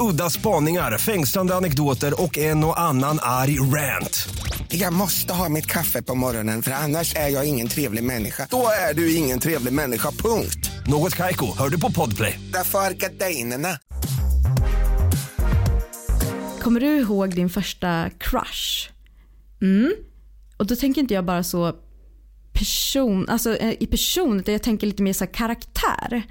Udda 0.00 0.30
spaningar, 0.30 0.98
fängslande 0.98 1.54
anekdoter 1.54 2.22
och 2.22 2.38
en 2.38 2.64
och 2.64 2.80
annan 2.80 3.18
arg 3.22 3.60
rant. 3.60 4.28
Jag 4.68 4.92
måste 4.92 5.32
ha 5.32 5.48
mitt 5.48 5.66
kaffe 5.66 6.02
på 6.02 6.14
morgonen 6.14 6.62
för 6.62 6.70
annars 6.70 7.14
är 7.16 7.28
jag 7.28 7.44
ingen 7.44 7.68
trevlig 7.68 8.04
människa. 8.04 8.46
Då 8.50 8.68
är 8.90 8.94
du 8.94 9.14
ingen 9.14 9.40
trevlig 9.40 9.72
människa, 9.72 10.10
punkt. 10.10 10.70
Något 10.86 11.14
Kaiko, 11.14 11.46
hör 11.58 11.68
du 11.68 11.80
på 11.80 11.92
Podplay. 11.92 12.40
Därför 12.52 12.78
är 12.78 12.90
gardinerna. 12.90 13.78
Kommer 16.60 16.80
du 16.80 16.86
ihåg 16.86 17.34
din 17.34 17.50
första 17.50 18.10
crush? 18.18 18.90
Mm. 19.62 19.92
Och 20.56 20.66
då 20.66 20.76
tänker 20.76 21.00
inte 21.00 21.14
jag 21.14 21.24
bara 21.24 21.44
så 21.44 21.74
person, 22.58 23.28
alltså 23.28 23.56
eh, 23.56 23.74
i 23.80 23.86
person 23.86 24.40
utan 24.40 24.52
jag 24.52 24.62
tänker 24.62 24.86
lite 24.86 25.02
mer 25.02 25.12
så 25.12 25.26
karaktär. 25.26 26.22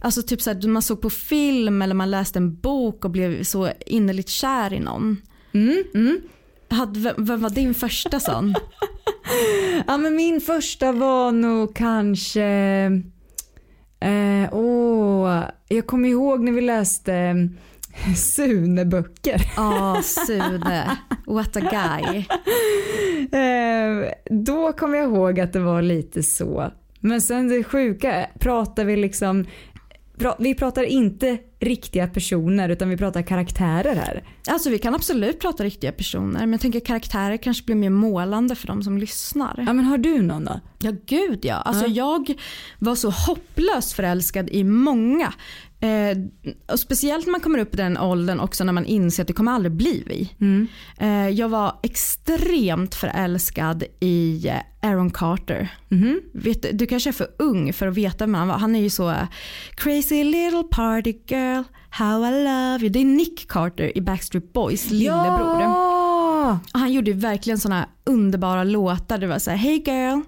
Alltså 0.00 0.22
typ 0.22 0.42
så 0.42 0.50
här, 0.50 0.68
man 0.68 0.82
såg 0.82 1.00
på 1.00 1.10
film 1.10 1.82
eller 1.82 1.94
man 1.94 2.10
läste 2.10 2.38
en 2.38 2.54
bok 2.56 3.04
och 3.04 3.10
blev 3.10 3.42
så 3.42 3.70
innerligt 3.86 4.28
kär 4.28 4.72
i 4.72 4.80
någon. 4.80 5.16
Hade, 6.68 7.00
vem, 7.00 7.14
vem 7.18 7.40
var 7.40 7.50
din 7.50 7.74
första 7.74 8.20
sån? 8.20 8.54
Ja, 9.86 9.96
men 9.96 10.16
min 10.16 10.40
första 10.40 10.92
var 10.92 11.32
nog 11.32 11.76
kanske... 11.76 12.44
Eh, 14.00 14.48
åh, 14.54 15.42
jag 15.68 15.86
kommer 15.86 16.08
ihåg 16.08 16.40
när 16.40 16.52
vi 16.52 16.60
läste 16.60 17.48
Sune-böcker. 18.16 19.52
Ja, 19.56 20.02
Sune. 20.02 20.96
What 21.26 21.56
a 21.56 21.60
guy. 21.60 22.24
Eh, 23.40 24.12
då 24.30 24.72
kommer 24.72 24.98
jag 24.98 25.10
ihåg 25.10 25.40
att 25.40 25.52
det 25.52 25.60
var 25.60 25.82
lite 25.82 26.22
så. 26.22 26.70
Men 27.00 27.20
sen 27.20 27.48
det 27.48 27.64
sjuka, 27.64 28.26
pratar 28.38 28.84
vi 28.84 28.96
liksom... 28.96 29.46
Vi 30.38 30.54
pratar 30.54 30.82
inte 30.82 31.38
riktiga 31.60 32.06
personer 32.06 32.68
utan 32.68 32.88
vi 32.88 32.96
pratar 32.96 33.22
karaktärer 33.22 33.94
här. 33.94 34.24
Alltså 34.48 34.70
vi 34.70 34.78
kan 34.78 34.94
absolut 34.94 35.40
prata 35.40 35.64
riktiga 35.64 35.92
personer 35.92 36.40
men 36.40 36.52
jag 36.52 36.60
tänker 36.60 36.80
karaktärer 36.80 37.36
kanske 37.36 37.64
blir 37.64 37.76
mer 37.76 37.90
målande 37.90 38.54
för 38.54 38.66
de 38.66 38.82
som 38.82 38.98
lyssnar. 38.98 39.64
Ja 39.66 39.72
men 39.72 39.84
har 39.84 39.98
du 39.98 40.22
någon 40.22 40.44
då? 40.44 40.60
Ja 40.78 40.92
gud 41.06 41.38
ja. 41.42 41.54
Alltså 41.54 41.86
jag 41.86 42.34
var 42.78 42.94
så 42.94 43.10
hopplöst 43.10 43.92
förälskad 43.92 44.50
i 44.50 44.64
många. 44.64 45.32
Eh, 45.82 46.18
speciellt 46.76 47.26
när 47.26 47.30
man 47.32 47.40
kommer 47.40 47.58
upp 47.58 47.74
i 47.74 47.76
den 47.76 47.98
åldern 47.98 48.40
också 48.40 48.64
när 48.64 48.72
man 48.72 48.84
inser 48.86 49.22
att 49.22 49.26
det 49.26 49.32
kommer 49.32 49.52
aldrig 49.52 49.72
bli 49.72 50.04
vi. 50.06 50.30
Eh, 50.98 51.28
jag 51.28 51.48
var 51.48 51.78
extremt 51.82 52.94
förälskad 52.94 53.84
i 54.00 54.48
eh, 54.48 54.88
Aaron 54.90 55.10
Carter. 55.10 55.68
Vet, 56.32 56.78
du- 56.78 56.86
kanske 56.86 57.10
är 57.10 57.12
för 57.12 57.28
ung 57.38 57.72
för 57.72 57.86
att 57.86 57.94
veta 57.94 58.24
vem 58.26 58.34
han 58.34 58.48
var. 58.48 58.54
Han 58.58 58.76
är 58.76 58.80
ju 58.80 58.90
så 58.90 59.10
eh, 59.10 59.22
crazy 59.74 60.24
little 60.24 60.62
party 60.70 61.14
girl, 61.26 61.62
how 61.90 62.26
I 62.26 62.30
love 62.44 62.78
you. 62.80 62.88
Det 62.88 62.98
är 63.00 63.04
Nick 63.04 63.48
Carter 63.48 63.98
i 63.98 64.00
Backstreet 64.00 64.52
Boys 64.52 64.90
lillebror. 64.90 65.60
Ja! 65.62 66.58
Och 66.74 66.80
han 66.80 66.92
gjorde 66.92 67.12
verkligen 67.12 67.58
såna 67.58 67.88
underbara 68.04 68.64
låtar. 68.64 69.18
Det 69.18 69.26
var 69.26 69.38
så 69.38 69.50
här, 69.50 69.56
hey 69.56 69.82
girl, 69.86 70.20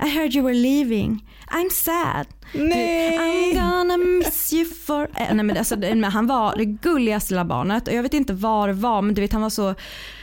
I 0.00 0.08
heard 0.18 0.34
you 0.34 0.44
were 0.44 0.54
leaving. 0.54 1.24
I'm 1.50 1.70
sad. 1.70 2.26
Nej! 2.54 3.18
I'm 3.18 3.54
gonna 3.54 3.96
miss 3.96 4.52
you 4.52 4.64
for... 4.64 5.02
Eh, 5.02 5.34
Nej, 5.34 5.44
men 5.44 5.56
alltså, 5.56 5.76
han 6.04 6.26
var 6.26 6.56
det 6.56 6.64
gulligaste 6.64 7.32
lilla 7.34 7.44
barnet 7.44 7.88
och 7.88 7.94
jag 7.94 8.02
vet 8.02 8.14
inte 8.14 8.32
vad 8.32 8.68
det 8.68 8.72
var 8.72 9.02
men 9.02 9.14
du 9.14 9.20
vet 9.20 9.32
han 9.32 9.42
var 9.42 9.50
så 9.50 9.74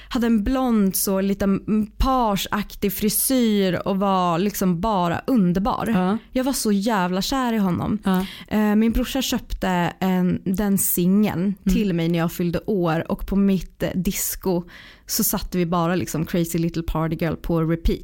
hade 0.10 0.28
en 0.28 0.44
blond 0.44 0.96
så 0.96 1.22
liten 1.22 1.60
parsaktig 1.98 2.94
frisyr 2.94 3.82
och 3.88 3.98
var 3.98 4.38
liksom 4.40 4.82
bara 4.82 5.22
underbar. 5.28 5.90
Ja. 5.94 6.18
Jag 6.32 6.44
var 6.44 6.54
så 6.54 6.72
jävla 6.72 7.22
kär 7.22 7.54
i 7.54 7.58
honom. 7.58 8.00
Eh, 8.48 8.76
Min 8.76 8.92
brorsa 8.92 9.22
köpte 9.22 9.68
en, 10.00 10.42
den 10.46 10.78
singeln 10.78 11.56
till 11.74 11.94
mig 11.94 12.10
när 12.10 12.20
jag 12.20 12.32
fyllde 12.32 12.60
år 12.66 13.12
och 13.12 13.28
på 13.28 13.36
mitt 13.36 13.84
eh, 13.84 13.90
disco 13.96 14.64
så 15.08 15.24
satte 15.24 15.58
vi 15.58 15.66
bara 15.66 15.96
liksom 15.96 16.26
crazy 16.26 16.58
little 16.58 16.84
party 16.84 17.16
girl 17.16 17.36
på 17.36 17.62
repeat. 17.62 18.02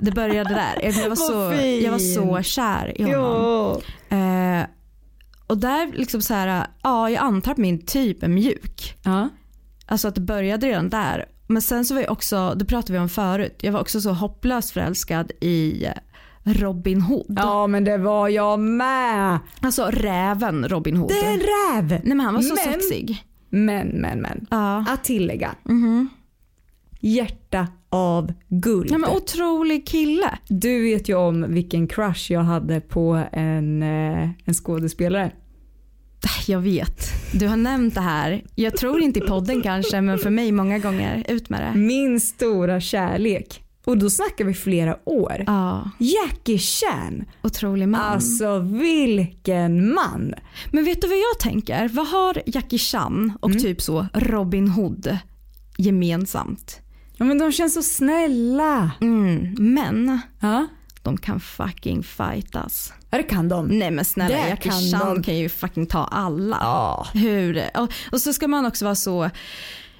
Det 0.00 0.10
började 0.10 0.50
där. 0.54 0.82
Jag 1.00 1.08
var, 1.08 1.16
så, 1.16 1.54
jag 1.84 1.92
var 1.92 1.98
så 1.98 2.42
kär 2.42 3.00
i 3.00 3.02
honom. 3.02 3.80
Eh, 4.08 4.66
och 5.46 5.58
där 5.58 5.90
liksom 5.94 6.22
så 6.22 6.34
här, 6.34 6.66
ja 6.82 7.10
jag 7.10 7.22
antar 7.22 7.52
att 7.52 7.58
min 7.58 7.86
typ 7.86 8.22
är 8.22 8.28
mjuk. 8.28 8.94
Ja. 9.04 9.28
Alltså 9.86 10.08
att 10.08 10.14
det 10.14 10.20
började 10.20 10.66
redan 10.66 10.88
där. 10.90 11.24
Men 11.46 11.62
sen 11.62 11.84
så 11.84 11.94
var 11.94 12.00
jag 12.02 12.10
också, 12.12 12.54
det 12.56 12.64
pratade 12.64 12.92
vi 12.92 12.98
om 12.98 13.08
förut, 13.08 13.56
jag 13.60 13.72
var 13.72 13.80
också 13.80 14.00
så 14.00 14.10
hopplöst 14.12 14.70
förälskad 14.70 15.32
i 15.40 15.86
Robin 16.44 17.00
Hood. 17.02 17.38
ja 17.42 17.66
men 17.66 17.84
det 17.84 17.98
var 17.98 18.28
jag 18.28 18.58
med. 18.60 19.38
Alltså 19.60 19.84
räven 19.92 20.68
Robin 20.68 20.96
Hood. 20.96 21.08
Det 21.08 21.18
är 21.26 21.32
en 21.32 21.40
räv. 21.40 21.88
Nej 21.88 22.16
men 22.16 22.20
han 22.20 22.34
var 22.34 22.42
så 22.42 22.54
Men- 22.54 22.64
sexig. 22.72 23.24
Men 23.54 23.88
men 23.88 24.20
men. 24.20 24.46
Ja. 24.50 24.84
Att 24.88 25.04
tillägga. 25.04 25.54
Hjärta 27.00 27.66
av 27.88 28.32
guld. 28.48 28.90
Ja, 28.90 28.98
men 28.98 29.10
otrolig 29.10 29.86
kille. 29.86 30.38
Du 30.48 30.82
vet 30.82 31.08
ju 31.08 31.14
om 31.14 31.54
vilken 31.54 31.86
crush 31.86 32.32
jag 32.32 32.40
hade 32.40 32.80
på 32.80 33.22
en, 33.32 33.82
eh, 33.82 34.30
en 34.44 34.54
skådespelare. 34.54 35.32
Jag 36.46 36.60
vet. 36.60 37.00
Du 37.32 37.48
har 37.48 37.56
nämnt 37.56 37.94
det 37.94 38.00
här. 38.00 38.44
Jag 38.54 38.76
tror 38.76 39.00
inte 39.00 39.18
i 39.18 39.22
podden 39.22 39.62
kanske 39.62 40.00
men 40.00 40.18
för 40.18 40.30
mig 40.30 40.52
många 40.52 40.78
gånger. 40.78 41.24
Ut 41.28 41.48
med 41.48 41.60
det. 41.60 41.78
Min 41.78 42.20
stora 42.20 42.80
kärlek. 42.80 43.62
Och 43.84 43.98
då 43.98 44.10
snackar 44.10 44.44
vi 44.44 44.54
flera 44.54 44.96
år. 45.08 45.44
Ja, 45.46 45.90
Jackie 45.98 46.58
Chan. 46.58 47.24
otrolig 47.42 47.88
man. 47.88 48.00
Alltså 48.00 48.58
vilken 48.58 49.94
man. 49.94 50.34
Men 50.72 50.84
vet 50.84 51.00
du 51.02 51.08
vad 51.08 51.16
jag 51.18 51.38
tänker? 51.40 51.88
Vad 51.88 52.08
har 52.08 52.42
Jackie 52.46 52.78
Chan 52.78 53.32
och 53.40 53.52
typ 53.52 53.80
så 53.82 54.06
Robin 54.14 54.68
Hood 54.68 55.18
gemensamt? 55.78 56.78
Ja 57.16 57.24
men 57.24 57.38
de 57.38 57.52
känns 57.52 57.74
så 57.74 57.82
snälla. 57.82 58.90
Mm, 59.00 59.54
men 59.58 60.18
Ja, 60.40 60.66
de 61.02 61.16
kan 61.16 61.40
fucking 61.40 62.02
fightas. 62.02 62.92
ja 63.10 63.18
det 63.18 63.24
kan 63.24 63.48
de. 63.48 63.66
Nej 63.66 63.90
men 63.90 64.04
snälla 64.04 64.36
Det 64.36 64.48
Jackie 64.48 64.70
kan 64.70 64.80
Chan 64.80 65.14
de. 65.14 65.22
kan 65.22 65.36
ju 65.36 65.48
fucking 65.48 65.86
ta 65.86 66.04
alla. 66.04 66.56
Ja. 66.60 67.06
Hur? 67.14 67.62
Och, 67.78 67.92
och 68.12 68.20
så 68.20 68.32
ska 68.32 68.48
man 68.48 68.66
också 68.66 68.84
vara 68.84 68.94
så, 68.94 69.30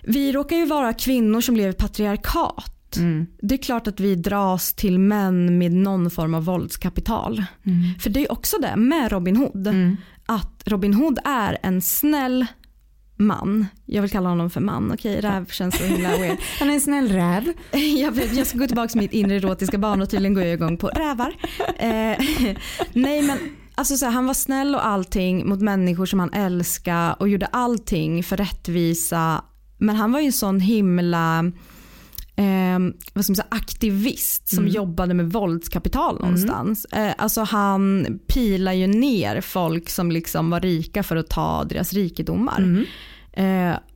vi 0.03 0.33
råkar 0.33 0.57
ju 0.57 0.67
vara 0.67 0.93
kvinnor 0.93 1.41
som 1.41 1.57
lever 1.57 1.71
i 1.71 1.77
patriarkat. 1.77 2.72
Att 2.97 3.27
det 3.43 3.55
är 3.55 3.63
klart 3.63 3.87
att 3.87 4.01
vi 4.01 4.15
dras 4.15 4.75
till 4.75 4.99
män 4.99 5.59
med 5.59 5.73
någon 5.73 6.11
form 6.11 6.35
av 6.35 6.45
våldskapital. 6.45 7.45
För 8.01 8.11
det 8.11 8.21
är 8.21 8.33
också 8.33 8.57
det 8.59 8.77
med 8.77 9.13
Robin 9.13 9.37
Hood. 9.37 9.69
Att 10.27 10.63
Robin 10.67 10.95
Hood 10.95 11.19
är 11.25 11.59
en 11.63 11.83
snäll 11.83 12.47
man. 13.17 13.67
Jag 13.87 14.03
vill 14.03 14.11
kalla 14.11 14.29
honom 14.29 14.51
för 14.51 14.61
man. 14.61 14.93
Okej, 14.93 15.21
räv 15.21 15.47
känns 15.47 15.79
så 15.79 15.85
himla 15.85 16.09
weird. 16.09 16.39
Han 16.59 16.71
är 16.71 16.75
en 16.75 16.81
snäll 16.81 17.09
räv. 17.09 17.53
Jag, 17.99 18.13
vet, 18.13 18.37
jag 18.37 18.47
ska 18.47 18.59
gå 18.59 18.67
tillbaka 18.67 18.89
till 18.89 19.01
mitt 19.01 19.13
inre 19.13 19.37
erotiska 19.37 19.79
barn 19.79 20.03
och 20.03 20.11
tydligen 20.11 20.35
går 20.35 20.43
jag 20.43 20.53
igång 20.53 20.77
på 20.77 20.89
rävar. 20.89 21.35
Eh, 21.77 22.19
nej 22.93 23.23
men 23.23 23.39
alltså 23.75 23.97
så 23.97 24.05
här, 24.05 24.13
han 24.13 24.27
var 24.27 24.35
snäll 24.35 24.75
och 24.75 24.87
allting 24.87 25.49
mot 25.49 25.61
människor 25.61 26.07
som 26.07 26.21
han 26.21 26.33
älskade 26.33 27.15
och 27.19 27.29
gjorde 27.29 27.47
allting 27.47 28.25
för 28.25 28.37
rättvisa. 28.37 29.45
Men 29.79 29.97
han 29.97 30.13
var 30.13 30.21
ju 30.21 30.27
en 30.27 30.33
sån 30.33 30.61
himla 30.61 31.53
eh, 32.37 32.79
vad 33.13 33.25
ska 33.25 33.31
man 33.31 33.37
säga, 33.37 33.47
aktivist 33.51 34.49
som 34.49 34.69
jobbade 34.69 35.15
med 35.15 35.33
våldskapital 35.33 36.21
någonstans. 36.21 36.85
Eh, 36.85 37.13
alltså 37.19 37.41
han 37.41 38.07
pilar 38.27 38.73
ju 38.73 38.87
ner 38.87 39.41
folk 39.41 39.91
som 39.91 40.11
liksom 40.11 40.51
var 40.51 40.61
rika 40.61 41.03
för 41.03 41.17
att 41.17 41.31
ta 41.31 41.65
deras 41.65 41.93
rikedomar. 41.93 42.85
Eh, 43.33 43.73
och 43.73 43.92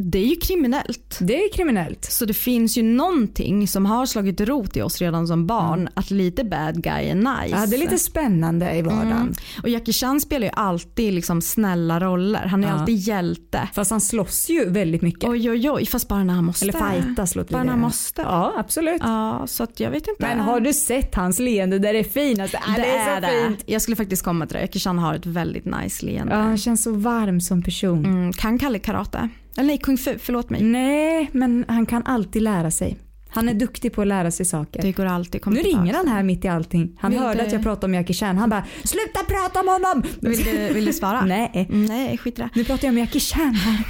det 0.00 0.18
är 0.18 0.26
ju 0.26 0.36
kriminellt. 0.36 1.18
Det 1.20 1.44
är 1.44 1.52
kriminellt. 1.52 2.04
Så 2.04 2.24
det 2.24 2.34
finns 2.34 2.78
ju 2.78 2.82
någonting 2.82 3.68
som 3.68 3.86
har 3.86 4.06
slagit 4.06 4.40
rot 4.40 4.76
i 4.76 4.82
oss 4.82 4.98
redan 5.00 5.26
som 5.26 5.46
barn 5.46 5.88
att 5.94 6.10
lite 6.10 6.44
bad 6.44 6.82
guy 6.82 7.04
är 7.08 7.14
nice. 7.14 7.56
Ja, 7.56 7.66
det 7.66 7.76
är 7.76 7.78
lite 7.78 7.98
spännande 7.98 8.72
i 8.74 8.82
vardagen. 8.82 9.12
Mm. 9.12 9.34
Och 9.62 9.68
Jackie 9.68 9.92
Chan 9.94 10.20
spelar 10.20 10.46
ju 10.46 10.52
alltid 10.56 11.14
liksom 11.14 11.42
snälla 11.42 12.00
roller. 12.00 12.46
Han 12.46 12.64
är 12.64 12.68
Ja. 12.68 12.74
alltid 12.74 12.96
hjälte. 12.96 13.68
Fast 13.74 13.90
han 13.90 14.00
slåss 14.00 14.50
ju 14.50 14.70
väldigt 14.70 15.02
mycket. 15.02 15.24
Oj 15.30 15.50
oj 15.50 15.70
oj, 15.70 15.86
fast 15.86 16.08
bara 16.08 16.24
när 16.24 16.34
han 16.34 16.44
måste. 16.44 16.64
Eller 16.64 16.90
fightas 17.02 17.34
låter 17.34 17.52
Bara 17.52 17.58
när 17.58 17.64
det. 17.64 17.70
han 17.70 17.80
måste. 17.80 18.22
Ja, 18.22 18.54
absolut. 18.58 19.00
Ja, 19.04 19.44
så 19.46 19.62
att 19.62 19.80
jag 19.80 19.90
vet 19.90 20.08
inte. 20.08 20.26
Men 20.26 20.40
har 20.40 20.60
du 20.60 20.72
sett 20.72 21.14
hans 21.14 21.38
leende 21.38 21.78
där 21.78 21.92
det 21.92 21.98
är 21.98 22.04
finast? 22.04 22.54
Ah, 22.54 22.60
det, 22.76 22.86
är 22.86 23.20
så 23.20 23.26
fint. 23.48 23.62
Jag 23.66 23.82
skulle 23.82 23.96
faktiskt 23.96 24.22
komma 24.24 24.46
till 24.46 24.54
det. 24.54 24.60
Jackie 24.60 24.80
Chan 24.80 24.98
har 24.98 25.14
ett 25.14 25.26
väldigt 25.26 25.64
nice 25.64 26.06
leende. 26.06 26.32
Ja, 26.34 26.40
han 26.40 26.58
känns 26.58 26.82
så 26.82 26.92
varm 26.92 27.40
som 27.40 27.62
person. 27.62 28.04
Mm, 28.04 28.32
kan 28.32 28.58
Kalle 28.58 28.78
karate? 28.78 29.28
Eller 29.58 29.66
nej, 29.66 29.78
kung 29.78 29.98
fu, 29.98 30.18
förlåt 30.18 30.50
mig. 30.50 30.62
Nej, 30.62 31.30
men 31.32 31.64
han 31.68 31.86
kan 31.86 32.02
alltid 32.06 32.42
lära 32.42 32.70
sig. 32.70 32.98
Han 33.30 33.48
är 33.48 33.54
duktig 33.54 33.92
på 33.92 34.00
att 34.02 34.06
lära 34.08 34.30
sig 34.30 34.46
saker. 34.46 34.82
Det 34.82 34.92
går 34.92 35.04
alltid. 35.04 35.42
Kom 35.42 35.54
Nu 35.54 35.60
ringer 35.60 35.94
han 35.94 36.08
här 36.08 36.22
mitt 36.22 36.44
i 36.44 36.48
allting. 36.48 36.96
Han 37.00 37.10
Vill 37.10 37.20
hörde 37.20 37.40
du- 37.40 37.46
att 37.46 37.52
jag 37.52 37.62
pratade 37.62 37.86
om 37.86 37.94
Jackie 37.94 38.14
Chan. 38.14 38.38
Han 38.38 38.50
bara 38.50 38.64
“sluta 38.84 39.24
prata 39.28 39.60
om 39.60 39.68
honom!” 39.68 40.02
Vill 40.20 40.44
du, 40.44 40.74
vill 40.74 40.84
du 40.84 40.92
svara? 40.92 41.20
Nej. 41.26 41.66
Mm, 41.70 41.84
Nej, 41.86 42.18
skit 42.18 42.36
det. 42.36 42.48
Nu 42.54 42.64
pratar 42.64 42.84
jag 42.88 42.92
om 42.92 42.98
Jackie 42.98 43.20
Chan 43.20 43.54
här. 43.54 43.84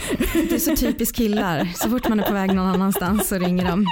Det 0.48 0.54
är 0.54 0.58
så 0.58 0.76
typiskt 0.76 1.16
killar. 1.16 1.68
Så 1.74 1.90
fort 1.90 2.08
man 2.08 2.20
är 2.20 2.24
på 2.24 2.32
väg 2.34 2.54
någon 2.54 2.66
annanstans 2.74 3.28
så 3.28 3.38
ringer 3.38 3.64
de. 3.70 3.86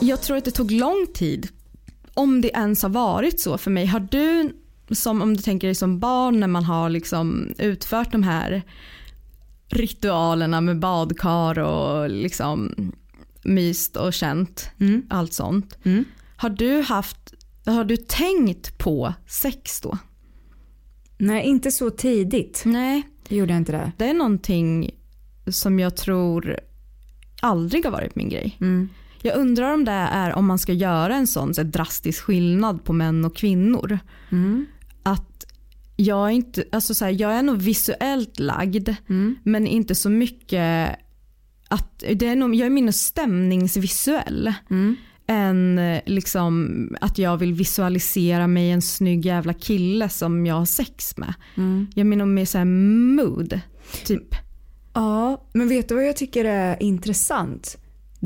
Jag 0.00 0.22
tror 0.22 0.36
att 0.36 0.44
det 0.44 0.50
tog 0.50 0.70
lång 0.70 1.06
tid. 1.14 1.48
Om 2.16 2.40
det 2.40 2.48
ens 2.48 2.82
har 2.82 2.90
varit 2.90 3.40
så 3.40 3.58
för 3.58 3.70
mig. 3.70 3.86
Har 3.86 4.00
du, 4.00 4.56
som 4.94 5.22
om 5.22 5.36
du 5.36 5.42
tänker 5.42 5.68
dig 5.68 5.74
som 5.74 5.98
barn 5.98 6.40
när 6.40 6.46
man 6.46 6.64
har 6.64 6.90
liksom 6.90 7.54
utfört 7.58 8.12
de 8.12 8.22
här 8.22 8.62
ritualerna 9.68 10.60
med 10.60 10.78
badkar 10.78 11.58
och 11.58 12.10
liksom 12.10 12.72
myst 13.44 13.96
och 13.96 14.12
känt 14.12 14.70
allt 15.10 15.32
sånt. 15.32 15.78
Har 16.36 16.50
du 16.50 16.80
haft, 16.80 17.34
har 17.66 17.84
du 17.84 17.96
tänkt 17.96 18.78
på 18.78 19.14
sex 19.26 19.80
då? 19.80 19.98
Nej, 21.18 21.44
inte 21.46 21.70
så 21.70 21.90
tidigt. 21.90 22.62
Nej. 22.64 23.02
Det 23.28 23.36
gjorde 23.36 23.52
jag 23.52 23.60
inte 23.60 23.72
det. 23.72 23.92
Det 23.96 24.04
är 24.08 24.14
någonting 24.14 24.90
som 25.46 25.78
jag 25.78 25.96
tror 25.96 26.60
aldrig 27.40 27.84
har 27.84 27.92
varit 27.92 28.14
min 28.14 28.28
grej. 28.28 28.56
Jag 29.26 29.36
undrar 29.36 29.74
om 29.74 29.84
det 29.84 29.92
är 29.92 30.34
om 30.34 30.46
man 30.46 30.58
ska 30.58 30.72
göra 30.72 31.16
en 31.16 31.26
sån 31.26 31.54
så 31.54 31.62
drastisk 31.62 32.22
skillnad 32.22 32.84
på 32.84 32.92
män 32.92 33.24
och 33.24 33.36
kvinnor. 33.36 33.98
Att 35.02 35.44
jag 35.96 36.26
är, 36.26 36.30
inte, 36.30 36.64
alltså 36.72 36.94
så 36.94 37.04
här, 37.04 37.20
jag 37.20 37.32
är 37.32 37.42
nog 37.42 37.62
visuellt 37.62 38.38
lagd 38.38 38.88
men 39.42 39.66
inte 39.66 39.94
så 39.94 40.10
mycket 40.10 40.96
att 41.68 42.04
det 42.14 42.26
är 42.26 42.36
nog, 42.36 42.54
jag 42.54 42.66
är 42.66 42.70
mer 42.70 42.90
stämningsvisuell. 42.90 44.52
Än 45.28 45.78
eh, 45.78 46.00
liksom 46.06 46.96
att 47.00 47.18
jag 47.18 47.36
vill 47.36 47.52
visualisera 47.54 48.46
mig 48.46 48.70
en 48.70 48.82
snygg 48.82 49.26
jävla 49.26 49.52
kille 49.52 50.08
som 50.08 50.46
jag 50.46 50.54
har 50.54 50.64
sex 50.66 51.16
med. 51.16 51.34
Jag 51.94 52.06
menar 52.06 52.26
mer 52.26 52.44
såhär 52.44 52.64
mood. 52.64 53.60
Typ. 54.04 54.34
Ja, 54.94 55.48
men 55.52 55.68
vet 55.68 55.88
du 55.88 55.94
vad 55.94 56.06
jag 56.06 56.16
tycker 56.16 56.44
är 56.44 56.82
intressant? 56.82 57.76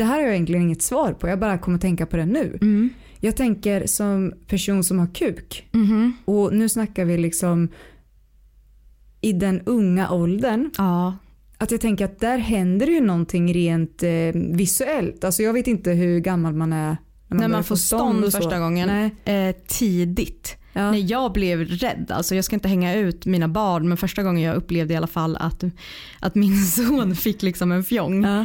Det 0.01 0.05
här 0.05 0.15
har 0.19 0.23
jag 0.23 0.33
egentligen 0.35 0.63
inget 0.63 0.83
svar 0.83 1.13
på. 1.13 1.29
Jag 1.29 1.39
bara 1.41 1.59
kommer 1.59 1.75
att 1.75 1.83
tänka 1.83 2.07
på 2.07 2.17
det 2.17 2.27
nu. 2.27 2.59
Jag 3.21 3.37
tänker 3.37 3.87
som 3.87 4.33
person 4.47 4.85
som 4.85 4.99
har 4.99 5.15
kuk. 5.15 5.69
Och 6.25 6.55
nu 6.55 6.69
snackar 6.69 7.05
vi 7.05 7.19
liksom 7.19 7.69
i 9.21 9.33
den 9.33 9.61
unga 9.61 10.11
åldern. 10.11 10.71
Ja. 10.79 11.17
Att 11.59 11.71
jag 11.71 11.81
tänker 11.81 12.05
att 12.05 12.21
där 12.21 12.39
händer 12.39 12.87
ju 12.87 13.01
någonting 13.01 13.55
rent 13.55 14.03
eh, 14.03 14.11
visuellt. 14.35 15.25
Alltså 15.25 15.43
jag 15.43 15.53
vet 15.53 15.67
inte 15.67 15.91
hur 15.91 16.19
gammal 16.21 16.55
man 16.55 16.73
är 16.73 16.77
när 16.79 16.97
man, 17.29 17.39
När 17.39 17.49
man 17.49 17.65
får 17.65 17.77
stånd 17.77 18.25
så. 18.25 18.31
första 18.31 18.59
gången. 18.59 19.13
Nej. 19.25 19.49
Eh, 19.49 19.55
tidigt. 19.67 20.57
Ja. 20.73 20.91
När 20.91 21.11
jag 21.13 21.33
blev 21.33 21.61
rädd, 21.65 22.07
alltså 22.11 22.35
jag 22.35 22.45
ska 22.45 22.57
inte 22.57 22.69
hänga 22.69 22.95
ut 22.95 23.27
mina 23.27 23.49
barn 23.49 23.89
men 23.89 23.97
första 23.97 24.23
gången 24.23 24.43
jag 24.43 24.57
upplevde 24.57 24.95
i 24.95 24.97
alla 24.97 25.07
fall 25.07 25.37
att, 25.37 25.65
att 26.21 26.35
min 26.35 26.57
son 26.65 27.17
fick 27.17 27.43
liksom 27.43 27.73
en 27.73 27.85
fjong. 27.85 28.25
Ja. 28.25 28.45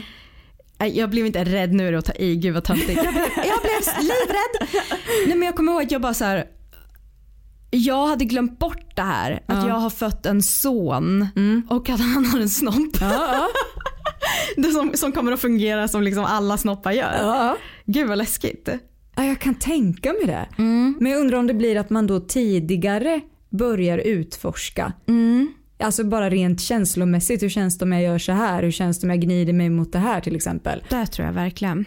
Jag 0.78 1.10
blev 1.10 1.26
inte 1.26 1.44
rädd 1.44 1.74
nu 1.74 1.88
är 1.88 1.92
det 1.92 1.98
att 1.98 2.06
ta 2.06 2.14
i, 2.14 2.36
gud 2.36 2.54
vad 2.54 2.64
töntigt. 2.64 3.04
Jag 3.04 3.14
blev, 3.14 3.26
jag 3.36 3.62
blev 3.62 3.82
livrädd. 4.00 4.84
Nej 5.28 5.38
men 5.38 5.42
jag 5.42 5.56
kommer 5.56 5.72
ihåg 5.72 5.84
att 5.84 5.92
jag 5.92 6.02
bara 6.02 6.14
så 6.14 6.26
här. 6.26 6.46
Jag 7.72 8.08
hade 8.08 8.26
glömt 8.26 8.60
bort 8.60 8.96
det 8.96 9.02
här. 9.02 9.44
Att 9.46 9.68
jag 9.68 9.76
har 9.76 9.90
fött 9.90 10.26
en 10.26 10.44
son 10.44 11.28
och 11.70 11.90
att 11.90 12.00
han 12.00 12.26
har 12.26 12.40
en 12.40 12.50
snopp. 12.50 13.00
det 14.56 14.72
som, 14.72 14.92
som 14.94 15.12
kommer 15.12 15.32
att 15.32 15.42
fungera 15.42 15.88
som 15.88 16.04
liksom 16.04 16.26
alla 16.26 16.58
snoppar 16.58 16.92
gör. 16.92 17.18
Ja. 17.22 17.58
Gud 17.86 18.08
vad 18.08 18.18
läskigt. 18.18 18.70
Ja, 19.16 19.26
jag 19.26 19.40
kan 19.40 19.56
tänka 19.56 20.14
mig 20.14 20.26
det. 20.26 20.48
Mm. 20.58 20.98
Men 21.00 21.12
jag 21.12 21.22
undrar 21.22 21.38
om 21.38 21.48
det 21.48 21.54
blir 21.54 21.78
att 21.78 21.90
man 21.90 22.08
då 22.08 22.20
tidigare 22.20 23.22
börjar 23.50 23.98
utforska. 23.98 24.94
Mm. 25.08 25.54
Alltså 25.78 26.04
bara 26.04 26.30
rent 26.30 26.62
känslomässigt. 26.62 27.44
Hur 27.44 27.50
känns 27.50 27.78
det 27.78 27.86
om 27.86 27.92
jag 27.92 28.02
gör 28.02 28.18
så 28.18 28.32
här? 28.32 28.64
Hur 28.64 28.72
känns 28.72 29.00
det 29.00 29.06
om 29.08 29.10
jag 29.10 29.22
gnider 29.22 29.54
mig 29.54 29.70
mot 29.70 29.92
det 29.92 30.00
här 30.00 30.22
till 30.22 30.36
exempel? 30.36 30.84
Det 30.90 31.06
tror 31.06 31.26
jag 31.28 31.34
verkligen. 31.34 31.86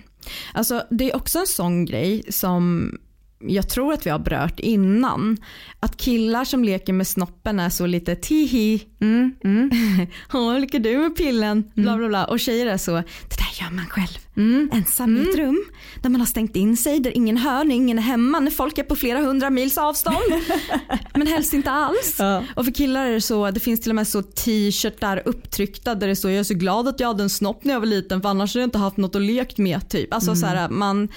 Alltså, 0.54 0.82
det 0.90 1.10
är 1.10 1.16
också 1.16 1.38
en 1.38 1.46
sån 1.46 1.84
grej 1.84 2.22
som 2.30 2.92
jag 3.40 3.68
tror 3.68 3.92
att 3.92 4.06
vi 4.06 4.10
har 4.10 4.18
berört 4.18 4.60
innan. 4.60 5.36
Att 5.80 5.96
killar 5.96 6.44
som 6.44 6.64
leker 6.64 6.92
med 6.92 7.06
snoppen 7.06 7.60
är 7.60 7.70
så 7.70 7.86
lite 7.86 8.16
tihi. 8.16 8.84
Mm, 9.00 9.34
mm, 9.44 9.70
Åh, 10.32 10.60
leker 10.60 10.78
du 10.78 10.98
med 10.98 11.16
pillen? 11.16 11.64
Bla 11.74 11.96
bla 11.96 12.08
bla. 12.08 12.24
Och 12.24 12.40
tjejer 12.40 12.66
är 12.66 12.76
så, 12.76 12.92
det 12.92 13.36
där 13.38 13.64
gör 13.64 13.70
man 13.70 13.86
själv. 13.86 14.18
mm. 14.36 14.70
Ensam 14.72 15.16
i 15.16 15.20
ett 15.20 15.36
rum 15.36 15.64
där 16.02 16.10
man 16.10 16.20
har 16.20 16.26
stängt 16.26 16.56
in 16.56 16.76
sig, 16.76 17.00
där 17.00 17.16
ingen 17.16 17.36
hör, 17.36 17.64
när 17.64 17.74
ingen 17.74 17.98
är 17.98 18.02
hemma, 18.02 18.40
när 18.40 18.50
folk 18.50 18.78
är 18.78 18.82
på 18.82 18.96
flera 18.96 19.20
hundra 19.20 19.50
mils 19.50 19.78
avstånd. 19.78 20.16
Men 21.14 21.26
helst 21.26 21.52
inte 21.54 21.70
alls. 21.70 22.16
Ja. 22.18 22.44
Och 22.56 22.64
för 22.64 22.72
killar 22.72 23.06
är 23.06 23.12
det 23.12 23.20
så, 23.20 23.50
det 23.50 23.60
finns 23.60 23.80
till 23.80 23.90
och 23.90 23.96
med 23.96 24.08
så 24.08 24.22
t-shirtar 24.22 25.22
upptryckta 25.24 25.94
där 25.94 26.08
det 26.08 26.16
står 26.16 26.30
jag 26.30 26.40
är 26.40 26.44
så 26.44 26.54
glad 26.54 26.88
att 26.88 27.00
jag 27.00 27.08
hade 27.08 27.22
en 27.22 27.30
snopp 27.30 27.64
när 27.64 27.72
jag 27.72 27.80
var 27.80 27.86
liten 27.86 28.22
för 28.22 28.28
annars 28.28 28.54
hade 28.54 28.62
jag 28.62 28.66
inte 28.66 28.78
haft 28.78 28.96
något 28.96 29.16
att 29.16 29.22
lekt 29.22 29.58
med. 29.58 29.88
Typ. 29.88 30.14
Alltså 30.14 30.34
så 30.34 30.46
här, 30.46 30.68
man, 30.68 31.08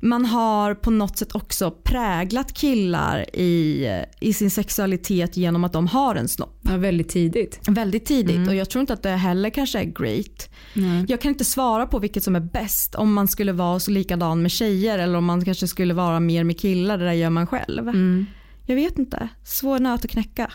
man 0.00 0.24
har 0.24 0.74
på 0.74 0.90
något 0.90 1.18
sätt 1.18 1.34
också 1.34 1.70
präglat 1.70 2.52
killar 2.52 3.36
i, 3.36 3.88
i 4.20 4.32
sin 4.32 4.50
sexualitet 4.50 5.36
genom 5.36 5.64
att 5.64 5.72
de 5.72 5.86
har 5.86 6.14
en 6.14 6.28
snopp. 6.28 6.58
Ja, 6.62 6.76
väldigt 6.76 7.08
tidigt. 7.08 7.68
Väldigt 7.68 8.06
tidigt 8.06 8.48
och 8.48 8.54
jag 8.54 8.70
tror 8.70 8.80
inte 8.80 8.92
att 8.92 9.02
det 9.02 9.10
heller 9.10 9.50
kanske 9.50 9.80
är 9.80 9.84
great. 9.84 10.48
Jag 11.08 11.20
kan 11.20 11.28
inte 11.28 11.44
svara 11.44 11.86
på 11.86 11.98
vilket 11.98 12.24
som 12.24 12.36
är 12.36 12.40
bäst 12.40 12.94
om 12.94 13.14
man 13.14 13.28
skulle 13.28 13.52
vara 13.52 13.80
så 13.80 13.90
likadan 13.90 14.42
med 14.42 14.50
tjejer 14.50 14.98
eller 14.98 15.18
om 15.18 15.24
man 15.24 15.44
kanske 15.44 15.66
skulle 15.68 15.94
vara 15.94 16.20
mer 16.20 16.44
med 16.44 16.60
killar, 16.60 16.98
det 16.98 17.04
där 17.04 17.12
gör 17.12 17.30
man 17.30 17.46
själv. 17.46 17.90
Jag 18.66 18.76
vet 18.76 18.98
inte, 18.98 19.28
svår 19.44 19.78
nöt 19.78 20.04
att 20.04 20.10
knäcka. 20.10 20.50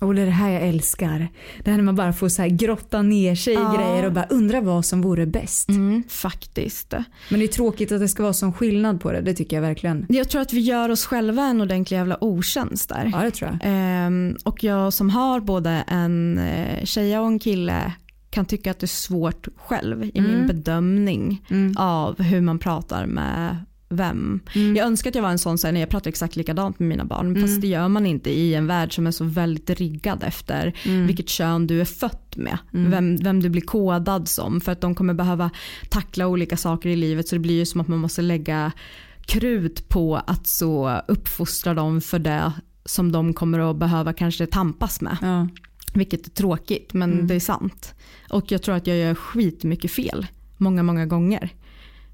Och 0.00 0.14
det 0.14 0.22
är 0.22 0.26
det 0.26 0.32
här 0.32 0.50
jag 0.50 0.62
älskar. 0.62 1.28
Det 1.64 1.70
här 1.70 1.76
när 1.78 1.84
man 1.84 1.94
bara 1.96 2.12
får 2.12 2.28
så 2.28 2.42
här 2.42 2.48
grotta 2.48 3.02
ner 3.02 3.34
sig 3.34 3.54
Ja. 3.54 3.74
i 3.74 3.76
grejer 3.76 4.06
och 4.06 4.12
bara 4.12 4.26
undra 4.30 4.60
vad 4.60 4.84
som 4.86 5.02
vore 5.02 5.26
bäst. 5.26 5.68
Mm, 5.68 6.02
faktiskt. 6.08 6.94
Men 7.28 7.38
det 7.40 7.44
är 7.44 7.48
tråkigt 7.48 7.92
att 7.92 8.00
det 8.00 8.08
ska 8.08 8.22
vara 8.22 8.32
sån 8.32 8.52
skillnad 8.52 9.00
på 9.00 9.12
det. 9.12 9.20
Det 9.20 9.34
tycker 9.34 9.56
jag 9.56 9.62
verkligen. 9.62 10.06
Jag 10.08 10.28
tror 10.28 10.42
att 10.42 10.52
vi 10.52 10.60
gör 10.60 10.88
oss 10.88 11.04
själva 11.06 11.42
en 11.42 11.60
ordentlig 11.60 11.96
jävla 11.96 12.24
otjänst 12.24 12.88
där. 12.88 13.10
Ja, 13.14 13.22
det 13.22 13.30
tror 13.30 13.50
jag. 13.50 13.58
Ehm, 13.62 14.36
och 14.44 14.64
jag 14.64 14.92
som 14.92 15.10
har 15.10 15.40
både 15.40 15.70
en 15.86 16.38
eh, 16.38 16.84
tjej 16.84 17.18
och 17.18 17.26
en 17.26 17.38
kille 17.38 17.92
kan 18.30 18.44
tycka 18.46 18.70
att 18.70 18.78
det 18.78 18.84
är 18.84 18.88
svårt 18.88 19.48
själv 19.56 20.04
i 20.04 20.20
min 20.20 20.46
bedömning 20.46 21.42
av 21.76 22.22
hur 22.22 22.40
man 22.40 22.58
pratar 22.58 23.06
med 23.06 23.56
vem. 23.90 24.40
Jag 24.54 24.86
önskar 24.86 25.10
att 25.10 25.14
jag 25.14 25.22
var 25.22 25.30
en 25.30 25.38
sån 25.38 25.58
så 25.58 25.66
här, 25.66 25.72
när 25.72 25.80
jag 25.80 25.88
pratar 25.88 26.08
exakt 26.08 26.36
likadant 26.36 26.78
med 26.78 26.88
mina 26.88 27.04
barn. 27.04 27.40
Fast 27.40 27.60
det 27.60 27.66
gör 27.66 27.88
man 27.88 28.06
inte 28.06 28.30
i 28.30 28.54
en 28.54 28.66
värld 28.66 28.94
som 28.94 29.06
är 29.06 29.10
så 29.10 29.24
väldigt 29.24 29.70
riggad 29.70 30.24
efter 30.26 30.74
vilket 31.06 31.28
kön 31.28 31.66
du 31.66 31.80
är 31.80 31.84
född 31.84 32.34
med. 32.36 32.58
Vem, 32.70 33.16
vem 33.16 33.42
du 33.42 33.48
blir 33.48 33.62
kodad 33.62 34.28
som. 34.28 34.60
För 34.60 34.72
att 34.72 34.80
de 34.80 34.94
kommer 34.94 35.14
behöva 35.14 35.50
tackla 35.88 36.26
olika 36.26 36.56
saker 36.56 36.88
i 36.88 36.96
livet 36.96 37.28
så 37.28 37.34
det 37.34 37.40
blir 37.40 37.54
ju 37.54 37.66
som 37.66 37.80
att 37.80 37.88
man 37.88 37.98
måste 37.98 38.22
lägga 38.22 38.72
krut 39.20 39.88
på 39.88 40.16
att 40.16 40.46
så 40.46 41.00
uppfostra 41.08 41.74
dem 41.74 42.00
för 42.00 42.18
det 42.18 42.52
som 42.84 43.12
de 43.12 43.34
kommer 43.34 43.70
att 43.70 43.76
behöva 43.76 44.12
kanske 44.12 44.46
tampas 44.46 45.00
med. 45.00 45.16
Ja. 45.22 45.48
Vilket 45.94 46.26
är 46.26 46.30
tråkigt 46.30 46.92
men 46.92 47.26
det 47.26 47.34
är 47.34 47.40
sant. 47.40 47.94
Och 48.28 48.52
jag 48.52 48.62
tror 48.62 48.74
att 48.74 48.86
jag 48.86 48.96
gör 48.96 49.14
skitmycket 49.14 49.90
fel. 49.90 50.26
Många, 50.56 50.82
många 50.82 51.06
gånger. 51.06 51.50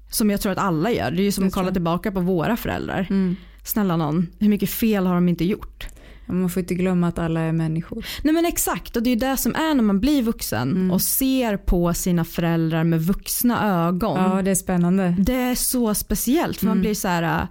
Som 0.09 0.29
jag 0.29 0.41
tror 0.41 0.51
att 0.51 0.57
alla 0.57 0.91
gör. 0.91 1.11
Det 1.11 1.21
är 1.21 1.23
ju 1.23 1.31
som 1.31 1.47
att 1.47 1.53
kolla 1.53 1.71
tillbaka 1.71 2.11
på 2.11 2.19
våra 2.19 2.57
föräldrar. 2.57 3.07
Mm. 3.09 3.35
Snälla 3.63 3.97
någon, 3.97 4.27
hur 4.39 4.49
mycket 4.49 4.69
fel 4.69 5.05
har 5.07 5.15
de 5.15 5.29
inte 5.29 5.45
gjort? 5.45 5.87
Man 6.29 6.49
får 6.49 6.59
inte 6.59 6.75
glömma 6.75 7.07
att 7.07 7.19
alla 7.19 7.39
är 7.41 7.51
människor. 7.51 8.05
Nej 8.23 8.33
men 8.33 8.45
exakt 8.45 8.95
och 8.95 9.03
det 9.03 9.09
är 9.09 9.11
ju 9.13 9.19
det 9.19 9.37
som 9.37 9.55
är 9.55 9.73
när 9.73 9.83
man 9.83 9.99
blir 9.99 10.23
vuxen 10.23 10.71
Mm. 10.71 10.91
och 10.91 11.01
ser 11.01 11.57
på 11.57 11.93
sina 11.93 12.25
föräldrar 12.25 12.83
med 12.83 13.01
vuxna 13.01 13.85
ögon. 13.87 14.19
Ja, 14.35 14.41
det 14.41 14.51
är 14.51 14.55
spännande. 14.55 15.15
Det 15.19 15.33
är 15.33 15.55
så 15.55 15.93
speciellt 15.93 16.57
för 16.57 16.65
Mm. 16.65 16.77
man 16.77 16.81
blir 16.81 16.93
så 16.93 17.07
här, 17.07 17.47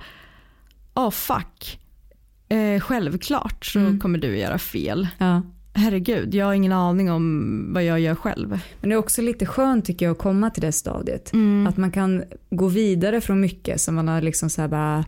oh 0.95 1.11
fuck. 1.11 1.81
Eh, 2.49 2.81
självklart 2.81 3.65
så 3.67 3.79
Mm. 3.79 4.01
kommer 4.01 4.19
du 4.19 4.39
göra 4.39 4.59
fel. 4.59 5.09
Ja. 5.19 5.43
Herregud, 5.77 6.35
jag 6.35 6.47
har 6.47 6.55
ingen 6.55 6.73
aning 6.73 7.11
om 7.11 7.67
vad 7.75 7.85
jag 7.85 8.01
gör 8.01 8.15
själv. 8.15 8.61
Men 8.81 8.91
det 8.91 8.95
är 8.95 8.99
också 8.99 9.23
lite 9.23 9.47
skönt 9.47 9.85
tycker 9.85 10.07
jag 10.07 10.13
att 10.13 10.19
komma 10.19 10.51
till 10.51 10.63
det 10.63 10.73
stadiet. 10.73 11.33
Mm. 11.33 11.67
Att 11.67 11.77
man 11.77 11.91
kan 11.91 12.25
gå 12.51 12.69
vidare 12.69 13.21
från 13.21 13.41
mycket 13.41 13.81
som 13.81 13.95
man 13.95 14.09
har 14.09 14.21
liksom 14.21 14.51
så 14.51 14.61
här 14.61 14.69
bara, 14.69 15.05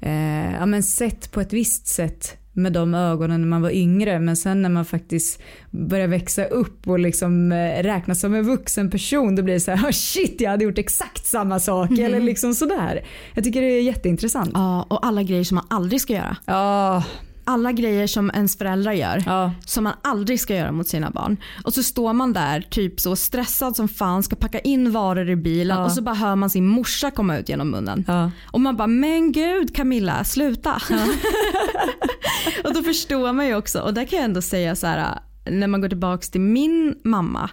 eh, 0.00 0.54
ja, 0.54 0.66
men 0.66 0.82
sett 0.82 1.32
på 1.32 1.40
ett 1.40 1.52
visst 1.52 1.86
sätt 1.86 2.38
med 2.52 2.72
de 2.72 2.94
ögonen 2.94 3.40
när 3.40 3.48
man 3.48 3.62
var 3.62 3.70
yngre 3.70 4.18
men 4.20 4.36
sen 4.36 4.62
när 4.62 4.68
man 4.68 4.84
faktiskt 4.84 5.42
börjar 5.70 6.06
växa 6.06 6.44
upp 6.44 6.88
och 6.88 6.98
liksom 6.98 7.52
eh, 7.52 7.82
räknas 7.82 8.20
som 8.20 8.34
en 8.34 8.44
vuxen 8.44 8.90
person 8.90 9.36
då 9.36 9.42
blir 9.42 9.54
det 9.54 9.60
så 9.60 9.70
här 9.70 9.88
oh 9.88 9.92
shit 9.92 10.40
jag 10.40 10.50
hade 10.50 10.64
gjort 10.64 10.78
exakt 10.78 11.26
samma 11.26 11.60
sak 11.60 11.98
eller 11.98 12.20
liksom 12.20 12.54
sådär. 12.54 13.04
Jag 13.34 13.44
tycker 13.44 13.60
det 13.60 13.66
är 13.66 13.82
jätteintressant. 13.82 14.50
Ja, 14.54 14.82
och 14.82 15.06
alla 15.06 15.22
grejer 15.22 15.44
som 15.44 15.54
man 15.54 15.66
aldrig 15.70 16.00
ska 16.00 16.12
göra. 16.12 16.36
Ja, 16.44 17.02
Alla 17.44 17.72
grejer 17.72 18.06
som 18.06 18.30
ens 18.34 18.58
föräldrar 18.58 18.92
gör. 18.92 19.22
ja, 19.26 19.52
Som 19.66 19.84
man 19.84 19.92
aldrig 20.02 20.40
ska 20.40 20.54
göra 20.56 20.72
mot 20.72 20.88
sina 20.88 21.10
barn. 21.10 21.36
Och 21.64 21.74
så 21.74 21.82
står 21.82 22.12
man 22.12 22.32
där 22.32 22.60
typ 22.70 23.00
så 23.00 23.16
stressad 23.16 23.76
som 23.76 23.88
fan 23.88 24.22
ska 24.22 24.36
packa 24.36 24.58
in 24.58 24.92
varor 24.92 25.30
i 25.30 25.36
bilen 25.36 25.76
Ja. 25.78 25.84
och 25.84 25.92
så 25.92 26.02
bara 26.02 26.14
hör 26.14 26.36
man 26.36 26.50
sin 26.50 26.66
morsa 26.66 27.10
komma 27.10 27.38
ut 27.38 27.48
genom 27.48 27.70
munnen. 27.70 28.04
ja. 28.08 28.30
Och 28.50 28.60
man 28.60 28.76
bara 28.76 28.86
men 28.88 29.32
gud 29.32 29.76
Camilla 29.76 30.24
sluta. 30.24 30.74
och 32.64 32.74
då 32.74 32.82
förstår 32.82 33.32
man 33.32 33.46
ju 33.46 33.54
också 33.54 33.80
och 33.80 33.94
där 33.94 34.04
kan 34.04 34.16
jag 34.18 34.24
ändå 34.24 34.42
säga 34.42 34.76
så 34.76 34.86
här 34.86 35.18
när 35.50 35.66
man 35.66 35.80
går 35.80 35.88
tillbaka 35.88 36.22
till 36.26 36.40
min 36.40 36.94
mamma 37.04 37.50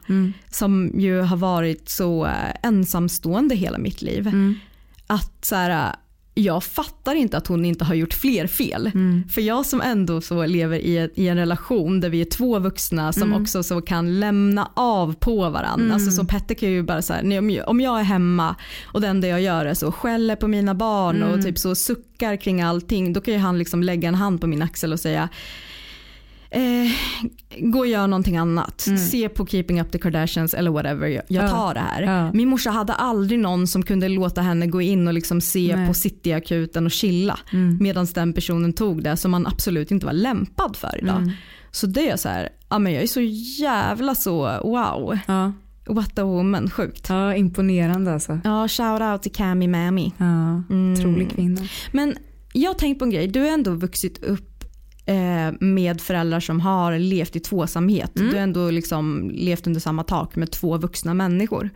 som 0.51 0.91
ju 0.99 1.21
har 1.21 1.37
varit 1.37 1.89
så 1.89 2.25
eh, 2.25 2.33
ensamstående 2.63 3.55
hela 3.55 3.77
mitt 3.77 4.01
liv. 4.01 4.31
Att 5.07 5.45
så 5.45 5.55
här, 5.55 5.95
jag 6.39 6.63
fattar 6.63 7.15
inte 7.15 7.37
att 7.37 7.47
hon 7.47 7.65
inte 7.65 7.85
har 7.85 7.95
gjort 7.95 8.13
fler 8.13 8.47
fel. 8.47 8.91
För 9.29 9.41
jag 9.41 9.65
som 9.65 9.81
ändå 9.81 10.21
så 10.21 10.45
lever 10.45 10.77
i, 10.77 11.09
i 11.15 11.27
en 11.27 11.37
relation 11.37 11.99
där 11.99 12.09
vi 12.09 12.21
är 12.21 12.25
två 12.25 12.59
vuxna 12.59 13.13
som 13.13 13.33
också 13.41 13.63
så 13.63 13.81
kan 13.81 14.19
lämna 14.19 14.69
av 14.73 15.13
på 15.13 15.49
varandra. 15.49 15.93
Alltså 15.93 16.11
som 16.11 16.27
Petter 16.27 16.55
kan 16.55 16.69
ju 16.69 16.83
bara 16.83 17.01
så 17.01 17.13
här, 17.13 17.39
om 17.39 17.49
jag- 17.49 17.67
om 17.69 17.81
jag 17.81 17.99
är 17.99 18.03
hemma 18.03 18.55
och 18.85 19.01
det 19.01 19.07
enda 19.07 19.27
jag 19.27 19.41
gör 19.41 19.65
är 19.65 19.73
så 19.73 19.91
skäller 19.91 20.35
på 20.35 20.47
mina 20.47 20.73
barn 20.75 21.23
och 21.23 21.43
typ 21.43 21.57
så 21.57 21.75
suckar 21.75 22.35
kring 22.35 22.61
allting. 22.61 23.13
Då 23.13 23.21
kan 23.21 23.33
ju 23.33 23.39
han 23.39 23.57
liksom 23.59 23.83
lägga 23.83 24.07
en 24.09 24.15
hand 24.15 24.41
på 24.41 24.47
min 24.47 24.61
axel 24.61 24.93
och 24.93 24.99
säga 24.99 25.29
Eh, 26.51 26.91
gå 27.59 27.79
och 27.79 27.87
gör 27.87 28.07
någonting 28.07 28.37
annat. 28.37 28.81
Se 29.11 29.29
på 29.29 29.45
Keeping 29.45 29.81
Up 29.81 29.91
The 29.91 29.97
Kardashians 29.99 30.53
eller 30.53 30.71
whatever. 30.71 31.07
Jag, 31.07 31.23
jag 31.27 31.43
Ja. 31.43 31.49
tar 31.49 31.73
det 31.73 31.79
här. 31.79 32.01
Ja. 32.01 32.31
Min 32.33 32.49
morsa 32.49 32.69
hade 32.69 32.93
aldrig 32.93 33.39
någon 33.39 33.67
som 33.67 33.83
kunde 33.83 34.07
låta 34.09 34.41
henne 34.41 34.67
gå 34.67 34.81
in 34.81 35.07
och 35.07 35.13
liksom 35.13 35.41
se 35.41 35.75
Nej. 35.75 35.87
på 35.87 35.93
Cityakuten 35.93 36.85
och 36.85 36.91
chilla. 36.91 37.39
Medan 37.79 38.05
den 38.15 38.33
personen 38.33 38.73
tog 38.73 39.03
det 39.03 39.17
som 39.17 39.31
man 39.31 39.47
absolut 39.47 39.91
inte 39.91 40.05
var 40.05 40.13
lämpad 40.13 40.75
för 40.75 40.99
idag. 41.03 41.31
Så 41.71 41.87
det 41.87 42.09
är 42.09 42.17
så 42.17 42.29
här, 42.29 42.49
ja, 42.69 42.79
men 42.79 42.93
jag 42.93 43.03
är 43.03 43.07
så 43.07 43.21
jävla 43.61 44.15
så 44.15 44.33
wow. 44.63 45.17
ja. 45.27 45.53
What 45.87 46.19
a 46.19 46.23
woman, 46.23 46.69
sjukt. 46.69 47.05
ja 47.09 47.35
imponerande 47.35 48.13
alltså. 48.13 48.39
Ja, 48.43 48.67
shout 48.67 49.01
out 49.01 49.21
till 49.23 49.31
Cami 49.31 49.67
Mammy. 49.67 50.11
Ja, 50.17 50.63
otrolig 50.93 51.31
kvinna. 51.31 51.61
Men 51.91 52.15
jag 52.53 52.69
har 52.69 52.75
tänkt 52.75 52.99
på 52.99 53.05
en 53.05 53.11
grej. 53.11 53.27
Du 53.27 53.39
har 53.41 53.47
ändå 53.47 53.71
vuxit 53.71 54.23
upp 54.23 54.58
med 55.59 56.01
föräldrar 56.01 56.39
som 56.39 56.59
har 56.59 56.99
levt 56.99 57.35
i 57.35 57.39
tvåsamhet. 57.39 58.11
Du 58.13 58.27
har 58.27 58.35
ändå 58.35 58.69
liksom 58.69 59.31
levt 59.33 59.67
under 59.67 59.79
samma 59.79 60.03
tak 60.03 60.35
med 60.35 60.51
två 60.51 60.77
vuxna 60.77 61.13
människor. 61.13 61.69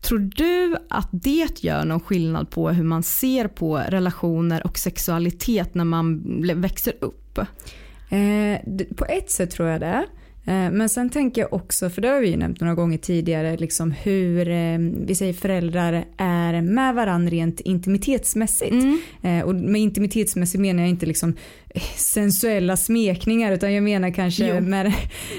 Tror 0.00 0.18
du 0.18 0.76
att 0.90 1.08
det 1.12 1.64
gör 1.64 1.84
någon 1.84 2.00
skillnad 2.00 2.50
på 2.50 2.70
hur 2.70 2.84
man 2.84 3.02
ser 3.02 3.48
på 3.48 3.76
relationer 3.76 4.66
och 4.66 4.78
sexualitet 4.78 5.74
när 5.74 5.84
man 5.84 6.22
växer 6.54 6.92
upp? 7.00 7.38
Eh, 8.08 8.84
på 8.96 9.04
ett 9.04 9.30
sätt 9.30 9.50
tror 9.50 9.68
jag 9.68 9.80
det. 9.80 10.04
Eh, 10.46 10.70
men 10.70 10.88
sen 10.88 11.10
tänker 11.10 11.40
jag 11.40 11.52
också, 11.52 11.90
för 11.90 12.02
det 12.02 12.08
har 12.08 12.20
vi 12.20 12.30
ju 12.30 12.36
nämnt 12.36 12.60
några 12.60 12.74
gånger 12.74 12.98
tidigare, 12.98 13.56
liksom 13.56 13.90
hur 13.90 14.48
eh, 14.48 14.78
vi 15.06 15.14
säger 15.14 15.32
föräldrar 15.32 16.04
är 16.16 16.62
med 16.62 16.94
varandra 16.94 17.30
rent 17.30 17.60
intimitetsmässigt. 17.60 18.74
Eh, 19.22 19.40
och 19.40 19.54
med 19.54 19.80
intimitetsmässigt 19.80 20.60
menar 20.60 20.80
jag 20.82 20.90
inte 20.90 21.06
liksom 21.06 21.34
sensuella 21.96 22.76
smekningar 22.76 23.52
utan 23.52 23.72
jag 23.74 23.82
menar 23.82 24.10
kanske 24.10 24.46
Jo. 24.46 24.60
med, 24.60 24.92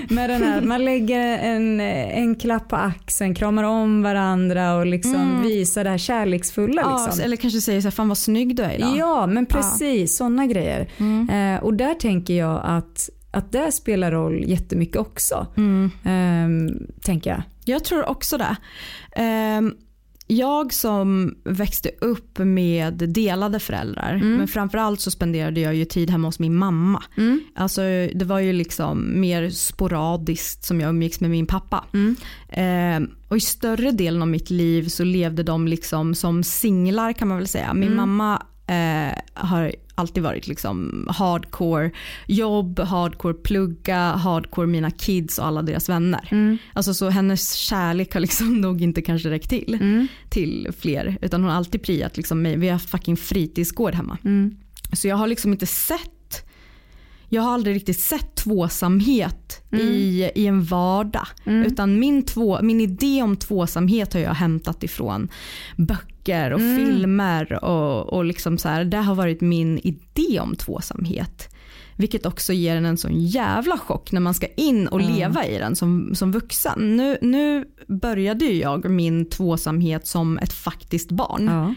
med 0.10 0.30
den 0.30 0.44
här, 0.44 0.62
man 0.62 0.86
lägger 0.86 1.20
en, 1.38 1.80
en 1.80 2.36
klapp 2.36 2.70
på 2.70 2.76
axeln, 2.76 3.36
kramar 3.36 3.64
om 3.64 4.02
varandra 4.04 4.76
och 4.76 4.86
liksom 4.86 5.42
visar 5.44 5.84
det 5.84 5.90
här 5.90 5.98
kärleksfulla. 5.98 6.82
Ja, 6.82 7.06
Liksom. 7.06 7.24
eller 7.26 7.36
kanske 7.38 7.62
säger 7.62 7.82
så 7.82 7.86
här, 7.88 7.92
fan 7.92 8.08
vad 8.08 8.18
snygg 8.18 8.56
du 8.56 8.64
är 8.64 8.74
idag. 8.78 8.98
Ja, 8.98 9.28
men 9.28 9.46
precis 9.46 10.18
sådana 10.18 10.46
grejer. 10.48 10.88
Eh, 11.32 11.64
och 11.64 11.74
där 11.74 11.94
tänker 11.94 12.34
jag 12.34 12.62
att, 12.64 13.10
att 13.36 13.52
det 13.52 13.72
spelar 13.72 14.12
roll 14.12 14.44
jättemycket 14.48 14.96
också. 14.96 15.48
Ehm, 16.04 16.70
tänker 17.02 17.30
jag. 17.30 17.42
Jag 17.66 17.84
tror 17.84 18.10
också 18.10 18.38
det. 18.38 18.56
Ehm, 19.16 19.74
Jag 20.28 20.74
som 20.74 21.36
växte 21.44 21.90
upp 22.02 22.38
med 22.38 22.94
delade 22.94 23.60
föräldrar 23.60 24.16
men 24.38 24.48
framförallt 24.48 25.00
så 25.02 25.12
spenderade 25.12 25.60
jag 25.60 25.76
ju 25.76 25.86
tid 25.86 26.10
hemma 26.10 26.28
hos 26.28 26.40
min 26.40 26.56
mamma. 26.56 27.04
Alltså, 27.56 27.82
det 28.16 28.26
var 28.26 28.40
ju 28.40 28.54
liksom 28.54 29.20
mer 29.20 29.50
sporadiskt 29.50 30.64
som 30.66 30.82
jag 30.82 30.90
umgicks 30.90 31.20
med 31.22 31.30
min 31.30 31.46
pappa. 31.48 31.86
Ehm, 32.50 33.10
och 33.28 33.38
i 33.38 33.40
större 33.40 33.92
delen 33.92 34.22
av 34.22 34.28
mitt 34.28 34.50
liv 34.50 34.88
så 34.88 35.04
levde 35.04 35.44
de 35.44 35.68
liksom 35.68 36.16
som 36.16 36.44
singlar 36.44 37.14
kan 37.14 37.28
man 37.28 37.38
väl 37.38 37.48
säga. 37.48 37.74
Min 37.74 37.96
mamma 37.96 38.44
eh, 38.68 39.18
har 39.34 39.76
alltid 39.96 40.24
varit 40.24 40.48
liksom 40.48 41.08
hardcore 41.10 41.92
jobb, 42.28 42.80
hardcore 42.80 43.34
plugga, 43.34 44.12
hardcore 44.12 44.68
mina 44.68 44.92
kids 44.92 45.40
och 45.40 45.46
alla 45.46 45.62
deras 45.62 45.90
vänner. 45.90 46.28
Alltså 46.74 46.94
så 46.94 47.10
hennes 47.10 47.54
kärlek 47.54 48.14
har 48.14 48.22
liksom 48.22 48.62
nog 48.62 48.82
inte 48.82 49.02
kanske 49.02 49.30
räckt 49.30 49.50
till 49.50 49.80
till 50.30 50.70
fler 50.80 51.18
utan 51.22 51.42
hon 51.42 51.50
har 51.50 51.58
alltid 51.58 51.84
priat 51.84 52.18
liksom 52.18 52.42
mig. 52.42 52.58
Vi 52.58 52.70
har 52.70 52.80
fucking 52.80 53.18
fritidsgård 53.18 53.94
hemma. 53.94 54.18
Så 54.94 55.08
jag 55.08 55.16
har 55.16 55.28
liksom 55.28 55.52
inte 55.52 55.66
sett 55.66 56.15
jag 57.36 57.42
har 57.42 57.54
aldrig 57.54 57.76
riktigt 57.76 58.00
sett 58.00 58.36
tvåsamhet 58.36 59.62
i, 59.72 60.30
i 60.36 60.48
en 60.48 60.64
vardag. 60.64 61.28
Utan 61.46 62.00
min, 62.00 62.26
två, 62.26 62.62
min 62.62 62.82
idé 62.82 63.22
om 63.22 63.36
tvåsamhet 63.36 64.14
har 64.14 64.20
jag 64.20 64.34
hämtat 64.34 64.84
ifrån 64.84 65.28
böcker 65.76 66.52
och 66.52 66.60
filmer. 66.60 67.64
Och, 67.64 68.14
och 68.14 68.26
liksom 68.26 68.58
så 68.58 68.70
här, 68.70 68.86
det 68.86 68.98
har 68.98 69.16
varit 69.16 69.42
min 69.42 69.80
idé 69.84 70.40
om 70.40 70.56
tvåsamhet. 70.56 71.50
Vilket 71.98 72.26
också 72.26 72.54
ger 72.54 72.76
en 72.76 72.86
en 72.86 72.98
sån 72.98 73.26
jävla 73.26 73.78
chock 73.78 74.12
när 74.12 74.22
man 74.22 74.34
ska 74.34 74.48
in 74.58 74.88
och 74.88 75.02
leva 75.02 75.46
i 75.46 75.58
den 75.58 75.76
som, 75.76 76.16
som 76.16 76.32
vuxen. 76.32 76.98
Nu, 76.98 77.18
nu 77.22 77.66
började 77.88 78.46
jag 78.46 78.90
min 78.90 79.30
tvåsamhet 79.30 80.08
som 80.08 80.38
ett 80.38 80.54
faktiskt 80.54 81.12
barn. 81.12 81.76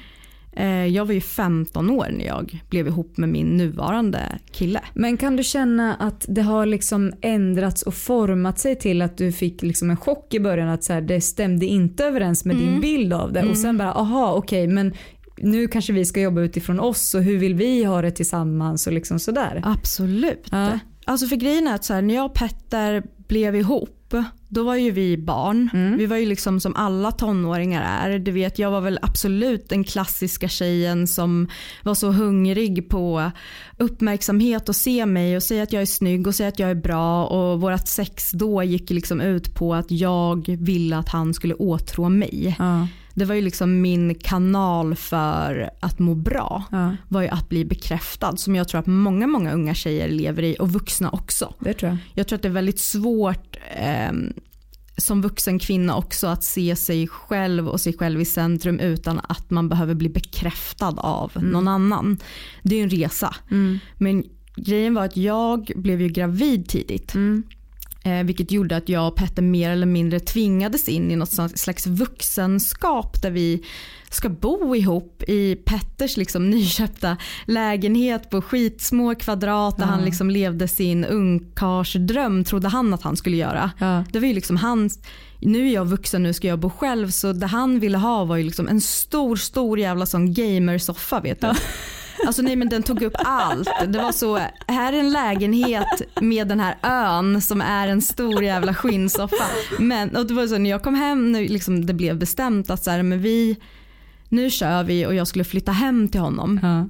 Eh, 0.53 0.87
Jag 0.87 1.05
var 1.05 1.15
ju 1.15 1.21
15 1.21 1.91
år 1.91 2.07
när 2.19 2.25
jag 2.27 2.63
blev 2.69 2.87
ihop 2.87 3.17
med 3.17 3.29
min 3.29 3.57
nuvarande 3.57 4.39
kille. 4.53 4.81
Men 4.95 5.17
kan 5.17 5.37
du 5.37 5.43
känna 5.43 5.95
att 5.95 6.25
det 6.29 6.43
har 6.43 6.67
liksom 6.67 7.13
ändrats 7.21 7.83
och 7.83 7.95
format 7.95 8.59
sig 8.59 8.77
till 8.77 9.03
att 9.03 9.19
du 9.19 9.33
fick 9.33 9.63
liksom 9.63 9.91
en 9.91 9.97
chock 9.97 10.35
i 10.35 10.41
början 10.41 10.69
att 10.69 10.85
så 10.85 10.93
här, 10.93 11.01
det 11.01 11.21
stämde 11.21 11.67
inte 11.67 12.05
överens 12.05 12.45
med 12.45 12.57
din 12.57 12.81
bild 12.81 13.13
av 13.13 13.33
det 13.33 13.45
och 13.51 13.57
sen 13.57 13.79
bara 13.79 13.93
aha 13.93 14.35
okej 14.35 14.67
men 14.67 14.95
nu 15.37 15.69
kanske 15.69 15.93
vi 15.93 16.05
ska 16.05 16.21
jobba 16.21 16.41
utifrån 16.41 16.81
oss 16.81 17.15
och 17.15 17.23
hur 17.23 17.39
vill 17.39 17.55
vi 17.55 17.85
ha 17.85 18.03
det 18.03 18.11
tillsammans 18.11 18.87
och 18.87 18.93
liksom 18.93 19.19
sådär. 19.19 19.63
Absolut. 19.65 20.47
Ja. 20.51 20.79
Alltså 21.05 21.27
för 21.27 21.37
grejen 21.37 21.69
är 21.69 21.75
att 21.75 21.85
så 21.85 21.95
här, 21.95 22.03
när 22.03 22.15
jag 22.15 22.25
och 22.25 22.35
Petter 22.35 23.03
blev 23.29 23.57
ihop, 23.57 23.98
då 24.49 24.63
var 24.63 24.77
ju 24.77 24.91
vi 24.91 25.17
barn. 25.17 25.71
Vi 25.99 26.07
var 26.07 26.17
ju 26.17 26.27
liksom 26.27 26.61
som 26.61 26.77
alla 26.77 27.13
tonåringar 27.13 28.09
är. 28.09 28.19
Du 28.19 28.31
vet, 28.31 28.59
jag 28.59 28.71
var 28.71 28.81
väl 28.81 28.99
absolut 29.03 29.69
den 29.69 29.85
klassiska 29.85 30.49
tjejen 30.49 31.07
som 31.07 31.49
var 31.83 31.95
så 31.95 32.11
hungrig 32.11 32.89
på 32.89 33.31
uppmärksamhet 33.79 34.69
och 34.69 34.77
se 34.77 35.07
mig 35.07 35.37
och 35.37 35.43
säga 35.43 35.63
att 35.63 35.73
jag 35.73 35.83
är 35.83 35.87
snygg 35.87 36.27
och 36.27 36.35
säga 36.35 36.49
att 36.49 36.59
jag 36.59 36.71
är 36.71 36.75
bra 36.75 37.27
och 37.27 37.61
vårt 37.61 37.89
sex 37.89 38.31
då 38.31 38.63
gick 38.63 38.91
liksom 38.91 39.21
ut 39.21 39.55
på 39.55 39.75
att 39.75 39.91
jag 39.91 40.49
ville 40.59 40.97
att 40.97 41.09
han 41.09 41.35
skulle 41.35 41.55
åtrå 41.55 42.09
mig. 42.09 42.57
Ja. 42.59 42.87
Det 43.19 43.25
var 43.25 43.35
ju 43.35 43.41
liksom 43.41 43.81
min 43.81 44.15
kanal 44.15 44.95
för 44.95 45.71
att 45.81 45.99
må 45.99 46.15
bra. 46.15 46.65
Ja. 46.71 46.97
Var 47.09 47.23
ju 47.23 47.29
att 47.29 47.49
bli 47.49 47.65
bekräftad 47.65 48.37
som 48.37 48.57
jag 48.57 48.69
tror 48.69 48.81
att 48.81 48.87
många, 48.87 49.27
många 49.27 49.53
unga 49.53 49.75
tjejer 49.75 50.09
lever 50.09 50.43
i 50.43 50.57
och 50.59 50.73
vuxna 50.73 51.11
också. 51.11 51.55
Det 51.61 51.75
tror 51.75 51.91
jag. 51.91 51.99
Jag 52.15 52.29
tror 52.29 52.37
att 52.37 52.43
det 52.43 52.49
är 52.49 52.53
väldigt 52.53 52.79
svårt 52.79 53.57
eh, 53.77 54.13
som 54.97 55.23
vuxen 55.23 55.59
kvinna 55.59 55.97
också 55.97 56.27
att 56.27 56.45
se 56.45 56.77
sig 56.77 57.09
själv 57.09 57.69
och 57.69 57.81
sig 57.81 57.97
själv 57.97 58.21
i 58.21 58.25
centrum 58.25 58.81
utan 58.81 59.21
att 59.29 59.51
man 59.51 59.69
behöver 59.69 59.95
bli 59.95 60.09
bekräftad 60.09 60.95
av 60.99 61.33
någon 61.35 61.69
annan. 61.69 62.19
Det 62.63 62.75
är 62.75 62.79
ju 62.79 62.83
en 62.83 62.91
resa. 62.91 63.37
Men 63.97 64.25
grejen 64.57 64.95
var 64.95 65.05
att 65.05 65.17
jag 65.17 65.73
blev 65.77 66.01
ju 66.01 66.09
gravid 66.09 66.69
tidigt. 66.69 67.15
Eh, 68.09 68.25
vilket 68.25 68.51
gjorde 68.51 68.77
att 68.77 68.89
jag 68.89 69.09
och 69.09 69.17
Petter 69.17 69.43
mer 69.43 69.71
eller 69.71 69.87
mindre 69.87 70.21
tvingades 70.21 70.89
in 70.89 71.11
i 71.11 71.17
något 71.17 71.59
slags 71.59 71.87
vuxenskap 71.87 73.23
där 73.23 73.31
vi 73.31 73.65
ska 74.11 74.29
bo 74.29 74.77
ihop 74.77 75.23
i 75.29 75.57
Petters 75.57 76.17
liksom 76.17 76.51
nyköpta 76.51 77.17
lägenhet 77.45 78.31
på 78.31 78.43
skitsmå 78.43 79.15
kvadrat 79.15 79.77
där 79.77 79.85
han 79.85 80.05
liksom 80.05 80.31
levde 80.31 80.69
sin 80.69 81.05
ungkarlsdröm 81.05 82.45
trodde 82.45 82.69
han 82.69 82.95
att 82.95 83.03
han 83.03 83.17
skulle 83.17 83.37
göra. 83.37 83.71
Ja. 83.79 84.05
Det 84.13 84.19
var 84.19 84.27
ju 84.27 84.35
liksom 84.35 84.57
hans, 84.57 84.99
nu 85.41 85.69
är 85.69 85.75
jag 85.75 85.85
vuxen 85.85 86.23
nu 86.23 86.33
ska 86.33 86.49
jag 86.49 86.59
bo 86.59 86.71
själv 86.71 87.11
så 87.11 87.33
det 87.33 87.47
han 87.47 87.81
ville 87.81 87.99
ha 87.99 88.25
var 88.25 88.37
ju 88.37 88.43
liksom 88.43 88.69
en 88.69 88.81
stor 88.81 89.37
stor 89.37 89.79
jävla 89.79 90.07
sån 90.07 90.35
gamersoffa 90.35 91.21
vet 91.21 91.41
du. 91.41 91.49
Alltså 92.27 92.43
nej 92.43 92.57
men 92.57 92.69
den 92.69 92.83
tog 92.83 93.03
upp 93.03 93.15
allt. 93.19 93.69
Det 93.89 93.99
var 93.99 94.13
så, 94.13 94.37
här 94.67 94.93
är 94.93 94.99
en 94.99 95.11
lägenhet 95.11 96.03
med 96.21 96.49
den 96.49 96.61
här 96.61 96.77
ön 96.83 97.41
som 97.43 97.61
är 97.61 97.89
en 97.89 98.03
stor 98.03 98.45
jävla 98.45 98.75
skinnsoffa. 98.75 99.45
Men 99.79 100.17
och 100.17 100.27
det 100.27 100.35
var 100.35 100.47
så 100.47 100.59
när 100.59 100.71
jag 100.71 100.83
kom 100.83 100.95
hem, 100.95 101.33
nu 101.33 101.49
liksom 101.49 101.87
det 101.87 101.95
blev 101.95 102.19
bestämt 102.19 102.71
att 102.71 102.85
så 102.85 102.91
här, 102.91 103.03
men 103.03 103.23
vi, 103.23 103.57
nu 104.29 104.51
kör 104.51 104.85
vi 104.85 105.07
och 105.07 105.15
jag 105.15 105.27
skulle 105.27 105.45
flytta 105.45 105.73
hem 105.73 106.09
till 106.09 106.21
honom. 106.21 106.61
Ja. 106.63 106.89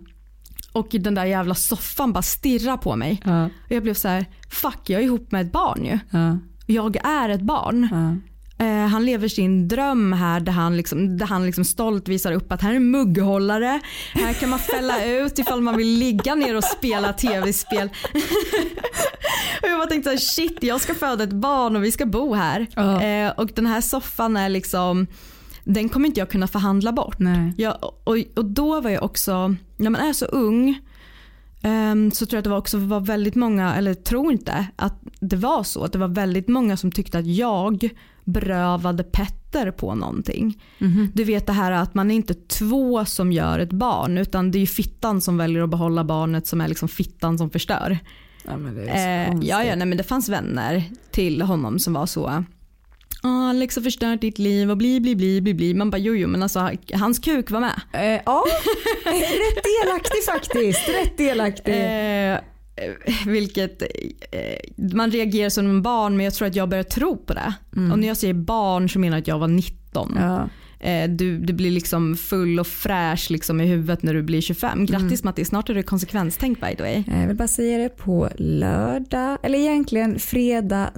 Och 0.72 0.88
den 0.90 1.14
där 1.14 1.24
jävla 1.24 1.54
soffan 1.54 2.12
bara 2.12 2.22
stirrar 2.22 2.76
på 2.76 2.96
mig. 2.96 3.22
Ja. 3.24 3.44
Och 3.44 3.72
jag 3.72 3.82
blev 3.82 3.94
så 3.94 4.08
här, 4.08 4.26
fuck 4.50 4.80
jag 4.90 5.00
är 5.00 5.04
ihop 5.04 5.32
med 5.32 5.46
ett 5.46 5.52
barn 5.52 5.84
ju. 5.84 5.98
Ja. 6.10 6.38
Jag 6.66 6.96
är 6.96 7.28
ett 7.28 7.40
barn. 7.42 7.88
Eh, 8.58 8.86
han 8.86 9.04
lever 9.04 9.28
sin 9.28 9.68
dröm 9.68 10.12
här 10.12 10.40
där 10.40 10.52
han, 10.52 10.76
liksom, 10.76 11.18
där 11.18 11.26
han 11.26 11.46
liksom 11.46 11.64
stolt 11.64 12.08
visar 12.08 12.32
upp 12.32 12.52
att 12.52 12.62
här 12.62 12.74
är 12.74 12.78
mugghållare. 12.78 13.80
Här 14.14 14.32
kan 14.32 14.50
man 14.50 14.58
fälla 14.58 15.04
ut 15.24 15.38
ifall 15.38 15.60
man 15.60 15.76
vill 15.76 15.98
ligga 15.98 16.34
ner 16.34 16.56
och 16.56 16.64
spela 16.64 17.12
tv-spel. 17.12 17.90
och 19.62 19.68
jag 19.68 19.78
bara 19.78 19.88
tänkte 19.88 20.18
så 20.18 20.26
shit 20.26 20.58
jag 20.60 20.80
ska 20.80 20.94
föda 20.94 21.24
ett 21.24 21.32
barn 21.32 21.76
och 21.76 21.84
vi 21.84 21.92
ska 21.92 22.06
bo 22.06 22.34
här. 22.34 22.66
Eh, 23.02 23.30
och 23.30 23.50
den 23.54 23.66
här 23.66 23.80
soffan 23.80 24.36
är 24.36 24.48
liksom 24.48 25.06
den 25.64 25.88
kommer 25.88 26.06
inte 26.06 26.20
jag 26.20 26.30
kunna 26.30 26.48
förhandla 26.48 26.92
bort. 26.92 27.16
Jag, 27.56 27.76
och, 28.04 28.16
och 28.36 28.44
då 28.44 28.80
var 28.80 28.90
jag 28.90 29.02
också, 29.02 29.54
när 29.76 29.90
man 29.90 30.00
är 30.00 30.12
så 30.12 30.24
ung 30.24 30.80
ehm, 31.62 32.10
så 32.10 32.26
tror 32.26 32.36
jag 32.36 32.38
att 32.38 32.44
det 32.44 32.50
var 32.50 32.58
också 32.58 32.78
var 32.78 33.00
väldigt 33.00 33.34
många, 33.34 33.74
eller 33.74 33.94
tror 33.94 34.32
inte 34.32 34.66
att 34.76 35.00
det 35.20 35.36
var 35.36 35.62
så, 35.62 35.84
att 35.84 35.92
det 35.92 35.98
var 35.98 36.08
väldigt 36.08 36.48
många 36.48 36.76
som 36.76 36.92
tyckte 36.92 37.18
att 37.18 37.26
jag 37.26 37.88
berövade 38.24 39.04
Petter 39.04 39.70
på 39.70 39.94
någonting. 39.94 40.62
Du 41.14 41.24
vet 41.24 41.46
det 41.46 41.52
här 41.52 41.72
att 41.72 41.94
man 41.94 42.10
är 42.10 42.14
inte 42.14 42.34
två 42.34 43.04
som 43.04 43.32
gör 43.32 43.58
ett 43.58 43.72
barn 43.72 44.18
utan 44.18 44.50
det 44.50 44.58
är 44.58 44.66
fittan 44.66 45.20
som 45.20 45.36
väljer 45.36 45.62
att 45.62 45.70
behålla 45.70 46.04
barnet 46.04 46.46
som 46.46 46.60
är 46.60 46.68
liksom 46.68 46.88
fittan 46.88 47.38
som 47.38 47.50
förstör. 47.50 47.98
Ja, 48.44 48.56
men 48.56 48.74
det 48.74 48.82
Eh, 48.82 49.34
ja, 49.42 49.64
ja, 49.64 49.76
nej, 49.76 49.86
men 49.86 49.98
det 49.98 50.04
fanns 50.04 50.28
vänner 50.28 50.84
till 51.10 51.42
honom 51.42 51.78
som 51.78 51.92
var 51.92 52.06
så. 52.06 52.44
"Ah, 53.22 53.48
Alex 53.50 53.76
har 53.76 53.82
förstört 53.82 54.20
ditt 54.20 54.38
liv 54.38 54.70
och 54.70 54.76
bli 54.76 55.00
bli 55.00 55.16
bli 55.16 55.40
bli 55.40 55.54
bli. 55.54 55.74
Man 55.74 55.90
bara 55.90 55.98
jo 55.98 56.14
jo 56.14 56.28
men 56.28 56.42
alltså 56.42 56.70
hans 56.92 57.18
kuk 57.18 57.50
var 57.50 57.60
med. 57.60 57.80
Eh, 57.92 58.22
ja, 58.26 58.44
rätt 59.04 59.64
delaktig 59.84 60.24
faktiskt. 60.26 60.88
Rätt 60.88 61.18
delaktig. 61.18 61.74
Eh, 61.74 62.38
vilket 63.26 63.82
eh, 63.82 64.92
man 64.94 65.10
reagerar 65.10 65.48
som 65.50 65.66
en 65.66 65.82
barn 65.82 66.16
men 66.16 66.24
jag 66.24 66.34
tror 66.34 66.48
att 66.48 66.56
jag 66.56 66.68
börjar 66.68 66.84
tro 66.84 67.16
på 67.16 67.34
det. 67.34 67.54
Och 67.92 67.98
när 67.98 68.08
jag 68.08 68.16
säger 68.16 68.34
barn 68.34 68.88
så 68.88 68.98
menar 68.98 69.16
jag 69.16 69.22
att 69.22 69.28
jag 69.28 69.38
var 69.38 69.48
19. 69.48 70.16
ja. 70.16 70.48
Eh, 70.80 71.10
du, 71.10 71.38
du 71.38 71.52
blir 71.52 71.70
liksom 71.70 72.16
full 72.16 72.60
och 72.60 72.66
fräsch 72.66 73.30
liksom 73.30 73.60
i 73.60 73.66
huvudet 73.66 74.02
när 74.02 74.14
du 74.14 74.22
blir 74.22 74.40
25. 74.40 74.86
Grattis 74.86 75.24
Matti, 75.24 75.44
snart 75.44 75.70
är 75.70 75.74
det 75.74 75.82
konsekvenstänk 75.82 76.60
by 76.60 76.76
the 76.76 76.82
way. 76.82 77.04
Jag 77.06 77.26
vill 77.26 77.36
bara 77.36 77.48
säga 77.48 77.78
det 77.78 77.88
på 77.88 78.28
lördag, 78.36 79.38
eller 79.42 79.58
egentligen 79.58 80.18
fredag 80.18 80.90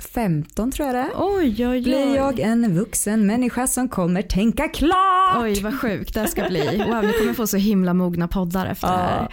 02.15 0.00 0.72
tror 0.72 0.86
jag 0.86 0.94
det 0.94 1.00
är. 1.00 1.10
Oj 1.16 1.68
oj 1.68 1.82
Blir 1.82 2.16
jag 2.16 2.40
en 2.40 2.74
vuxen 2.74 3.26
människa 3.26 3.66
som 3.66 3.88
kommer 3.88 4.22
tänka 4.22 4.68
klart? 4.68 5.36
Oj 5.42 5.62
vad 5.62 5.80
sjukt 5.80 6.14
det 6.14 6.26
ska 6.26 6.48
bli. 6.48 6.84
Wow, 6.86 7.04
ni 7.04 7.12
kommer 7.12 7.34
få 7.34 7.46
så 7.46 7.56
himla 7.56 7.94
mogna 7.94 8.28
poddar 8.28 8.66
efter 8.66 8.88
det 8.88 9.28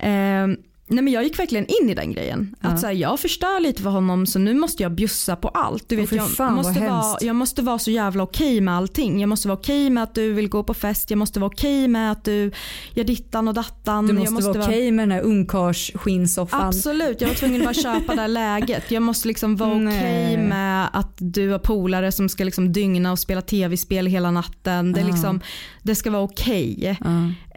här. 0.00 0.42
Eh, 0.44 0.48
nej 0.86 1.04
men 1.04 1.12
jag 1.12 1.24
gick 1.24 1.38
verkligen 1.38 1.66
in 1.66 1.90
i 1.90 1.94
den 1.94 2.12
grejen. 2.12 2.54
Att 2.60 2.80
så 2.80 2.86
här, 2.86 2.94
jag 2.94 3.20
förstör 3.20 3.60
lite 3.60 3.82
för 3.82 3.90
honom 3.90 4.26
så 4.26 4.38
nu 4.38 4.54
måste 4.54 4.82
jag 4.82 4.92
bjussa 4.92 5.36
på 5.36 5.48
allt. 5.48 5.88
Du 5.88 5.96
vet, 5.96 6.10
fy 6.10 6.16
jag, 6.16 6.52
måste 6.52 6.80
vara, 6.80 7.16
jag 7.20 7.36
måste 7.36 7.62
vara 7.62 7.78
så 7.78 7.90
jävla 7.90 8.22
okej 8.22 8.60
med 8.60 8.74
allting. 8.74 9.20
Jag 9.20 9.28
måste 9.28 9.48
vara 9.48 9.58
okej 9.58 9.90
med 9.90 10.02
att 10.02 10.14
du 10.14 10.32
vill 10.32 10.48
gå 10.48 10.62
på 10.62 10.74
fest. 10.74 11.10
Jag 11.10 11.18
måste 11.18 11.40
vara 11.40 11.50
okej 11.50 11.88
med 11.88 12.12
att 12.12 12.24
du 12.24 12.50
gör 12.94 13.04
dittan 13.04 13.48
och 13.48 13.54
dattan. 13.54 14.06
Du 14.06 14.14
jag 14.14 14.32
måste, 14.32 14.50
vara 14.50 14.64
okej 14.64 14.90
med 14.90 15.02
den 15.02 15.12
här 15.12 15.22
ungkarlsskinnsoffan. 15.22 16.68
Absolut, 16.68 17.20
jag 17.20 17.28
var 17.28 17.34
tvungen 17.34 17.60
att 17.60 17.64
bara 17.64 17.74
köpa 17.74 18.14
det 18.14 18.20
här 18.20 18.28
läget. 18.58 18.90
Jag 18.90 19.02
måste 19.02 19.28
liksom 19.28 19.56
vara 19.56 19.74
okej 19.74 20.36
med 20.36 20.88
att 20.92 21.14
du 21.16 21.50
har 21.50 21.58
polare 21.58 22.12
som 22.12 22.28
ska 22.28 22.44
liksom 22.44 22.72
dygna 22.72 23.12
och 23.12 23.18
spela 23.18 23.42
tv-spel 23.42 24.06
hela 24.06 24.30
natten. 24.30 24.92
Det, 24.92 25.00
är 25.00 25.04
liksom, 25.04 25.40
det 25.82 25.94
ska 25.94 26.10
vara 26.10 26.22
okej. 26.22 26.98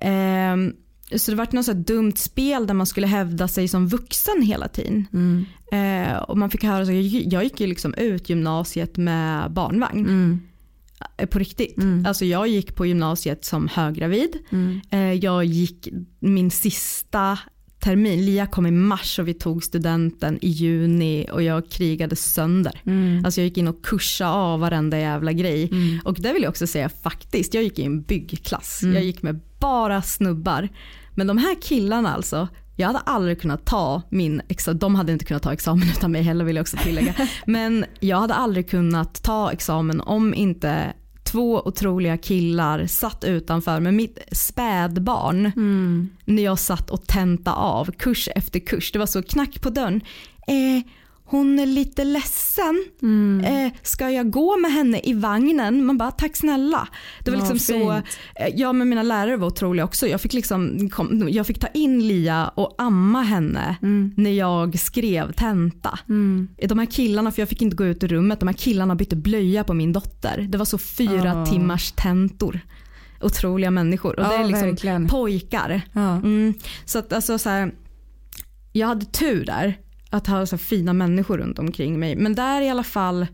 Ehm, 0.01 0.73
så 1.15 1.31
det 1.31 1.37
var 1.37 1.47
något 1.51 1.65
så 1.65 1.73
dumt 1.73 2.13
spel 2.15 2.67
där 2.67 2.73
man 2.73 2.85
skulle 2.85 3.07
hävda 3.07 3.47
sig 3.47 3.67
som 3.67 3.87
vuxen 3.87 4.41
hela 4.41 4.67
tiden. 4.67 5.05
Eh, 5.71 6.17
och 6.17 6.37
man 6.37 6.49
fick 6.49 6.63
höra 6.63 6.85
så, 6.85 6.91
jag, 6.91 7.43
gick 7.43 7.59
ju 7.59 7.67
liksom 7.67 7.93
ut 7.93 8.29
gymnasiet 8.29 8.97
med 8.97 9.51
barnvagn. 9.51 10.05
Eh, 11.17 11.25
På 11.25 11.39
riktigt. 11.39 11.75
Alltså 12.07 12.25
jag 12.25 12.47
gick 12.47 12.75
på 12.75 12.85
gymnasiet 12.85 13.45
som 13.45 13.67
höggravid. 13.67 14.37
Eh, 14.89 15.13
jag 15.13 15.45
gick 15.45 15.87
min 16.19 16.51
sista 16.51 17.39
termin, 17.79 18.25
Lia 18.25 18.45
kom 18.45 18.65
i 18.65 18.71
mars 18.71 19.19
och 19.19 19.27
vi 19.27 19.33
tog 19.33 19.63
studenten 19.63 20.39
i 20.41 20.47
juni 20.47 21.27
och 21.31 21.43
jag 21.43 21.69
krigade 21.69 22.15
sönder. 22.15 22.81
Alltså 23.25 23.41
jag 23.41 23.45
gick 23.45 23.57
in 23.57 23.67
och 23.67 23.85
kursade 23.85 24.31
av 24.31 24.59
varenda 24.59 24.99
jävla 24.99 25.31
grej. 25.31 25.71
Och 26.03 26.15
det 26.19 26.33
vill 26.33 26.43
jag 26.43 26.49
också 26.49 26.67
säga 26.67 26.89
faktiskt, 26.89 27.53
jag 27.53 27.63
gick 27.63 27.79
i 27.79 27.83
en 27.83 28.01
byggklass. 28.01 28.79
Jag 28.83 29.03
gick 29.03 29.21
med 29.21 29.39
bara 29.59 30.01
snubbar. 30.01 30.69
Men 31.15 31.27
de 31.27 31.37
här 31.37 31.61
killarna 31.61 32.15
alltså, 32.15 32.47
jag 32.75 32.87
hade 32.87 32.99
aldrig 32.99 33.41
kunnat 33.41 33.65
ta 33.65 34.01
min 34.09 34.41
examen, 34.47 34.79
de 34.79 34.95
hade 34.95 35.11
inte 35.11 35.25
kunnat 35.25 35.43
ta 35.43 35.53
examen 35.53 35.89
utan 35.97 36.11
mig 36.11 36.21
heller 36.21 36.45
vill 36.45 36.55
jag 36.55 36.63
också 36.63 36.77
tillägga. 36.77 37.13
Men 37.45 37.85
jag 37.99 38.17
hade 38.17 38.33
aldrig 38.33 38.69
kunnat 38.69 39.23
ta 39.23 39.51
examen 39.51 40.01
om 40.01 40.33
inte 40.33 40.93
två 41.27 41.61
otroliga 41.65 42.17
killar 42.17 42.87
satt 42.87 43.23
utanför 43.23 43.79
med 43.79 43.93
mitt 43.93 44.19
spädbarn 44.31 45.51
när 46.25 46.43
jag 46.43 46.59
satt 46.59 46.89
och 46.89 47.07
tenta 47.07 47.53
av 47.53 47.91
kurs 47.91 48.29
efter 48.35 48.59
kurs. 48.59 48.91
Det 48.91 48.99
var 48.99 49.05
så 49.05 49.23
knack 49.23 49.61
på 49.61 49.69
dörren. 49.69 50.01
Eh, 50.47 50.83
hon 51.29 51.59
är 51.59 51.65
lite 51.65 52.03
ledsen. 52.03 52.85
Eh, 53.45 53.71
ska 53.83 54.09
jag 54.09 54.31
gå 54.31 54.57
med 54.57 54.71
henne 54.71 55.01
i 55.03 55.13
vagnen? 55.13 55.85
Man 55.85 55.97
bara 55.97 56.11
tack 56.11 56.35
snälla. 56.37 56.87
Det 57.23 57.31
var 57.31 57.37
Ja, 57.37 57.41
liksom 57.43 57.59
så, 57.59 57.73
fint. 57.73 58.05
eh, 58.35 58.47
ja 58.55 58.73
men 58.73 58.89
mina 58.89 59.03
lärare 59.03 59.37
var 59.37 59.47
otroliga 59.47 59.85
också. 59.85 60.07
Jag 60.07 60.21
fick, 60.21 60.33
liksom, 60.33 60.89
kom, 60.89 61.27
jag 61.29 61.47
fick 61.47 61.59
ta 61.59 61.67
in 61.67 62.07
Lia 62.07 62.47
och 62.47 62.75
amma 62.77 63.21
henne 63.21 63.75
när 64.15 64.31
jag 64.31 64.79
skrev 64.79 65.31
tenta. 65.31 65.99
De 66.67 66.79
här 66.79 66.85
killarna, 66.85 67.31
för 67.31 67.41
jag 67.41 67.49
fick 67.49 67.61
inte 67.61 67.75
gå 67.75 67.85
ut 67.85 68.03
ur 68.03 68.07
rummet, 68.07 68.39
de 68.39 68.47
här 68.47 68.53
killarna 68.53 68.95
bytte 68.95 69.15
blöja 69.15 69.63
på 69.63 69.73
min 69.73 69.93
dotter. 69.93 70.45
Det 70.49 70.57
var 70.57 70.65
så 70.65 70.77
fyra 70.77 71.25
Ja. 71.25 71.45
timmars 71.45 71.91
tentor. 71.91 72.59
Otroliga 73.21 73.71
människor. 73.71 74.19
Och 74.19 74.23
det 74.29 74.33
Ja, 74.35 74.43
är 74.43 74.47
liksom 74.47 74.69
verkligen. 74.69 75.07
pojkar. 75.07 75.81
Ja. 75.93 76.15
Mm. 76.15 76.53
Så 76.85 76.99
att 76.99 77.13
alltså 77.13 77.37
så 77.37 77.49
här, 77.49 77.71
jag 78.71 78.87
hade 78.87 79.05
tur 79.05 79.45
där 79.45 79.77
att 80.09 80.27
ha 80.27 80.45
så 80.45 80.57
fina 80.57 80.93
människor 80.93 81.37
runt 81.37 81.59
omkring 81.59 81.99
mig. 81.99 82.15
Men 82.15 82.35
där 82.35 82.61
i 82.61 82.69
alla 82.69 82.83
fall 82.83 83.27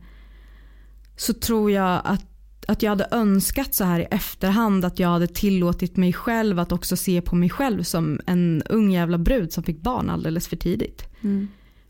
så 1.15 1.33
tror 1.33 1.71
jag 1.71 2.01
att, 2.03 2.25
att 2.67 2.83
jag 2.83 2.89
hade 2.89 3.07
önskat 3.11 3.73
så 3.73 3.83
här 3.83 3.99
i 3.99 4.03
efterhand 4.03 4.85
att 4.85 4.99
jag 4.99 5.09
hade 5.09 5.27
tillåtit 5.27 5.97
mig 5.97 6.13
själv 6.13 6.59
att 6.59 6.71
också 6.71 6.95
se 6.95 7.21
på 7.21 7.35
mig 7.35 7.49
själv 7.49 7.83
som 7.83 8.19
en 8.27 8.63
ung 8.69 8.91
jävla 8.91 9.17
brud 9.17 9.53
som 9.53 9.63
fick 9.63 9.81
barn 9.81 10.09
alldeles 10.09 10.47
för 10.47 10.55
tidigt. 10.55 11.07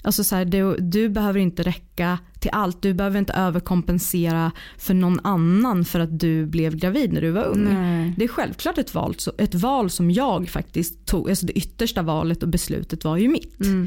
Alltså 0.06 0.24
så 0.24 0.36
här, 0.36 0.46
du, 0.46 0.78
du 0.78 1.10
behöver 1.10 1.40
inte 1.40 1.64
räcka 1.64 2.20
till 2.40 2.50
allt. 2.54 2.82
Du 2.82 2.94
behöver 2.94 3.20
inte 3.20 3.34
överkompensera 3.34 4.52
för 4.78 4.94
någon 4.94 5.20
annan 5.24 5.86
för 5.86 6.00
att 6.00 6.20
du 6.20 6.46
blev 6.46 6.76
gravid 6.76 7.14
när 7.14 7.22
du 7.22 7.32
var 7.32 7.44
ung. 7.44 7.64
Nej. 7.64 8.14
Det 8.18 8.24
är 8.24 8.28
självklart 8.28 8.78
ett 8.78 8.94
val, 8.94 9.16
ett 9.38 9.56
val 9.56 9.90
som 9.90 10.12
jag 10.12 10.50
faktiskt 10.50 11.06
tog. 11.06 11.30
Alltså 11.30 11.46
det 11.46 11.54
yttersta 11.54 12.02
valet 12.02 12.44
och 12.44 12.50
beslutet 12.50 13.04
var 13.04 13.18
ju 13.18 13.28
mitt. 13.28 13.62
Eh, 13.62 13.86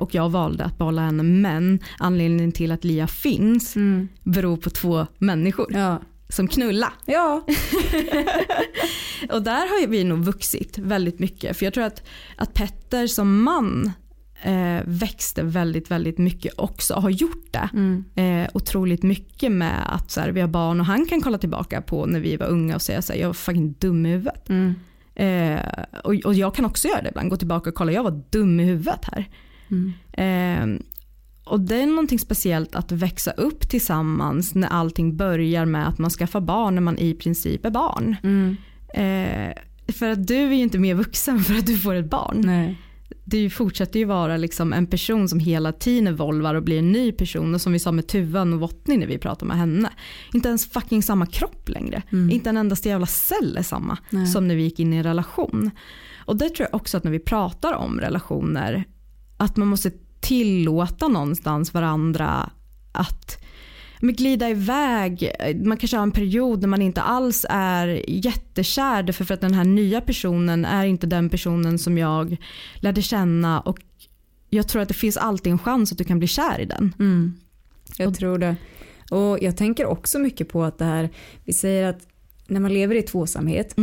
och 0.00 0.14
jag 0.14 0.28
valde 0.30 0.64
att 0.64 0.78
behålla 0.78 1.02
henne 1.02 1.22
men 1.22 1.78
anledningen 1.98 2.52
till 2.52 2.72
att 2.72 2.84
Lia 2.84 3.06
finns 3.06 3.74
beror 4.22 4.56
på 4.56 4.70
två 4.70 5.06
människor 5.18 5.66
Ja. 5.74 6.00
som 6.28 6.48
knulla. 6.48 6.92
Ja. 7.06 7.46
Och 9.32 9.42
där 9.42 9.52
har 9.60 9.86
vi 9.86 10.04
nog 10.04 10.24
vuxit 10.24 10.78
väldigt 10.78 11.18
mycket. 11.18 11.56
För 11.56 11.66
jag 11.66 11.74
tror 11.74 11.84
att, 11.84 12.02
att 12.36 12.54
Petter 12.54 13.06
som 13.06 13.42
man 13.42 13.92
eh, 14.42 14.80
växte 14.84 15.42
väldigt, 15.42 15.90
väldigt 15.90 16.18
mycket 16.18 16.52
också. 16.56 16.94
Har 16.94 17.10
gjort 17.10 17.52
det. 17.52 17.68
Eh, 18.22 18.48
otroligt 18.54 19.02
mycket 19.02 19.52
med 19.52 19.94
att 19.94 20.10
så 20.10 20.20
här, 20.20 20.28
vi 20.32 20.40
har 20.40 20.48
barn 20.48 20.80
och 20.80 20.86
han 20.86 21.06
kan 21.06 21.20
kolla 21.20 21.38
tillbaka 21.38 21.82
på 21.82 22.06
när 22.06 22.20
vi 22.20 22.36
var 22.36 22.46
unga 22.46 22.74
och 22.74 22.82
säga 22.82 23.02
så 23.02 23.12
här, 23.12 23.20
jag 23.20 23.26
var 23.28 23.34
fucking 23.34 23.72
dum 23.78 24.06
i 24.06 24.10
huvudet. 24.10 24.50
Eh, 25.14 25.60
och, 26.04 26.14
och 26.24 26.34
jag 26.34 26.54
kan 26.54 26.64
också 26.64 26.88
göra 26.88 27.02
det 27.02 27.08
ibland. 27.08 27.30
Gå 27.30 27.36
tillbaka 27.36 27.70
och 27.70 27.76
kolla, 27.76 27.92
jag 27.92 28.02
var 28.02 28.22
dum 28.30 28.60
i 28.60 28.64
huvudet 28.64 29.04
här. 29.12 29.28
Eh, 30.12 30.66
och 31.44 31.60
det 31.60 31.82
är 31.82 31.86
någonting 31.86 32.18
speciellt 32.18 32.74
att 32.74 32.92
växa 32.92 33.30
upp 33.30 33.68
tillsammans 33.68 34.54
när 34.54 34.68
allting 34.68 35.16
börjar 35.16 35.64
med 35.64 35.88
att 35.88 35.98
man 35.98 36.10
skaffar 36.10 36.40
barn 36.40 36.74
när 36.74 36.82
man 36.82 36.98
i 36.98 37.14
princip 37.14 37.64
är 37.64 37.70
barn. 37.70 38.16
Eh, 38.94 39.52
för 39.92 40.10
att 40.10 40.26
du 40.26 40.36
är 40.36 40.52
ju 40.52 40.62
inte 40.62 40.78
mer 40.78 40.94
vuxen 40.94 41.40
för 41.40 41.54
att 41.54 41.66
du 41.66 41.78
får 41.78 41.94
ett 41.94 42.10
barn. 42.10 42.42
Nej. 42.44 42.78
Du 43.24 43.50
fortsätter 43.50 43.98
ju 43.98 44.04
vara 44.04 44.36
liksom 44.36 44.72
en 44.72 44.86
person 44.86 45.28
som 45.28 45.38
hela 45.38 45.72
tiden 45.72 46.06
evolvar 46.06 46.54
och 46.54 46.62
blir 46.62 46.78
en 46.78 46.92
ny 46.92 47.12
person. 47.12 47.54
Och 47.54 47.60
som 47.60 47.72
vi 47.72 47.78
sa 47.78 47.92
med 47.92 48.06
Tuva 48.06 48.44
Novotny 48.44 48.96
när 48.96 49.06
vi 49.06 49.18
pratade 49.18 49.48
med 49.48 49.56
henne. 49.56 49.90
Inte 50.32 50.48
ens 50.48 50.66
fucking 50.70 51.02
samma 51.02 51.26
kropp 51.26 51.68
längre. 51.68 52.02
Inte 52.30 52.50
en 52.50 52.56
endaste 52.56 52.88
jävla 52.88 53.06
cell 53.06 53.56
är 53.56 53.62
samma 53.62 53.98
som 54.32 54.48
när 54.48 54.54
vi 54.54 54.62
gick 54.62 54.80
in 54.80 54.92
i 54.92 54.96
en 54.96 55.02
relation. 55.02 55.70
Och 56.18 56.36
det 56.36 56.48
tror 56.48 56.68
jag 56.70 56.80
också 56.80 56.96
att 56.96 57.04
när 57.04 57.10
vi 57.10 57.18
pratar 57.18 57.72
om 57.72 58.00
relationer. 58.00 58.84
Att 59.36 59.56
man 59.56 59.68
måste 59.68 59.90
tillåta 60.20 61.08
någonstans 61.08 61.74
varandra 61.74 62.50
att 62.92 63.44
men 64.00 64.14
glida 64.14 64.50
iväg. 64.50 65.30
Man 65.64 65.76
kanske 65.76 65.96
har 65.96 66.02
en 66.02 66.10
period 66.10 66.60
när 66.60 66.68
man 66.68 66.82
inte 66.82 67.02
alls 67.02 67.46
är 67.48 68.10
jättekär 68.10 69.12
för 69.12 69.34
att 69.34 69.40
den 69.40 69.54
här 69.54 69.64
nya 69.64 70.00
personen 70.00 70.64
är 70.64 70.86
inte 70.86 71.06
den 71.06 71.28
personen 71.28 71.78
som 71.78 71.98
jag 71.98 72.36
lärde 72.74 73.02
känna 73.02 73.60
och 73.60 73.78
jag 74.50 74.68
tror 74.68 74.82
att 74.82 74.88
det 74.88 74.94
finns 74.94 75.16
alltid 75.16 75.52
en 75.52 75.58
chans 75.58 75.92
att 75.92 75.98
du 75.98 76.04
kan 76.04 76.18
bli 76.18 76.28
kär 76.28 76.60
i 76.60 76.64
den. 76.64 76.94
Jag 77.96 78.14
tror 78.14 78.38
det. 78.38 78.56
Och 79.10 79.38
jag 79.42 79.56
tänker 79.56 79.86
också 79.86 80.18
mycket 80.18 80.48
på 80.48 80.64
att 80.64 80.78
det 80.78 80.84
här, 80.84 81.10
vi 81.44 81.52
säger 81.52 81.88
att 81.88 82.06
när 82.46 82.60
man 82.60 82.74
lever 82.74 82.94
i 82.94 83.02
tvåsamhet 83.02 83.74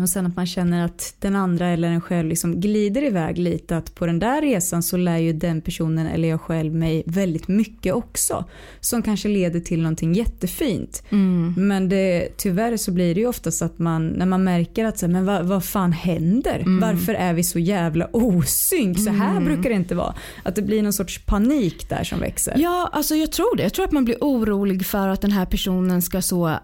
och 0.00 0.08
sen 0.08 0.26
att 0.26 0.36
man 0.36 0.46
känner 0.46 0.84
att 0.84 1.14
den 1.18 1.36
andra 1.36 1.68
eller 1.68 1.88
en 1.88 2.00
själv 2.00 2.28
liksom 2.28 2.60
glider 2.60 3.04
iväg 3.04 3.38
lite 3.38 3.76
att 3.76 3.94
på 3.94 4.06
den 4.06 4.18
där 4.18 4.42
resan 4.42 4.82
så 4.82 4.96
lär 4.96 5.18
ju 5.18 5.32
den 5.32 5.60
personen 5.60 6.06
eller 6.06 6.28
jag 6.28 6.40
själv 6.40 6.74
mig 6.74 7.02
väldigt 7.06 7.48
mycket 7.48 7.94
också 7.94 8.44
som 8.80 9.02
kanske 9.02 9.28
leder 9.28 9.60
till 9.60 9.82
någonting 9.82 10.12
jättefint. 10.12 11.02
Men 11.56 11.88
det, 11.88 12.28
tyvärr 12.36 12.76
så 12.76 12.92
blir 12.92 13.14
det 13.14 13.20
ju 13.20 13.26
oftast 13.26 13.62
att 13.62 13.78
man 13.78 14.08
när 14.08 14.26
man 14.26 14.44
märker 14.44 14.84
att 14.84 14.98
så 14.98 15.06
här, 15.06 15.12
men 15.12 15.24
vad, 15.24 15.46
vad 15.46 15.64
fan 15.64 15.92
händer? 15.92 16.64
Varför 16.80 17.14
är 17.14 17.34
vi 17.34 17.44
så 17.44 17.58
jävla 17.58 18.08
osynk? 18.12 18.98
Så 18.98 19.10
här 19.10 19.40
brukar 19.40 19.70
det 19.70 19.76
inte 19.76 19.94
vara. 19.94 20.14
Att 20.42 20.56
det 20.56 20.62
blir 20.62 20.82
någon 20.82 20.92
sorts 20.92 21.26
panik 21.26 21.88
där 21.88 22.04
som 22.04 22.20
växer. 22.20 22.54
Ja, 22.56 22.90
alltså 22.92 23.14
jag 23.14 23.32
tror 23.32 23.56
det. 23.56 23.62
Jag 23.62 23.74
tror 23.74 23.84
att 23.84 23.92
man 23.92 24.04
blir 24.04 24.16
orolig 24.20 24.86
för 24.86 25.08
att 25.08 25.20
den 25.20 25.32
här 25.32 25.46
personen 25.46 26.02
ska 26.02 26.22
så 26.22 26.58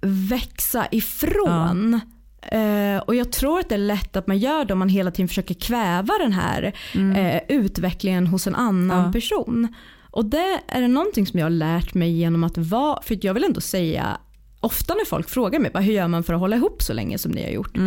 växa 0.00 0.86
ifrån. 0.90 2.00
Eh, 2.42 2.98
och 2.98 3.14
jag 3.14 3.32
tror 3.32 3.58
att 3.60 3.68
det 3.68 3.74
är 3.74 3.78
lätt 3.78 4.16
att 4.16 4.26
man 4.26 4.38
gör 4.38 4.64
det 4.64 4.72
om 4.72 4.78
man 4.78 4.88
hela 4.88 5.10
tiden 5.10 5.28
försöker 5.28 5.54
kväva 5.54 6.14
den 6.18 6.32
här 6.32 6.72
eh, 7.16 7.40
utvecklingen 7.48 8.26
hos 8.26 8.46
en 8.46 8.54
annan 8.54 9.04
Ja. 9.06 9.12
person. 9.12 9.74
Och 10.10 10.24
det 10.24 10.60
är 10.68 10.80
det 10.80 10.88
någonting 10.88 11.26
som 11.26 11.38
jag 11.38 11.46
har 11.46 11.50
lärt 11.50 11.94
mig 11.94 12.10
genom 12.12 12.44
att 12.44 12.58
vara, 12.58 13.02
för 13.02 13.18
jag 13.22 13.34
vill 13.34 13.44
ändå 13.44 13.60
säga 13.60 14.18
Ofta 14.60 14.94
när 14.94 15.04
folk 15.04 15.28
frågar 15.30 15.60
mig 15.60 15.70
hur 15.74 15.92
gör 15.92 16.08
man 16.08 16.22
för 16.24 16.34
att 16.34 16.40
hålla 16.40 16.56
ihop 16.56 16.82
så 16.82 16.92
länge 16.92 17.18
som 17.18 17.32
ni 17.32 17.42
har 17.44 17.50
gjort. 17.50 17.78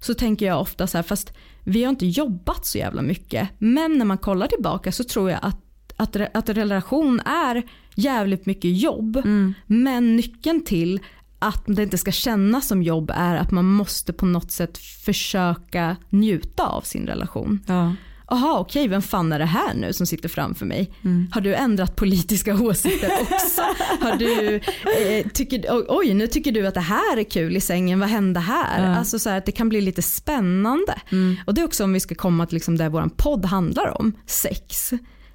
Så 0.00 0.14
tänker 0.14 0.46
jag 0.46 0.60
ofta 0.60 0.86
så 0.86 0.98
här, 0.98 1.02
fast 1.02 1.32
vi 1.64 1.84
har 1.84 1.90
inte 1.90 2.06
jobbat 2.06 2.66
så 2.66 2.78
jävla 2.78 3.02
mycket. 3.02 3.48
Men 3.58 3.98
när 3.98 4.04
man 4.04 4.18
kollar 4.18 4.46
tillbaka 4.46 4.92
så 4.92 5.04
tror 5.04 5.30
jag 5.30 5.38
att 5.42 5.60
att, 5.96 6.16
att 6.34 6.48
en 6.48 6.54
relation 6.54 7.20
är 7.20 7.62
jävligt 7.94 8.46
mycket 8.46 8.76
jobb. 8.82 9.22
Men 9.66 10.16
nyckeln 10.16 10.64
till 10.64 11.00
att 11.44 11.62
det 11.66 11.82
inte 11.82 11.98
ska 11.98 12.12
kännas 12.12 12.66
som 12.66 12.82
jobb 12.82 13.12
är 13.14 13.36
att 13.36 13.50
man 13.50 13.64
måste 13.64 14.12
på 14.12 14.26
något 14.26 14.50
sätt 14.50 14.78
försöka 14.78 15.96
njuta 16.10 16.66
av 16.66 16.80
sin 16.80 17.06
relation. 17.06 17.60
Ja. 17.66 17.94
Okej, 18.26 18.88
vem 18.88 19.02
fan 19.02 19.32
är 19.32 19.38
det 19.38 19.44
här 19.44 19.74
nu 19.74 19.92
som 19.92 20.06
sitter 20.06 20.28
framför 20.28 20.66
mig? 20.66 20.90
Har 21.32 21.40
du 21.40 21.54
ändrat 21.54 21.96
politiska 21.96 22.54
åsikter 22.60 23.10
också? 23.20 23.62
Har 24.00 24.16
du, 24.16 24.54
eh, 24.56 25.26
tycker, 25.28 25.64
oj, 25.88 26.14
nu 26.14 26.26
tycker 26.26 26.52
du 26.52 26.66
att 26.66 26.74
det 26.74 26.80
här 26.80 27.16
är 27.16 27.24
kul 27.24 27.56
i 27.56 27.60
sängen, 27.60 28.00
vad 28.00 28.08
hände 28.08 28.40
här? 28.40 28.96
Alltså 28.98 29.18
så 29.18 29.30
här, 29.30 29.38
att 29.38 29.46
det 29.46 29.52
kan 29.52 29.68
bli 29.68 29.80
lite 29.80 30.02
spännande. 30.02 31.00
Och 31.46 31.54
det 31.54 31.60
är 31.60 31.64
också 31.64 31.84
om 31.84 31.92
vi 31.92 32.00
ska 32.00 32.14
komma 32.14 32.46
till 32.46 32.56
liksom 32.56 32.76
där 32.76 32.88
vår 32.88 33.10
podd 33.16 33.44
handlar 33.44 34.00
om, 34.00 34.12
sex 34.26 34.92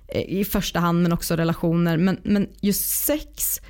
eh, 0.08 0.22
i 0.40 0.46
första 0.46 0.80
hand 0.80 1.04
men 1.04 1.14
också 1.14 1.36
relationer. 1.36 1.98
Men, 1.98 2.18
men 2.24 2.48
just 2.62 3.06
sex, 3.06 3.62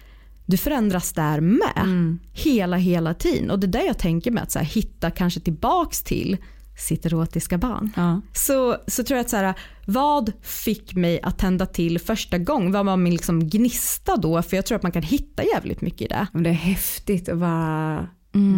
du 0.49 0.57
förändras 0.57 1.13
där 1.13 1.41
med. 1.41 2.17
Hela, 2.33 2.77
hela 2.77 3.13
tiden. 3.13 3.51
Och 3.51 3.59
det 3.59 3.67
är 3.67 3.71
där 3.81 3.87
jag 3.87 3.97
tänker 3.97 4.31
med 4.31 4.43
att 4.43 4.51
så 4.51 4.59
här, 4.59 4.65
hitta 4.65 5.11
kanske 5.11 5.39
tillbaks 5.39 6.03
till 6.03 6.37
sitt 6.77 7.05
erotiska 7.05 7.57
barn. 7.57 7.91
Ja. 7.95 8.21
Så, 8.33 8.77
så 8.87 9.03
tror 9.03 9.17
jag 9.17 9.23
att 9.23 9.29
så 9.29 9.37
här, 9.37 9.53
vad 9.85 10.31
fick 10.41 10.95
mig 10.95 11.19
att 11.23 11.37
tända 11.37 11.65
till 11.65 11.99
första 11.99 12.37
gången? 12.37 12.71
Vad 12.71 12.85
var 12.85 12.97
min 12.97 13.13
liksom 13.13 13.49
gnista 13.49 14.17
då? 14.17 14.41
För 14.41 14.55
jag 14.55 14.65
tror 14.65 14.75
att 14.75 14.83
man 14.83 14.91
kan 14.91 15.03
hitta 15.03 15.43
jävligt 15.43 15.81
mycket 15.81 16.01
i 16.01 16.07
det. 16.07 16.27
Men 16.33 16.43
det 16.43 16.49
är 16.49 16.53
häftigt 16.53 17.29
att 17.29 17.37
bara, 17.37 18.07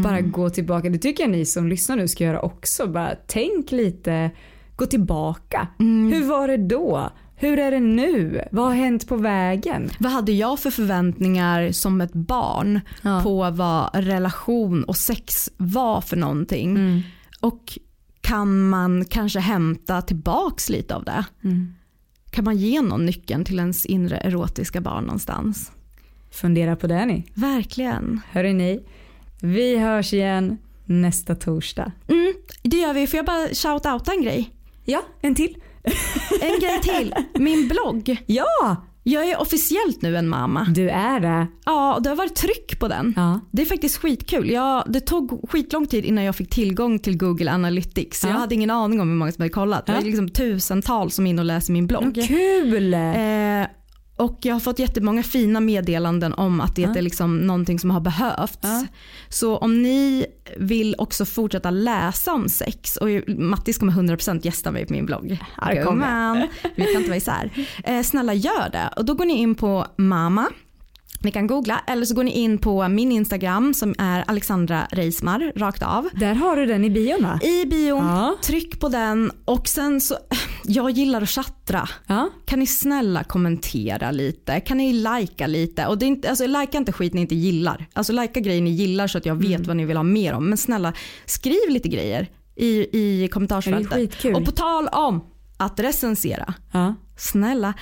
bara 0.03 0.21
gå 0.21 0.49
tillbaka. 0.49 0.89
Det 0.89 0.97
tycker 0.97 1.23
jag 1.23 1.31
ni 1.31 1.45
som 1.45 1.67
lyssnar 1.67 1.95
nu 1.95 2.07
ska 2.07 2.23
göra 2.23 2.41
också. 2.41 2.87
Bara 2.87 3.15
tänk 3.27 3.71
lite, 3.71 4.31
gå 4.75 4.85
tillbaka. 4.85 5.67
Hur 5.77 6.27
var 6.27 6.47
det 6.47 6.57
då? 6.57 7.11
Hur 7.41 7.59
är 7.59 7.71
det 7.71 7.79
nu? 7.79 8.41
Vad 8.51 8.65
har 8.65 8.73
hänt 8.73 9.07
på 9.07 9.15
vägen? 9.17 9.89
Vad 9.99 10.11
hade 10.11 10.31
jag 10.31 10.59
för 10.59 10.71
förväntningar 10.71 11.71
som 11.71 12.01
ett 12.01 12.13
barn 12.13 12.79
Ja. 13.01 13.21
på 13.23 13.49
vad 13.51 13.89
relation 13.93 14.83
och 14.83 14.97
sex 14.97 15.49
var 15.57 16.01
för 16.01 16.17
någonting? 16.17 17.03
Och 17.39 17.77
kan 18.21 18.69
man 18.69 19.05
kanske 19.05 19.39
hämta 19.39 20.01
tillbaks 20.01 20.69
lite 20.69 20.95
av 20.95 21.03
det? 21.03 21.25
Kan 22.31 22.43
man 22.43 22.57
ge 22.57 22.81
någon 22.81 23.05
nyckeln 23.05 23.45
till 23.45 23.59
ens 23.59 23.85
inre 23.85 24.17
erotiska 24.17 24.81
barn 24.81 25.03
någonstans? 25.03 25.71
Fundera 26.31 26.75
på 26.75 26.87
det 26.87 27.05
ni. 27.05 27.23
Verkligen. 27.33 28.21
Hörrni, 28.31 28.53
ni, 28.53 28.83
vi 29.41 29.77
hörs 29.77 30.13
igen 30.13 30.57
nästa 30.85 31.35
torsdag. 31.35 31.91
Mm, 32.07 32.33
det 32.63 32.77
gör 32.77 32.93
vi. 32.93 33.07
Får 33.07 33.17
jag 33.17 33.25
bara 33.25 33.47
shout-outa 33.47 34.11
en 34.11 34.21
grej? 34.23 34.49
Ja, 34.85 35.01
en 35.21 35.35
till. 35.35 35.57
En 36.41 36.59
grej 36.59 36.81
till. 36.81 37.15
Min 37.35 37.67
blogg. 37.67 38.17
Ja, 38.25 38.75
Jag 39.03 39.29
är 39.29 39.41
officiellt 39.41 40.01
nu 40.01 40.17
en 40.17 40.27
mamma. 40.29 40.65
du 40.75 40.89
är 40.89 41.19
det. 41.19 41.47
Ja, 41.65 41.95
och 41.95 42.01
det 42.03 42.09
har 42.09 42.15
varit 42.15 42.35
tryck 42.35 42.79
på 42.79 42.87
den. 42.87 43.13
Ja. 43.15 43.39
Det 43.51 43.61
är 43.61 43.65
faktiskt 43.65 43.97
skitkul. 43.97 44.49
Jag, 44.49 44.83
det 44.87 44.99
tog 44.99 45.49
skitlång 45.51 45.87
tid 45.87 46.05
innan 46.05 46.23
jag 46.23 46.35
fick 46.35 46.49
tillgång 46.49 46.99
till 46.99 47.17
Google 47.17 47.51
Analytics. 47.53 48.23
Ja. 48.23 48.29
Jag 48.29 48.35
hade 48.37 48.55
ingen 48.55 48.69
aning 48.71 49.01
om 49.01 49.09
hur 49.09 49.15
många 49.15 49.31
som 49.31 49.41
hade 49.41 49.53
kollat. 49.53 49.85
Det 49.85 49.91
Ja. 49.91 49.97
är 49.99 50.03
liksom 50.03 50.29
tusentals 50.29 51.15
som 51.15 51.25
är 51.27 51.29
inne 51.29 51.41
och 51.41 51.45
läser 51.45 51.73
min 51.73 51.87
blogg. 51.87 52.19
Kul! 52.27 52.93
Eh, 52.93 52.99
och 54.21 54.37
jag 54.41 54.55
har 54.55 54.59
fått 54.59 54.79
jättemånga 54.79 55.23
fina 55.23 55.59
meddelanden 55.59 56.33
om 56.33 56.61
att 56.61 56.75
det 56.75 56.83
är 56.83 57.01
liksom 57.01 57.37
någonting 57.37 57.79
som 57.79 57.91
har 57.91 57.99
behövts. 57.99 58.59
Ja. 58.61 58.85
Så 59.29 59.57
om 59.57 59.81
ni 59.81 60.25
vill 60.57 60.95
också 60.97 61.25
fortsätta 61.25 61.69
läsa 61.71 62.33
om 62.33 62.49
sex 62.49 62.97
och 62.97 63.07
Mattis 63.27 63.77
kommer 63.77 63.93
100% 63.93 64.45
gästa 64.45 64.71
mig 64.71 64.85
på 64.85 64.93
min 64.93 65.05
blogg. 65.05 65.43
Ja. 65.61 65.83
Gumman, 65.83 66.47
Vi 66.75 66.83
kan 66.83 66.95
inte 66.95 67.09
vara 67.09 67.17
isär. 67.17 67.67
Eh, 67.83 68.01
snälla 68.01 68.33
gör 68.33 68.69
det. 68.71 68.89
Och 68.97 69.05
då 69.05 69.13
går 69.13 69.25
ni 69.25 69.33
in 69.33 69.55
på 69.55 69.85
Mama. 69.97 70.49
Ni 71.23 71.31
kan 71.31 71.47
googla 71.47 71.81
eller 71.87 72.05
så 72.05 72.15
går 72.15 72.23
ni 72.23 72.31
in 72.31 72.57
på 72.57 72.87
min 72.87 73.11
Instagram 73.11 73.73
som 73.73 73.95
är 73.97 74.23
Alexandra 74.27 74.87
Reismar 74.91 75.51
rakt 75.55 75.83
av. 75.83 76.09
Där 76.13 76.33
har 76.33 76.55
du 76.57 76.65
den 76.65 76.83
i 76.85 76.89
bion 76.89 77.23
va? 77.23 77.39
I 77.43 77.65
bion, 77.65 78.05
Ja. 78.05 78.37
tryck 78.43 78.79
på 78.79 78.89
den 78.89 79.31
och 79.45 79.67
sen 79.67 80.01
så, 80.01 80.17
jag 80.63 80.91
gillar 80.91 81.21
att 81.21 81.29
chattra. 81.29 81.89
Ja. 82.07 82.29
Kan 82.45 82.59
ni 82.59 82.67
snälla 82.67 83.23
kommentera 83.23 84.11
lite? 84.11 84.59
Kan 84.59 84.77
ni 84.77 84.93
likea 84.93 85.47
lite? 85.47 85.87
Och 85.87 85.97
det 85.97 86.05
är 86.05 86.07
inte, 86.07 86.29
alltså, 86.29 86.47
likea 86.47 86.77
inte 86.79 86.91
skit 86.91 87.13
ni 87.13 87.21
inte 87.21 87.35
gillar. 87.35 87.85
Alltså 87.93 88.13
likea 88.13 88.41
grejer 88.43 88.61
ni 88.61 88.69
gillar 88.71 89.07
så 89.07 89.17
att 89.17 89.25
jag 89.25 89.35
vet 89.35 89.67
vad 89.67 89.77
ni 89.77 89.85
vill 89.85 89.97
ha 89.97 90.03
mer 90.03 90.33
om. 90.33 90.49
Men 90.49 90.57
snälla 90.57 90.93
skriv 91.25 91.69
lite 91.69 91.89
grejer 91.89 92.29
i, 92.55 92.87
i 92.99 93.27
kommentarsfältet. 93.27 94.25
Och 94.35 94.45
på 94.45 94.51
tal 94.51 94.87
om 94.87 95.23
att 95.57 95.79
recensera. 95.79 96.53
Ja. 96.71 96.95
Snälla. 97.17 97.73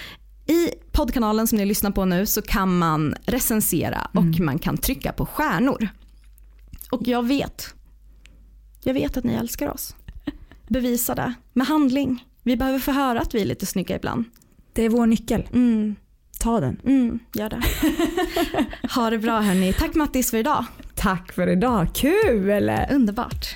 I 0.50 0.72
poddkanalen 0.92 1.48
som 1.48 1.58
ni 1.58 1.66
lyssnar 1.66 1.92
på 1.92 2.06
nu 2.06 2.26
så 2.26 2.42
kan 2.42 2.78
man 2.78 3.16
recensera 3.26 4.10
och 4.14 4.40
man 4.40 4.60
kan 4.60 4.78
trycka 4.78 5.12
på 5.12 5.26
stjärnor. 5.26 5.88
Och 6.92 7.08
jag 7.08 7.28
vet, 7.28 7.74
jag 8.84 8.94
vet 8.94 9.18
att 9.18 9.24
ni 9.24 9.34
älskar 9.34 9.68
oss. 9.70 9.96
Bevisa 10.68 11.16
det 11.16 11.34
med 11.54 11.68
handling. 11.68 12.26
Vi 12.44 12.58
behöver 12.58 12.80
få 12.80 12.92
höra 12.92 13.22
att 13.22 13.36
vi 13.36 13.42
är 13.42 13.46
lite 13.46 13.66
snygga 13.66 13.96
ibland. 13.96 14.26
Det 14.74 14.84
är 14.84 14.90
vår 14.90 15.06
nyckel. 15.06 15.48
Mm, 15.54 15.96
Ta 16.40 16.60
den. 16.60 16.80
mm, 16.86 17.20
gör 17.34 17.50
det. 17.50 17.62
ha 18.96 19.10
det 19.10 19.18
bra 19.18 19.40
hörni. 19.40 19.74
Tack 19.74 19.96
Mattis 19.96 20.32
för 20.32 20.38
idag. 20.38 20.66
Tack 20.96 21.32
för 21.32 21.48
idag. 21.48 21.88
Kul! 21.96 22.72
Underbart. 22.92 23.56